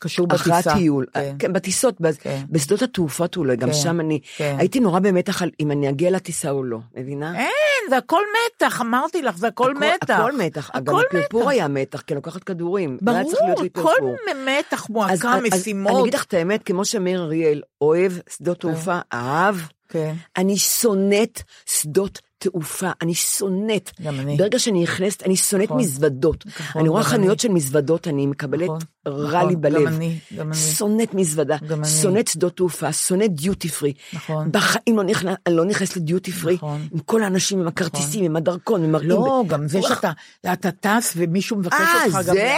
קשור 0.00 0.26
אחרי 0.34 0.52
בטיסה. 0.52 0.72
הטיול, 0.72 1.06
כן. 1.14 1.36
כן, 1.38 1.52
בטיסות, 1.52 1.94
כן. 2.20 2.42
בשדות 2.50 2.82
התעופות 2.82 3.36
אולי, 3.36 3.56
גם 3.56 3.68
כן, 3.68 3.74
שם 3.74 4.00
אני, 4.00 4.20
כן. 4.36 4.56
הייתי 4.58 4.80
נורא 4.80 5.00
במתח 5.00 5.42
על 5.42 5.50
אם 5.60 5.70
אני 5.70 5.88
אגיע 5.88 6.10
לטיסה 6.10 6.50
או 6.50 6.64
לא, 6.64 6.78
מבינה? 6.96 7.38
אין, 7.38 7.48
זה 7.90 7.96
הכל 7.96 8.22
מתח, 8.56 8.80
אמרתי 8.80 9.22
לך, 9.22 9.36
זה 9.36 9.48
הכל 9.48 9.74
מתח. 9.74 10.10
הכל 10.10 10.32
מתח, 10.38 10.70
גם 10.76 10.94
הכל 10.94 11.02
הפרפור 11.08 11.40
מתח. 11.40 11.50
היה 11.50 11.68
מתח, 11.68 12.00
כי 12.00 12.14
אני 12.14 12.16
לוקחת 12.16 12.44
כדורים. 12.44 12.98
לא 13.02 13.12
ברור, 13.12 13.62
לי 13.62 13.68
כל 13.72 13.82
פרפור. 13.82 14.16
מתח, 14.46 14.82
אז- 14.84 14.90
מועקה, 14.90 15.12
אז- 15.12 15.24
אני 15.24 15.48
משימות. 15.58 16.00
אגיד 16.02 16.14
לך 16.14 16.24
את 16.24 16.34
האמת, 16.34 16.62
כמו 16.62 16.84
שמאיר 16.84 17.22
אריאל 17.22 17.62
אוהב 17.80 18.12
שדות 18.30 18.60
תעופה, 18.60 18.98
אהב, 19.12 19.56
כן. 19.88 20.14
אני 20.36 20.56
שונאת 20.56 21.42
שדות 21.66 22.18
תעופה, 22.38 22.90
אני 23.02 23.14
שונאת. 23.14 23.90
גם 24.02 24.20
אני. 24.20 24.36
ברגע 24.36 24.58
שאני 24.58 24.82
נכנסת, 24.82 25.22
אני 25.22 25.36
שונאת 25.36 25.64
נכון. 25.64 25.80
מזוודות. 25.80 26.44
נכון, 26.46 26.80
אני 26.80 26.88
רואה 26.88 27.02
חנויות 27.02 27.32
אני. 27.32 27.38
של 27.38 27.48
מזוודות, 27.48 28.08
אני 28.08 28.26
מקבלת 28.26 28.62
נכון, 28.62 28.78
רע 29.06 29.38
נכון, 29.38 29.48
לי 29.48 29.56
בלב. 29.56 29.80
גם 29.80 29.86
אני, 29.86 30.18
גם 30.36 30.46
אני. 30.46 30.56
שונאת 30.56 31.14
מזוודה. 31.14 31.56
שונאת 32.02 32.28
שדות 32.28 32.56
תעופה, 32.56 32.92
שונאת 32.92 33.34
דיוטי 33.34 33.68
פרי. 33.68 33.92
נכון. 34.12 34.52
בחיים 34.52 34.96
לא 34.96 35.04
נכנס, 35.04 35.36
אני 35.46 35.56
לא 35.56 35.64
נכנסת 35.64 35.96
לדיוטי 35.96 36.32
פרי. 36.32 36.54
נכון. 36.54 36.88
עם 36.92 36.98
כל 36.98 37.22
האנשים, 37.22 37.60
עם 37.60 37.68
הכרטיסים, 37.68 38.24
עם 38.24 38.36
הדרכון, 38.36 38.84
עם 38.84 38.92
מראים. 38.92 39.08
לא, 39.08 39.44
גם 39.46 39.68
זה. 39.68 39.82
שאתה 39.82 40.12
אתה 40.52 40.70
טס 40.70 41.14
ומישהו 41.16 41.56
מבקש 41.56 41.74
אה, 41.80 42.04
אותך 42.04 42.28
גם... 42.28 42.34
זה? 42.34 42.56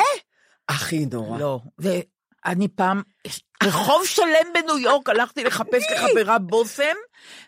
הכי 0.68 1.06
נורא. 1.12 1.38
לא, 1.38 1.60
ואני 2.46 2.68
פעם, 2.68 3.02
רחוב 3.62 4.04
שלם 4.04 4.52
בניו 4.54 4.78
יורק, 4.78 5.08
הלכתי 5.08 5.44
לחפש 5.44 5.82
לחברה 5.92 6.38
בושם, 6.38 6.96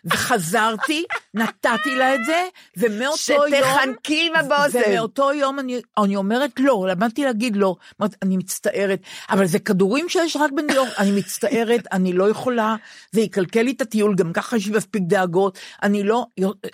וחזרתי, 0.05 1.03
נתתי 1.33 1.95
לה 1.95 2.15
את 2.15 2.19
זה, 2.25 2.43
ומאותו 2.77 3.47
יום... 3.47 3.63
שתחנקי 3.63 4.27
עם 4.27 4.35
הבושם. 4.35 4.79
ומאותו 4.87 5.33
יום 5.33 5.59
אני, 5.59 5.81
אני 5.97 6.15
אומרת 6.15 6.51
לא, 6.59 6.85
למדתי 6.89 7.23
להגיד 7.23 7.55
לא. 7.55 7.75
אומרת, 7.99 8.15
אני 8.21 8.37
מצטערת, 8.37 8.99
אבל 9.29 9.45
זה 9.45 9.59
כדורים 9.59 10.09
שיש 10.09 10.35
רק 10.35 10.51
בניו 10.51 10.75
יורק, 10.75 10.99
אני 10.99 11.11
מצטערת, 11.11 11.87
אני 11.91 12.13
לא 12.13 12.29
יכולה, 12.29 12.75
זה 13.11 13.21
יקלקל 13.21 13.61
לי 13.61 13.71
את 13.71 13.81
הטיול, 13.81 14.15
גם 14.15 14.33
ככה 14.33 14.57
יש 14.57 14.67
לי 14.67 14.77
מספיק 14.77 15.03
דאגות, 15.07 15.59
אני 15.83 16.03
לא, 16.03 16.25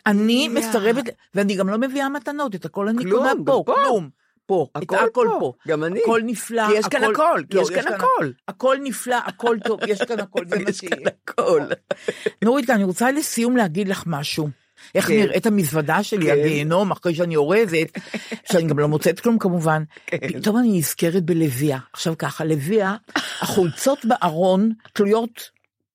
אני. 0.05 0.47
מסרבת, 0.47 1.03
ואני 1.35 1.55
גם 1.55 1.69
לא 1.69 1.77
מביאה 1.77 2.09
מתנות, 2.09 2.55
את 2.55 2.65
הכל 2.65 2.87
אני 2.87 3.11
קונה 3.11 3.31
פה. 3.45 3.63
כלום. 3.65 4.18
פה, 4.49 4.67
הכל 4.75 4.95
את 4.95 5.01
הכל 5.09 5.27
פה, 5.31 5.39
פה, 5.39 5.53
גם 5.67 5.83
אני. 5.83 5.99
הכל 6.03 6.21
נפלא, 6.25 6.67
כי 6.67 6.73
יש 6.73 6.85
כאן 6.85 7.03
הכל, 7.03 7.41
כי 7.49 7.57
לא, 7.57 7.61
יש 7.61 7.69
כאן 7.69 7.93
הכל. 7.93 8.31
הכל 8.47 8.77
נפלא, 8.83 9.15
הכל 9.25 9.57
טוב, 9.63 9.79
יש 9.87 10.01
כאן 10.01 10.19
הכל, 10.19 10.45
זה 10.47 10.59
מה 10.59 10.65
יש 10.69 10.77
שיהיה. 10.77 10.95
כאן 10.95 11.03
הכל. 11.07 11.61
נורית, 12.43 12.69
אני 12.69 12.83
רוצה 12.83 13.11
לסיום 13.11 13.57
להגיד 13.57 13.87
לך 13.87 14.03
משהו. 14.07 14.49
איך 14.95 15.07
כן. 15.07 15.13
נראית 15.13 15.45
המזוודה 15.45 16.03
שלי, 16.03 16.25
כן. 16.25 16.31
הגיהנום, 16.31 16.91
אחרי 16.91 17.15
שאני 17.15 17.35
אורזת, 17.35 17.97
שאני 18.51 18.67
גם 18.67 18.79
לא 18.79 18.87
מוצאת 18.87 19.19
כלום 19.19 19.39
כמובן. 19.39 19.83
כן. 20.05 20.39
פתאום 20.39 20.57
אני 20.57 20.77
נזכרת 20.77 21.23
בלוויה. 21.23 21.77
עכשיו 21.93 22.17
ככה, 22.17 22.45
לוויה, 22.45 22.95
החולצות 23.41 24.05
בארון 24.05 24.71
תלויות, 24.93 25.49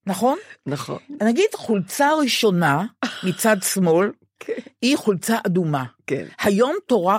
נכון? 0.07 0.39
נכון. 0.67 0.99
נגיד 1.23 1.55
חולצה 1.55 2.15
ראשונה 2.21 2.85
מצד 3.23 3.57
שמאל, 3.63 4.11
כן. 4.41 4.53
היא 4.83 4.97
חולצה 4.97 5.39
אדומה. 5.47 5.85
כן. 6.07 6.25
היום 6.43 6.77
תורה 6.87 7.19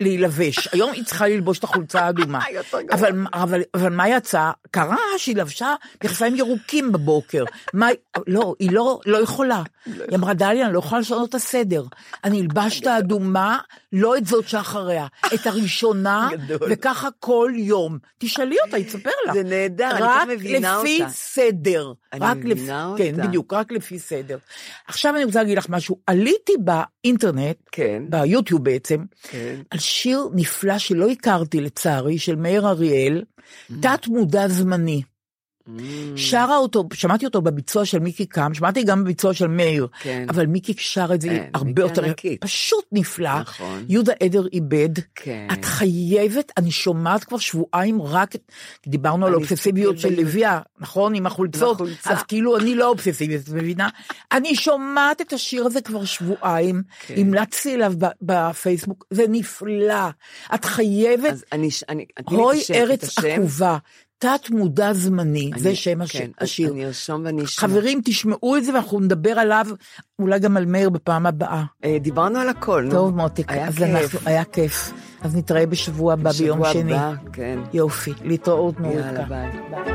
להילבש, 0.00 0.68
היום 0.72 0.92
היא 0.92 1.04
צריכה 1.04 1.28
ללבוש 1.28 1.58
את 1.58 1.64
החולצה 1.64 2.00
האדומה. 2.00 2.40
אבל, 2.92 3.12
אבל, 3.34 3.60
אבל 3.74 3.92
מה 3.92 4.08
יצא? 4.08 4.50
קרה 4.70 4.96
שהיא 5.18 5.36
לבשה 5.36 5.74
מכנסיים 6.04 6.36
ירוקים 6.36 6.92
בבוקר. 6.92 7.44
מה, 7.74 7.88
לא, 8.26 8.54
היא 8.58 8.70
לא, 8.72 9.00
לא 9.06 9.22
יכולה. 9.22 9.62
היא 9.86 9.94
אמרה, 10.14 10.34
דליה, 10.34 10.66
אני 10.66 10.74
לא 10.74 10.78
יכולה 10.78 11.00
לשנות 11.00 11.28
את 11.28 11.34
הסדר. 11.34 11.84
אני 12.24 12.40
אלבש 12.40 12.80
את 12.80 12.86
האדומה, 12.92 13.58
לא 13.92 14.16
את 14.16 14.26
זאת 14.26 14.48
שאחריה, 14.48 15.06
את 15.34 15.46
הראשונה. 15.46 16.28
וככה 16.70 17.08
כל 17.20 17.52
יום. 17.56 17.98
תשאלי 18.18 18.56
אותה, 18.64 18.76
היא 18.76 18.86
תספר 18.86 19.10
לך. 19.26 19.34
זה 19.34 19.42
נהדר, 19.42 19.90
אני 19.90 20.02
רק 20.02 20.26
כל 20.26 20.32
מבינה 20.34 20.78
לפי 20.78 20.98
אותה. 21.00 21.12
סדר. 21.12 21.92
אני 22.12 22.20
רק 22.20 22.36
מבינה 22.36 22.90
לפי, 22.94 23.04
כן, 23.04 23.14
אותה. 23.14 23.28
בדיוק, 23.28 23.52
רק 23.52 23.72
לפי 23.72 23.98
סדר. 23.98 24.38
עכשיו 24.86 25.16
אני 25.16 25.24
רוצה 25.24 25.42
להגיד 25.42 25.58
לך 25.58 25.68
משהו. 25.68 25.98
עליתי 26.06 26.52
באינטרנט, 26.58 27.56
כן. 27.72 28.02
ביוטיוב 28.24 28.64
בעצם, 28.64 29.04
כן. 29.22 29.60
על 29.70 29.78
שיר 29.78 30.28
נפלא 30.34 30.78
שלא 30.78 31.10
הכרתי 31.10 31.60
לצערי, 31.60 32.18
של 32.18 32.36
מאיר 32.36 32.68
אריאל, 32.68 33.22
תת 33.80 34.06
מודע 34.06 34.48
זמני. 34.48 35.02
שרה 36.16 36.56
אותו, 36.56 36.84
שמעתי 36.92 37.24
אותו 37.24 37.42
בביצוע 37.42 37.84
של 37.84 37.98
מיקי 37.98 38.26
קם, 38.26 38.54
שמעתי 38.54 38.82
גם 38.82 39.04
בביצוע 39.04 39.34
של 39.34 39.46
מאיר, 39.46 39.86
כן. 40.02 40.26
אבל 40.28 40.46
מיקי 40.46 40.74
שר 40.78 41.14
את 41.14 41.20
זה 41.20 41.28
כן, 41.28 41.50
הרבה 41.54 41.82
יותר, 41.82 42.04
ענקית. 42.04 42.40
פשוט 42.40 42.84
נפלא. 42.92 43.40
נכון. 43.40 43.84
יהודה 43.88 44.12
עדר 44.20 44.46
איבד. 44.52 44.88
כן. 45.14 45.46
את 45.52 45.64
חייבת, 45.64 46.52
אני 46.56 46.70
שומעת 46.70 47.24
כבר 47.24 47.38
שבועיים 47.38 48.02
רק, 48.02 48.34
דיברנו 48.86 49.26
על 49.26 49.34
אסתכל 49.42 49.96
של. 49.96 50.08
לביאה, 50.08 50.60
נכון? 50.78 51.14
עם 51.14 51.26
החולצות, 51.26 51.80
עם 51.80 51.86
החולצה. 51.86 52.10
אז 52.10 52.22
כאילו 52.22 52.56
אני 52.56 52.74
לא 52.74 52.88
אובססיבית, 52.88 53.40
את 53.40 53.48
מבינה? 53.48 53.88
אני 54.32 54.54
שומעת 54.54 55.20
את 55.20 55.32
השיר 55.32 55.66
הזה 55.66 55.80
כבר 55.80 56.04
שבועיים, 56.04 56.82
כן. 57.06 57.14
המלצתי 57.18 57.74
עליו 57.74 57.92
ב- 57.98 58.06
בפייסבוק, 58.22 59.04
זה 59.10 59.24
נפלא. 59.28 60.08
את 60.54 60.64
חייבת, 60.64 61.32
אז 61.32 61.44
אני, 61.52 61.68
אני, 61.88 62.04
הוי 62.24 62.60
ארץ. 62.74 63.18
עקובה, 63.18 63.78
תת 64.18 64.50
מודע 64.50 64.92
זמני, 64.92 65.50
אני- 65.52 65.60
זה 65.62 65.74
שם 65.74 66.06
כן, 66.06 66.30
השיר. 66.40 66.72
אני 66.72 66.86
ארשום 66.86 67.22
ואני 67.24 67.44
אשמע. 67.44 67.68
חברים, 67.68 68.00
תשמעו 68.04 68.56
את 68.56 68.64
זה 68.64 68.72
ואנחנו 68.74 69.00
נדבר 69.00 69.30
עליו, 69.38 69.66
אולי 70.18 70.38
גם 70.40 70.56
על 70.56 70.66
מאיר 70.66 70.90
בפעם 70.90 71.26
הבאה. 71.26 71.64
אה, 71.84 71.96
דיברנו 72.00 72.38
על 72.38 72.48
הכל, 72.48 72.82
נו. 72.84 72.90
טוב 72.90 73.16
מותק, 73.16 73.44
היה 73.52 73.68
אז 73.68 73.74
כיף. 73.74 73.82
אנחנו, 73.88 74.18
היה 74.24 74.44
כיף. 74.44 74.92
אז 75.22 75.36
נתראה 75.36 75.66
בשבוע 75.66 76.12
הבא 76.12 76.30
ביום 76.32 76.58
שבוע 76.58 76.72
שני. 76.72 76.94
הבא, 76.94 77.12
כן. 77.32 77.58
יופי, 77.72 78.12
להתראות 78.22 78.80
נורית. 78.80 78.98
יאללה, 78.98 79.24
ביי. 79.24 79.48
ביי. 79.70 79.94